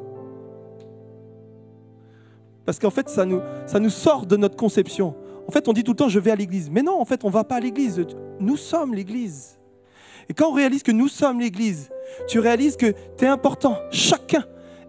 Parce 2.65 2.79
qu'en 2.79 2.91
fait, 2.91 3.09
ça 3.09 3.25
nous, 3.25 3.91
sort 3.91 4.27
de 4.27 4.37
notre 4.37 4.57
conception. 4.57 5.15
En 5.47 5.51
fait, 5.53 5.67
on 5.69 5.73
dit 5.73 5.83
tout 5.83 5.93
le 5.93 5.97
temps, 5.97 6.09
je 6.09 6.19
vais 6.19 6.31
à 6.31 6.37
l'église. 6.37 6.69
Mais 6.71 6.83
non, 6.83 7.01
en 7.01 7.05
fait, 7.05 7.25
on 7.25 7.29
ne 7.29 7.33
va 7.33 7.45
pas 7.45 7.57
à 7.57 7.61
l'église. 7.61 8.05
Nous 8.39 8.57
sommes 8.57 8.95
l'église. 8.95 9.59
Et 10.29 10.35
quand 10.35 10.51
on 10.51 10.53
réalise 10.53 10.83
que 10.83 10.93
nous 10.93 11.09
sommes 11.09 11.41
l'église, 11.41 11.89
tu 12.27 12.39
réalises 12.39 12.77
que 12.77 12.93
tu 13.17 13.25
es 13.25 13.29
important. 13.29 13.79
Chacun 13.91 14.45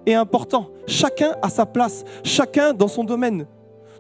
est 0.06 0.16
important. 0.16 0.70
Chacun 0.86 1.36
a 1.42 1.50
sa 1.50 1.66
place. 1.66 2.04
Chacun 2.24 2.74
dans 2.74 2.90
son 2.90 3.06
domaine. 3.06 3.48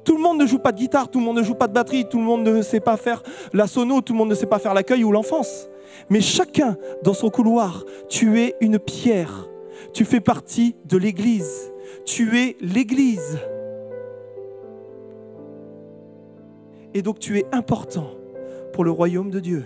Tout 0.09 0.17
le 0.17 0.23
monde 0.23 0.39
ne 0.39 0.47
joue 0.47 0.57
pas 0.57 0.71
de 0.71 0.77
guitare, 0.79 1.07
tout 1.11 1.19
le 1.19 1.25
monde 1.25 1.37
ne 1.37 1.43
joue 1.43 1.53
pas 1.53 1.67
de 1.67 1.73
batterie, 1.73 2.09
tout 2.09 2.17
le 2.17 2.23
monde 2.23 2.43
ne 2.43 2.63
sait 2.63 2.79
pas 2.79 2.97
faire 2.97 3.21
la 3.53 3.67
sono, 3.67 4.01
tout 4.01 4.13
le 4.13 4.17
monde 4.17 4.29
ne 4.29 4.33
sait 4.33 4.47
pas 4.47 4.57
faire 4.57 4.73
l'accueil 4.73 5.03
ou 5.03 5.11
l'enfance. 5.11 5.69
Mais 6.09 6.19
chacun 6.19 6.77
dans 7.03 7.13
son 7.13 7.29
couloir, 7.29 7.85
tu 8.07 8.41
es 8.41 8.55
une 8.59 8.79
pierre. 8.79 9.47
Tu 9.93 10.05
fais 10.05 10.19
partie 10.19 10.75
de 10.85 10.97
l'Église. 10.97 11.71
Tu 12.05 12.39
es 12.39 12.57
l'Église. 12.59 13.37
Et 16.95 17.03
donc 17.03 17.19
tu 17.19 17.37
es 17.37 17.45
important 17.51 18.07
pour 18.73 18.83
le 18.83 18.89
royaume 18.89 19.29
de 19.29 19.39
Dieu. 19.39 19.63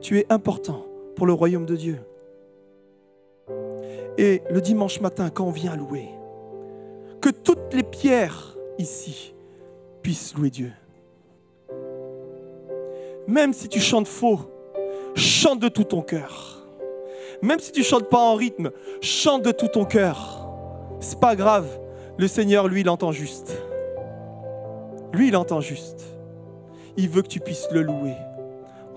Tu 0.00 0.20
es 0.20 0.26
important 0.30 0.86
pour 1.16 1.26
le 1.26 1.32
royaume 1.32 1.66
de 1.66 1.74
Dieu. 1.74 1.98
Et 4.18 4.40
le 4.48 4.60
dimanche 4.60 5.00
matin, 5.00 5.30
quand 5.30 5.46
on 5.46 5.50
vient 5.50 5.74
louer, 5.74 6.10
que 7.20 7.30
toutes 7.30 7.72
les 7.72 7.82
pierres 7.82 8.56
ici 8.78 9.34
puissent 10.02 10.34
louer 10.34 10.50
Dieu. 10.50 10.72
Même 13.26 13.52
si 13.52 13.68
tu 13.68 13.80
chantes 13.80 14.08
faux, 14.08 14.40
chante 15.14 15.60
de 15.60 15.68
tout 15.68 15.84
ton 15.84 16.02
cœur. 16.02 16.66
Même 17.42 17.60
si 17.60 17.72
tu 17.72 17.82
chantes 17.82 18.08
pas 18.08 18.18
en 18.18 18.34
rythme, 18.34 18.70
chante 19.00 19.42
de 19.42 19.52
tout 19.52 19.68
ton 19.68 19.84
cœur. 19.84 20.48
C'est 21.00 21.20
pas 21.20 21.36
grave, 21.36 21.66
le 22.18 22.28
Seigneur, 22.28 22.68
lui, 22.68 22.82
il 22.82 22.88
entend 22.88 23.12
juste. 23.12 23.52
Lui, 25.12 25.28
il 25.28 25.36
entend 25.36 25.60
juste. 25.60 26.02
Il 26.96 27.08
veut 27.08 27.22
que 27.22 27.28
tu 27.28 27.40
puisses 27.40 27.68
le 27.70 27.82
louer 27.82 28.14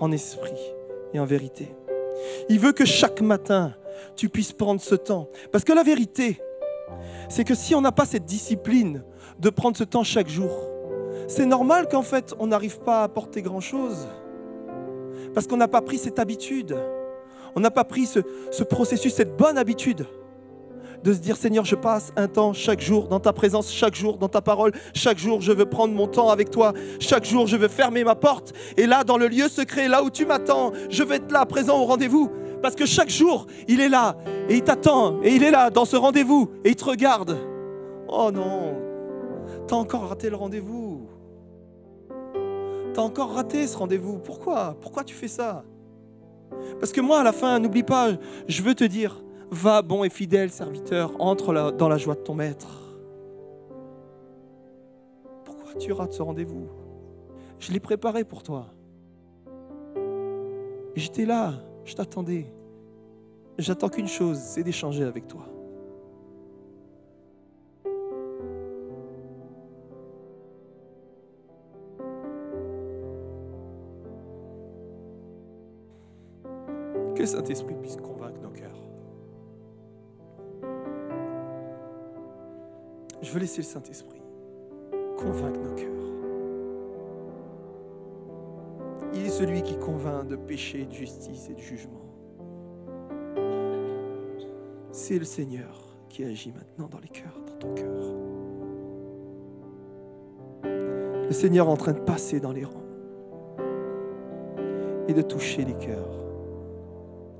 en 0.00 0.12
esprit 0.12 0.52
et 1.12 1.20
en 1.20 1.24
vérité. 1.24 1.74
Il 2.48 2.58
veut 2.58 2.72
que 2.72 2.84
chaque 2.84 3.20
matin, 3.20 3.74
tu 4.16 4.28
puisses 4.28 4.52
prendre 4.52 4.80
ce 4.80 4.94
temps. 4.94 5.28
Parce 5.52 5.64
que 5.64 5.72
la 5.72 5.82
vérité, 5.82 6.40
c'est 7.28 7.44
que 7.44 7.54
si 7.54 7.74
on 7.74 7.80
n'a 7.80 7.92
pas 7.92 8.06
cette 8.06 8.24
discipline 8.24 9.04
de 9.38 9.50
prendre 9.50 9.76
ce 9.76 9.84
temps 9.84 10.04
chaque 10.04 10.28
jour, 10.28 10.50
c'est 11.28 11.46
normal 11.46 11.88
qu'en 11.88 12.02
fait, 12.02 12.34
on 12.38 12.46
n'arrive 12.46 12.80
pas 12.80 13.00
à 13.00 13.04
apporter 13.04 13.42
grand-chose. 13.42 14.08
Parce 15.32 15.46
qu'on 15.46 15.56
n'a 15.56 15.68
pas 15.68 15.80
pris 15.80 15.98
cette 15.98 16.18
habitude. 16.18 16.76
On 17.56 17.60
n'a 17.60 17.70
pas 17.70 17.84
pris 17.84 18.06
ce, 18.06 18.20
ce, 18.50 18.62
processus, 18.62 19.14
cette 19.14 19.36
bonne 19.36 19.58
habitude 19.58 20.06
de 21.04 21.12
se 21.12 21.18
dire 21.18 21.36
Seigneur, 21.36 21.66
je 21.66 21.76
passe 21.76 22.12
un 22.16 22.28
temps 22.28 22.54
chaque 22.54 22.80
jour 22.80 23.08
dans 23.08 23.20
ta 23.20 23.34
présence, 23.34 23.70
chaque 23.70 23.94
jour 23.94 24.16
dans 24.16 24.28
ta 24.28 24.40
parole, 24.40 24.72
chaque 24.94 25.18
jour 25.18 25.42
je 25.42 25.52
veux 25.52 25.66
prendre 25.66 25.92
mon 25.94 26.06
temps 26.06 26.30
avec 26.30 26.50
toi, 26.50 26.72
chaque 26.98 27.26
jour 27.26 27.46
je 27.46 27.56
veux 27.56 27.68
fermer 27.68 28.04
ma 28.04 28.14
porte. 28.14 28.54
Et 28.78 28.86
là, 28.86 29.04
dans 29.04 29.18
le 29.18 29.28
lieu 29.28 29.48
secret, 29.48 29.86
là 29.86 30.02
où 30.02 30.08
tu 30.08 30.24
m'attends, 30.24 30.72
je 30.88 31.02
vais 31.02 31.16
être 31.16 31.30
là, 31.30 31.44
présent 31.44 31.78
au 31.78 31.84
rendez-vous. 31.84 32.30
Parce 32.64 32.76
que 32.76 32.86
chaque 32.86 33.10
jour, 33.10 33.46
il 33.68 33.78
est 33.82 33.90
là 33.90 34.16
et 34.48 34.54
il 34.54 34.62
t'attend 34.62 35.20
et 35.22 35.34
il 35.34 35.42
est 35.42 35.50
là 35.50 35.68
dans 35.68 35.84
ce 35.84 35.96
rendez-vous 35.96 36.48
et 36.64 36.70
il 36.70 36.76
te 36.76 36.86
regarde. 36.86 37.36
Oh 38.08 38.30
non, 38.32 38.74
t'as 39.66 39.76
encore 39.76 40.08
raté 40.08 40.30
le 40.30 40.36
rendez-vous. 40.36 41.02
T'as 42.94 43.02
encore 43.02 43.34
raté 43.34 43.66
ce 43.66 43.76
rendez-vous. 43.76 44.18
Pourquoi? 44.18 44.78
Pourquoi 44.80 45.04
tu 45.04 45.14
fais 45.14 45.28
ça? 45.28 45.62
Parce 46.80 46.90
que 46.90 47.02
moi, 47.02 47.20
à 47.20 47.22
la 47.22 47.32
fin, 47.32 47.58
n'oublie 47.58 47.82
pas, 47.82 48.12
je 48.48 48.62
veux 48.62 48.74
te 48.74 48.84
dire, 48.84 49.22
va 49.50 49.82
bon 49.82 50.02
et 50.02 50.08
fidèle 50.08 50.48
serviteur, 50.50 51.12
entre 51.18 51.70
dans 51.72 51.88
la 51.90 51.98
joie 51.98 52.14
de 52.14 52.20
ton 52.20 52.32
maître. 52.32 52.96
Pourquoi 55.44 55.74
tu 55.74 55.92
rates 55.92 56.14
ce 56.14 56.22
rendez-vous? 56.22 56.68
Je 57.58 57.72
l'ai 57.72 57.80
préparé 57.80 58.24
pour 58.24 58.42
toi. 58.42 58.68
J'étais 60.94 61.26
là, 61.26 61.52
je 61.84 61.94
t'attendais. 61.94 62.46
J'attends 63.56 63.88
qu'une 63.88 64.08
chose, 64.08 64.38
c'est 64.38 64.64
d'échanger 64.64 65.04
avec 65.04 65.28
toi. 65.28 65.46
Que 77.14 77.24
Saint-Esprit 77.24 77.76
puisse 77.80 77.96
convaincre 77.96 78.40
nos 78.42 78.50
cœurs. 78.50 78.82
Je 83.22 83.30
veux 83.30 83.38
laisser 83.38 83.58
le 83.58 83.66
Saint-Esprit 83.66 84.20
convaincre 85.16 85.60
nos 85.60 85.74
cœurs. 85.76 85.90
Il 89.14 89.26
est 89.26 89.30
celui 89.30 89.62
qui 89.62 89.78
convainc 89.78 90.26
de 90.26 90.34
péché, 90.34 90.86
de 90.86 90.92
justice 90.92 91.48
et 91.48 91.54
de 91.54 91.60
jugement. 91.60 92.03
C'est 94.96 95.18
le 95.18 95.24
Seigneur 95.24 95.98
qui 96.08 96.22
agit 96.22 96.52
maintenant 96.52 96.86
dans 96.86 97.00
les 97.00 97.08
cœurs, 97.08 97.36
dans 97.48 97.56
ton 97.56 97.74
cœur. 97.74 98.14
Le 100.62 101.32
Seigneur 101.32 101.66
est 101.66 101.70
en 101.70 101.76
train 101.76 101.94
de 101.94 101.98
passer 101.98 102.38
dans 102.38 102.52
les 102.52 102.64
rangs 102.64 102.86
et 105.08 105.12
de 105.12 105.20
toucher 105.20 105.64
les 105.64 105.74
cœurs 105.74 106.24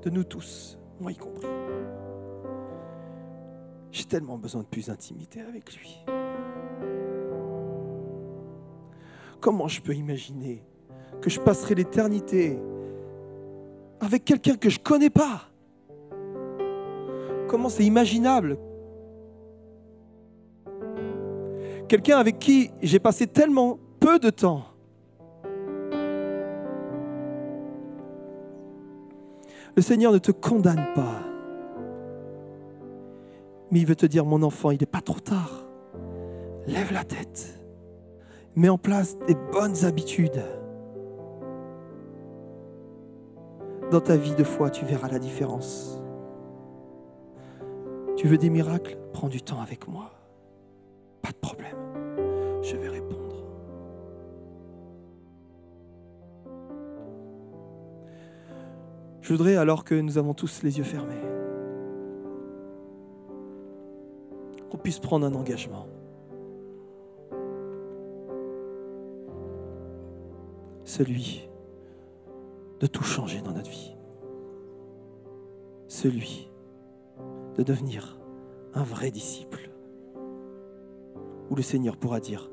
de 0.01 0.09
nous 0.09 0.25
tous, 0.25 0.77
moi 0.99 1.13
y 1.13 1.15
compris. 1.15 1.47
J'ai 3.89 4.03
tellement 4.03 4.37
besoin 4.37 4.63
de 4.63 4.67
plus 4.67 4.87
d'intimité 4.87 5.39
avec 5.39 5.77
lui. 5.77 6.03
Comment 9.39 9.69
je 9.69 9.81
peux 9.81 9.95
imaginer 9.95 10.61
que 11.21 11.29
je 11.29 11.39
passerai 11.39 11.75
l'éternité 11.75 12.59
avec 14.01 14.25
quelqu'un 14.25 14.57
que 14.57 14.69
je 14.69 14.77
ne 14.77 14.83
connais 14.83 15.09
pas? 15.09 15.54
Comment 17.47 17.69
c'est 17.69 17.83
imaginable 17.83 18.57
Quelqu'un 21.87 22.17
avec 22.17 22.39
qui 22.39 22.71
j'ai 22.81 22.99
passé 22.99 23.27
tellement 23.27 23.77
peu 23.99 24.17
de 24.19 24.29
temps. 24.29 24.63
Le 29.75 29.81
Seigneur 29.81 30.11
ne 30.13 30.17
te 30.17 30.31
condamne 30.31 30.87
pas, 30.95 31.21
mais 33.71 33.79
il 33.79 33.85
veut 33.85 33.95
te 33.95 34.05
dire, 34.05 34.25
mon 34.25 34.41
enfant, 34.41 34.71
il 34.71 34.79
n'est 34.79 34.85
pas 34.85 35.01
trop 35.01 35.19
tard. 35.19 35.67
Lève 36.65 36.93
la 36.93 37.03
tête, 37.03 37.59
mets 38.55 38.69
en 38.69 38.77
place 38.77 39.17
des 39.27 39.35
bonnes 39.51 39.83
habitudes. 39.83 40.41
dans 43.91 44.01
ta 44.01 44.17
vie 44.17 44.35
de 44.35 44.43
foi, 44.43 44.69
tu 44.69 44.85
verras 44.85 45.07
la 45.07 45.19
différence. 45.19 46.01
Tu 48.25 48.31
veux 48.31 48.39
des 48.39 48.49
miracles? 48.49 48.97
Prends 49.13 49.29
du 49.29 49.39
temps 49.39 49.61
avec 49.61 49.87
moi. 49.87 50.09
Pas 51.21 51.29
de 51.29 51.35
problème. 51.35 51.77
Je 52.63 52.75
vais 52.75 52.89
répondre. 52.89 53.45
Je 59.21 59.31
voudrais, 59.31 59.57
alors 59.57 59.83
que 59.83 59.93
nous 59.93 60.17
avons 60.17 60.33
tous 60.33 60.63
les 60.63 60.79
yeux 60.79 60.83
fermés, 60.83 61.21
qu'on 64.71 64.77
puisse 64.79 64.97
prendre 64.97 65.27
un 65.27 65.35
engagement. 65.35 65.85
Celui 70.83 71.47
de 72.79 72.87
tout 72.87 73.03
changer 73.03 73.41
dans 73.43 73.51
notre 73.51 73.69
vie. 73.69 73.95
Celui 75.87 76.49
de 77.57 77.63
devenir 77.63 78.19
un 78.73 78.83
vrai 78.83 79.11
disciple. 79.11 79.69
Où 81.49 81.55
le 81.55 81.61
Seigneur 81.61 81.97
pourra 81.97 82.19
dire, 82.19 82.51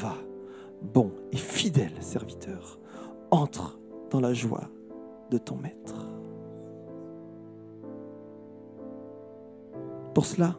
va, 0.00 0.14
bon 0.82 1.12
et 1.32 1.36
fidèle 1.36 2.00
serviteur, 2.00 2.78
entre 3.30 3.78
dans 4.10 4.20
la 4.20 4.32
joie 4.32 4.68
de 5.30 5.38
ton 5.38 5.56
maître. 5.56 6.08
Pour 10.14 10.24
cela, 10.24 10.58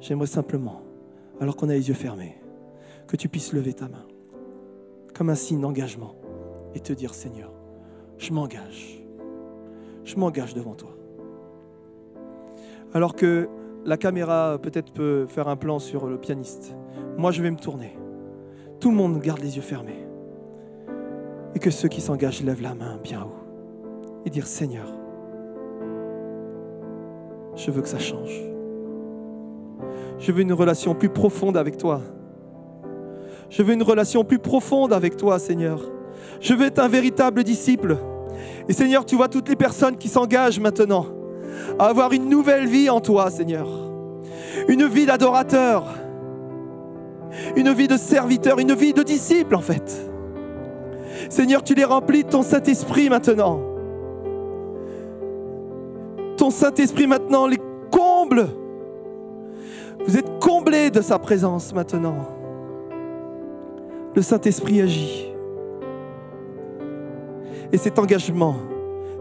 j'aimerais 0.00 0.26
simplement, 0.26 0.82
alors 1.40 1.56
qu'on 1.56 1.68
a 1.68 1.74
les 1.74 1.88
yeux 1.88 1.94
fermés, 1.94 2.36
que 3.06 3.16
tu 3.16 3.28
puisses 3.28 3.52
lever 3.52 3.74
ta 3.74 3.88
main 3.88 4.06
comme 5.14 5.30
un 5.30 5.34
signe 5.34 5.60
d'engagement 5.60 6.16
et 6.74 6.80
te 6.80 6.92
dire, 6.92 7.14
Seigneur, 7.14 7.52
je 8.18 8.32
m'engage. 8.32 9.02
Je 10.04 10.16
m'engage 10.16 10.54
devant 10.54 10.74
toi. 10.74 10.90
Alors 12.94 13.16
que 13.16 13.48
la 13.84 13.96
caméra 13.96 14.56
peut-être 14.62 14.92
peut 14.92 15.26
faire 15.26 15.48
un 15.48 15.56
plan 15.56 15.80
sur 15.80 16.06
le 16.06 16.16
pianiste, 16.16 16.76
moi 17.18 17.32
je 17.32 17.42
vais 17.42 17.50
me 17.50 17.56
tourner. 17.56 17.98
Tout 18.78 18.90
le 18.90 18.96
monde 18.96 19.18
garde 19.18 19.40
les 19.40 19.56
yeux 19.56 19.62
fermés. 19.62 20.06
Et 21.56 21.58
que 21.58 21.70
ceux 21.70 21.88
qui 21.88 22.00
s'engagent 22.00 22.42
lèvent 22.44 22.62
la 22.62 22.74
main 22.74 22.98
bien 23.02 23.22
haut 23.22 23.34
et 24.24 24.30
dire 24.30 24.46
Seigneur, 24.46 24.86
je 27.56 27.70
veux 27.72 27.82
que 27.82 27.88
ça 27.88 27.98
change. 27.98 28.42
Je 30.20 30.30
veux 30.30 30.42
une 30.42 30.52
relation 30.52 30.94
plus 30.94 31.08
profonde 31.08 31.56
avec 31.56 31.76
toi. 31.76 32.00
Je 33.50 33.62
veux 33.62 33.74
une 33.74 33.82
relation 33.82 34.24
plus 34.24 34.38
profonde 34.38 34.92
avec 34.92 35.16
toi, 35.16 35.40
Seigneur. 35.40 35.80
Je 36.40 36.54
veux 36.54 36.66
être 36.66 36.78
un 36.78 36.88
véritable 36.88 37.42
disciple. 37.42 37.98
Et 38.68 38.72
Seigneur, 38.72 39.04
tu 39.04 39.16
vois 39.16 39.28
toutes 39.28 39.48
les 39.48 39.56
personnes 39.56 39.96
qui 39.96 40.08
s'engagent 40.08 40.60
maintenant 40.60 41.06
à 41.78 41.86
avoir 41.86 42.12
une 42.12 42.28
nouvelle 42.28 42.66
vie 42.66 42.90
en 42.90 43.00
toi, 43.00 43.30
Seigneur. 43.30 43.68
Une 44.68 44.86
vie 44.86 45.06
d'adorateur. 45.06 45.86
Une 47.56 47.72
vie 47.72 47.88
de 47.88 47.96
serviteur, 47.96 48.58
une 48.58 48.74
vie 48.74 48.92
de 48.92 49.02
disciple 49.02 49.54
en 49.54 49.60
fait. 49.60 50.10
Seigneur, 51.28 51.62
tu 51.62 51.74
les 51.74 51.84
remplis 51.84 52.24
de 52.24 52.28
ton 52.28 52.42
Saint-Esprit 52.42 53.08
maintenant. 53.08 53.60
Ton 56.36 56.50
Saint-Esprit 56.50 57.06
maintenant 57.06 57.46
les 57.46 57.58
comble. 57.90 58.46
Vous 60.06 60.16
êtes 60.16 60.38
comblés 60.40 60.90
de 60.90 61.00
sa 61.00 61.18
présence 61.18 61.74
maintenant. 61.74 62.16
Le 64.14 64.22
Saint-Esprit 64.22 64.80
agit. 64.82 65.32
Et 67.72 67.78
cet 67.78 67.98
engagement 67.98 68.56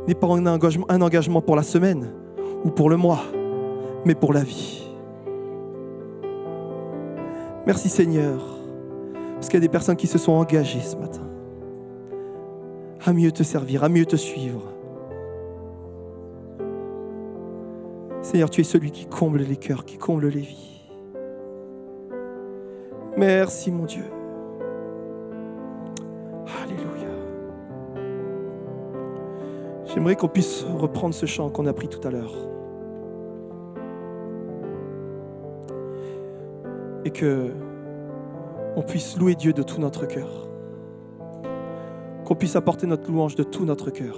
n'est 0.07 0.13
pas 0.13 0.27
un 0.27 0.45
engagement, 0.45 0.85
un 0.89 1.01
engagement 1.01 1.41
pour 1.41 1.55
la 1.55 1.63
semaine 1.63 2.11
ou 2.63 2.71
pour 2.71 2.89
le 2.89 2.97
mois, 2.97 3.23
mais 4.05 4.15
pour 4.15 4.33
la 4.33 4.43
vie. 4.43 4.87
Merci 7.65 7.89
Seigneur, 7.89 8.41
parce 9.35 9.47
qu'il 9.47 9.55
y 9.55 9.63
a 9.63 9.67
des 9.67 9.69
personnes 9.69 9.95
qui 9.95 10.07
se 10.07 10.17
sont 10.17 10.33
engagées 10.33 10.81
ce 10.81 10.95
matin 10.97 11.23
à 13.05 13.13
mieux 13.13 13.31
te 13.31 13.43
servir, 13.43 13.83
à 13.83 13.89
mieux 13.89 14.05
te 14.05 14.15
suivre. 14.15 14.61
Seigneur, 18.21 18.49
tu 18.49 18.61
es 18.61 18.63
celui 18.63 18.91
qui 18.91 19.05
comble 19.05 19.39
les 19.39 19.57
cœurs, 19.57 19.85
qui 19.85 19.97
comble 19.97 20.27
les 20.27 20.39
vies. 20.39 20.81
Merci 23.17 23.71
mon 23.71 23.85
Dieu. 23.85 24.05
Alléluia. 26.63 27.11
J'aimerais 29.85 30.15
qu'on 30.15 30.29
puisse 30.29 30.63
reprendre 30.63 31.13
ce 31.13 31.25
chant 31.25 31.49
qu'on 31.49 31.65
a 31.67 31.73
pris 31.73 31.89
tout 31.89 32.05
à 32.07 32.11
l'heure. 32.11 32.33
Et 37.05 37.11
que 37.11 37.51
on 38.75 38.81
puisse 38.81 39.17
louer 39.17 39.35
Dieu 39.35 39.53
de 39.53 39.61
tout 39.61 39.79
notre 39.79 40.05
cœur. 40.05 40.47
Qu'on 42.25 42.35
puisse 42.35 42.55
apporter 42.55 42.87
notre 42.87 43.11
louange 43.11 43.35
de 43.35 43.43
tout 43.43 43.65
notre 43.65 43.91
cœur. 43.91 44.17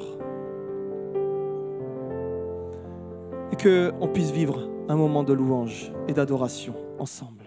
Et 3.52 3.58
qu'on 3.58 4.08
puisse 4.08 4.32
vivre 4.32 4.70
un 4.88 4.96
moment 4.96 5.24
de 5.24 5.34
louange 5.34 5.92
et 6.08 6.14
d'adoration 6.14 6.76
ensemble. 7.00 7.46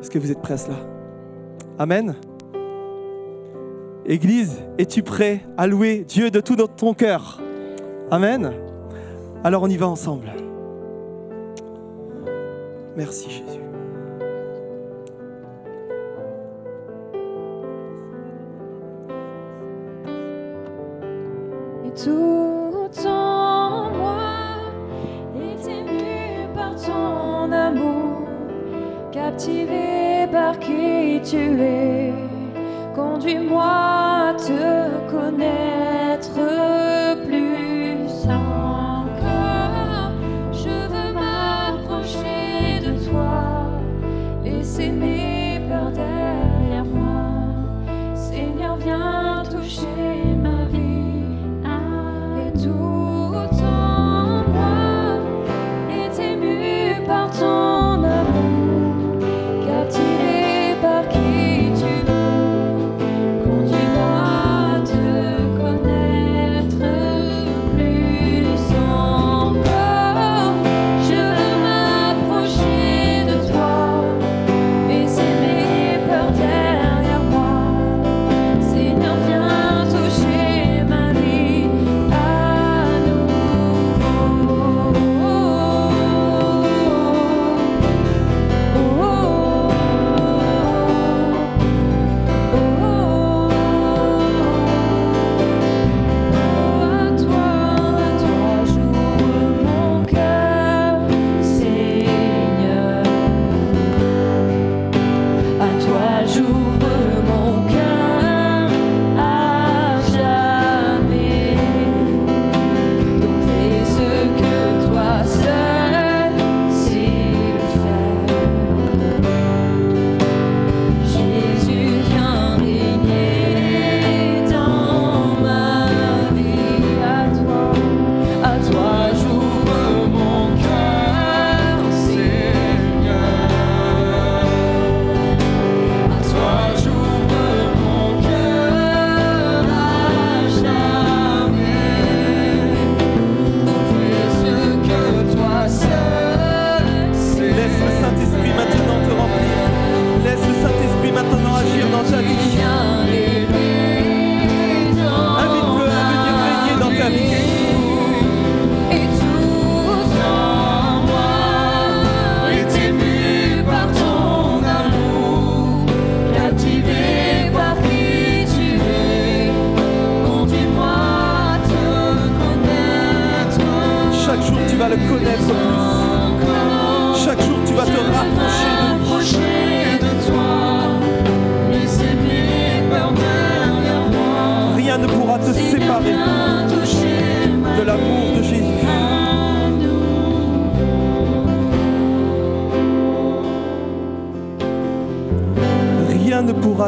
Est-ce 0.00 0.10
que 0.10 0.18
vous 0.18 0.30
êtes 0.30 0.40
prêts 0.42 0.54
à 0.54 0.58
cela? 0.58 0.76
Amen. 1.78 2.14
Église, 4.04 4.62
es-tu 4.78 5.02
prêt 5.02 5.44
à 5.56 5.66
louer 5.66 6.04
Dieu 6.04 6.30
de 6.30 6.40
tout 6.40 6.56
ton 6.56 6.94
cœur? 6.94 7.40
Amen. 8.10 8.52
Alors 9.42 9.62
on 9.62 9.68
y 9.68 9.76
va 9.76 9.88
ensemble. 9.88 10.30
Merci 12.96 13.30
Jésus. 13.30 13.60
Et 21.84 21.90
tout 21.90 23.06
en 23.06 23.90
moi 23.90 24.16
est 25.36 25.68
ému 25.68 26.48
par 26.54 26.74
ton 26.76 27.52
amour, 27.52 28.26
captivé 29.12 30.26
par 30.32 30.58
qui 30.58 31.20
tu 31.22 31.36
es. 31.36 32.14
Conduis-moi 32.94 33.62
à 33.62 34.34
te 34.38 35.10
connaître 35.10 35.75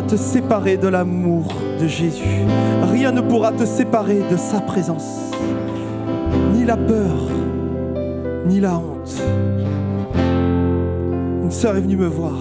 te 0.09 0.17
séparer 0.17 0.79
de 0.79 0.89
l'amour 0.89 1.53
de 1.79 1.87
Jésus. 1.87 2.43
Rien 2.91 3.13
ne 3.13 3.21
pourra 3.21 3.53
te 3.53 3.67
séparer 3.67 4.23
de 4.31 4.39
sa 4.39 4.61
présence. 4.61 5.33
Ni 6.55 6.65
la 6.65 6.79
peur, 6.79 7.29
ni 8.47 8.59
la 8.59 8.79
honte. 8.79 9.23
Une 11.45 11.51
sœur 11.51 11.77
est 11.77 11.83
venue 11.83 11.97
me 11.97 12.07
voir 12.07 12.39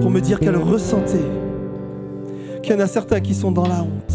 pour 0.00 0.10
me 0.10 0.20
dire 0.20 0.40
qu'elle 0.40 0.56
ressentait 0.56 1.30
qu'il 2.62 2.74
y 2.74 2.76
en 2.76 2.80
a 2.80 2.88
certains 2.88 3.20
qui 3.20 3.34
sont 3.34 3.52
dans 3.52 3.66
la 3.66 3.82
honte. 3.82 4.14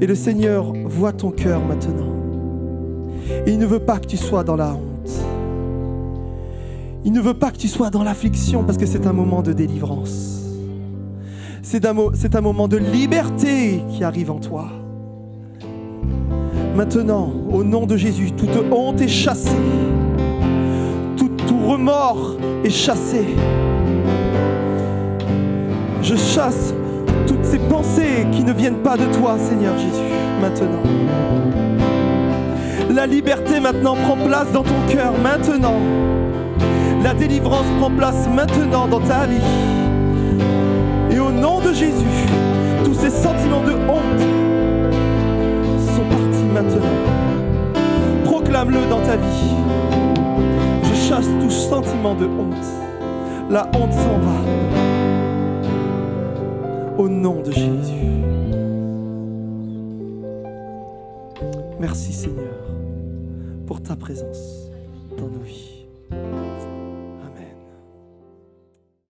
Et 0.00 0.06
le 0.06 0.14
Seigneur 0.14 0.72
voit 0.84 1.12
ton 1.12 1.32
cœur 1.32 1.60
maintenant. 1.64 2.14
Et 3.44 3.50
il 3.50 3.58
ne 3.58 3.66
veut 3.66 3.80
pas 3.80 3.98
que 3.98 4.06
tu 4.06 4.16
sois 4.16 4.44
dans 4.44 4.56
la 4.56 4.72
honte. 4.72 4.89
Il 7.04 7.12
ne 7.12 7.20
veut 7.20 7.34
pas 7.34 7.50
que 7.50 7.56
tu 7.56 7.68
sois 7.68 7.90
dans 7.90 8.02
l'affliction 8.02 8.62
parce 8.62 8.76
que 8.76 8.86
c'est 8.86 9.06
un 9.06 9.12
moment 9.12 9.42
de 9.42 9.52
délivrance. 9.52 10.40
C'est 11.62 11.86
un, 11.86 12.40
moment 12.40 12.68
de 12.68 12.76
liberté 12.76 13.82
qui 13.90 14.02
arrive 14.02 14.30
en 14.30 14.40
toi. 14.40 14.68
Maintenant, 16.74 17.32
au 17.52 17.62
nom 17.62 17.86
de 17.86 17.96
Jésus, 17.96 18.32
toute 18.32 18.50
honte 18.72 19.00
est 19.00 19.08
chassée. 19.08 19.50
Tout, 21.16 21.30
tout 21.46 21.58
remords 21.66 22.36
est 22.64 22.70
chassé. 22.70 23.24
Je 26.02 26.16
chasse 26.16 26.74
toutes 27.26 27.44
ces 27.44 27.58
pensées 27.58 28.26
qui 28.32 28.42
ne 28.42 28.52
viennent 28.52 28.82
pas 28.82 28.96
de 28.96 29.06
toi, 29.14 29.38
Seigneur 29.38 29.78
Jésus, 29.78 30.14
maintenant. 30.40 30.82
La 32.90 33.06
liberté 33.06 33.60
maintenant 33.60 33.94
prend 33.94 34.16
place 34.16 34.50
dans 34.52 34.64
ton 34.64 34.86
cœur, 34.88 35.12
maintenant. 35.22 35.76
La 37.02 37.14
délivrance 37.14 37.66
prend 37.78 37.90
place 37.90 38.28
maintenant 38.28 38.86
dans 38.86 39.00
ta 39.00 39.26
vie. 39.26 39.40
Et 41.10 41.18
au 41.18 41.32
nom 41.32 41.60
de 41.60 41.72
Jésus, 41.72 42.26
tous 42.84 42.94
ces 42.94 43.10
sentiments 43.10 43.64
de 43.64 43.72
honte 43.72 44.20
sont 45.94 46.04
partis 46.04 46.44
maintenant. 46.52 46.86
Proclame-le 48.24 48.86
dans 48.90 49.00
ta 49.00 49.16
vie. 49.16 49.54
Je 50.84 50.94
chasse 51.08 51.28
tout 51.40 51.50
sentiment 51.50 52.14
de 52.14 52.26
honte. 52.26 52.66
La 53.48 53.66
honte 53.74 53.92
s'en 53.92 54.18
va. 54.18 54.40
Au 56.98 57.08
nom 57.08 57.40
de 57.40 57.50
Jésus. 57.50 58.10
Merci 61.80 62.12
Seigneur 62.12 62.54
pour 63.66 63.82
ta 63.82 63.96
présence 63.96 64.70
dans 65.16 65.28
nos 65.28 65.40
vies. 65.40 65.79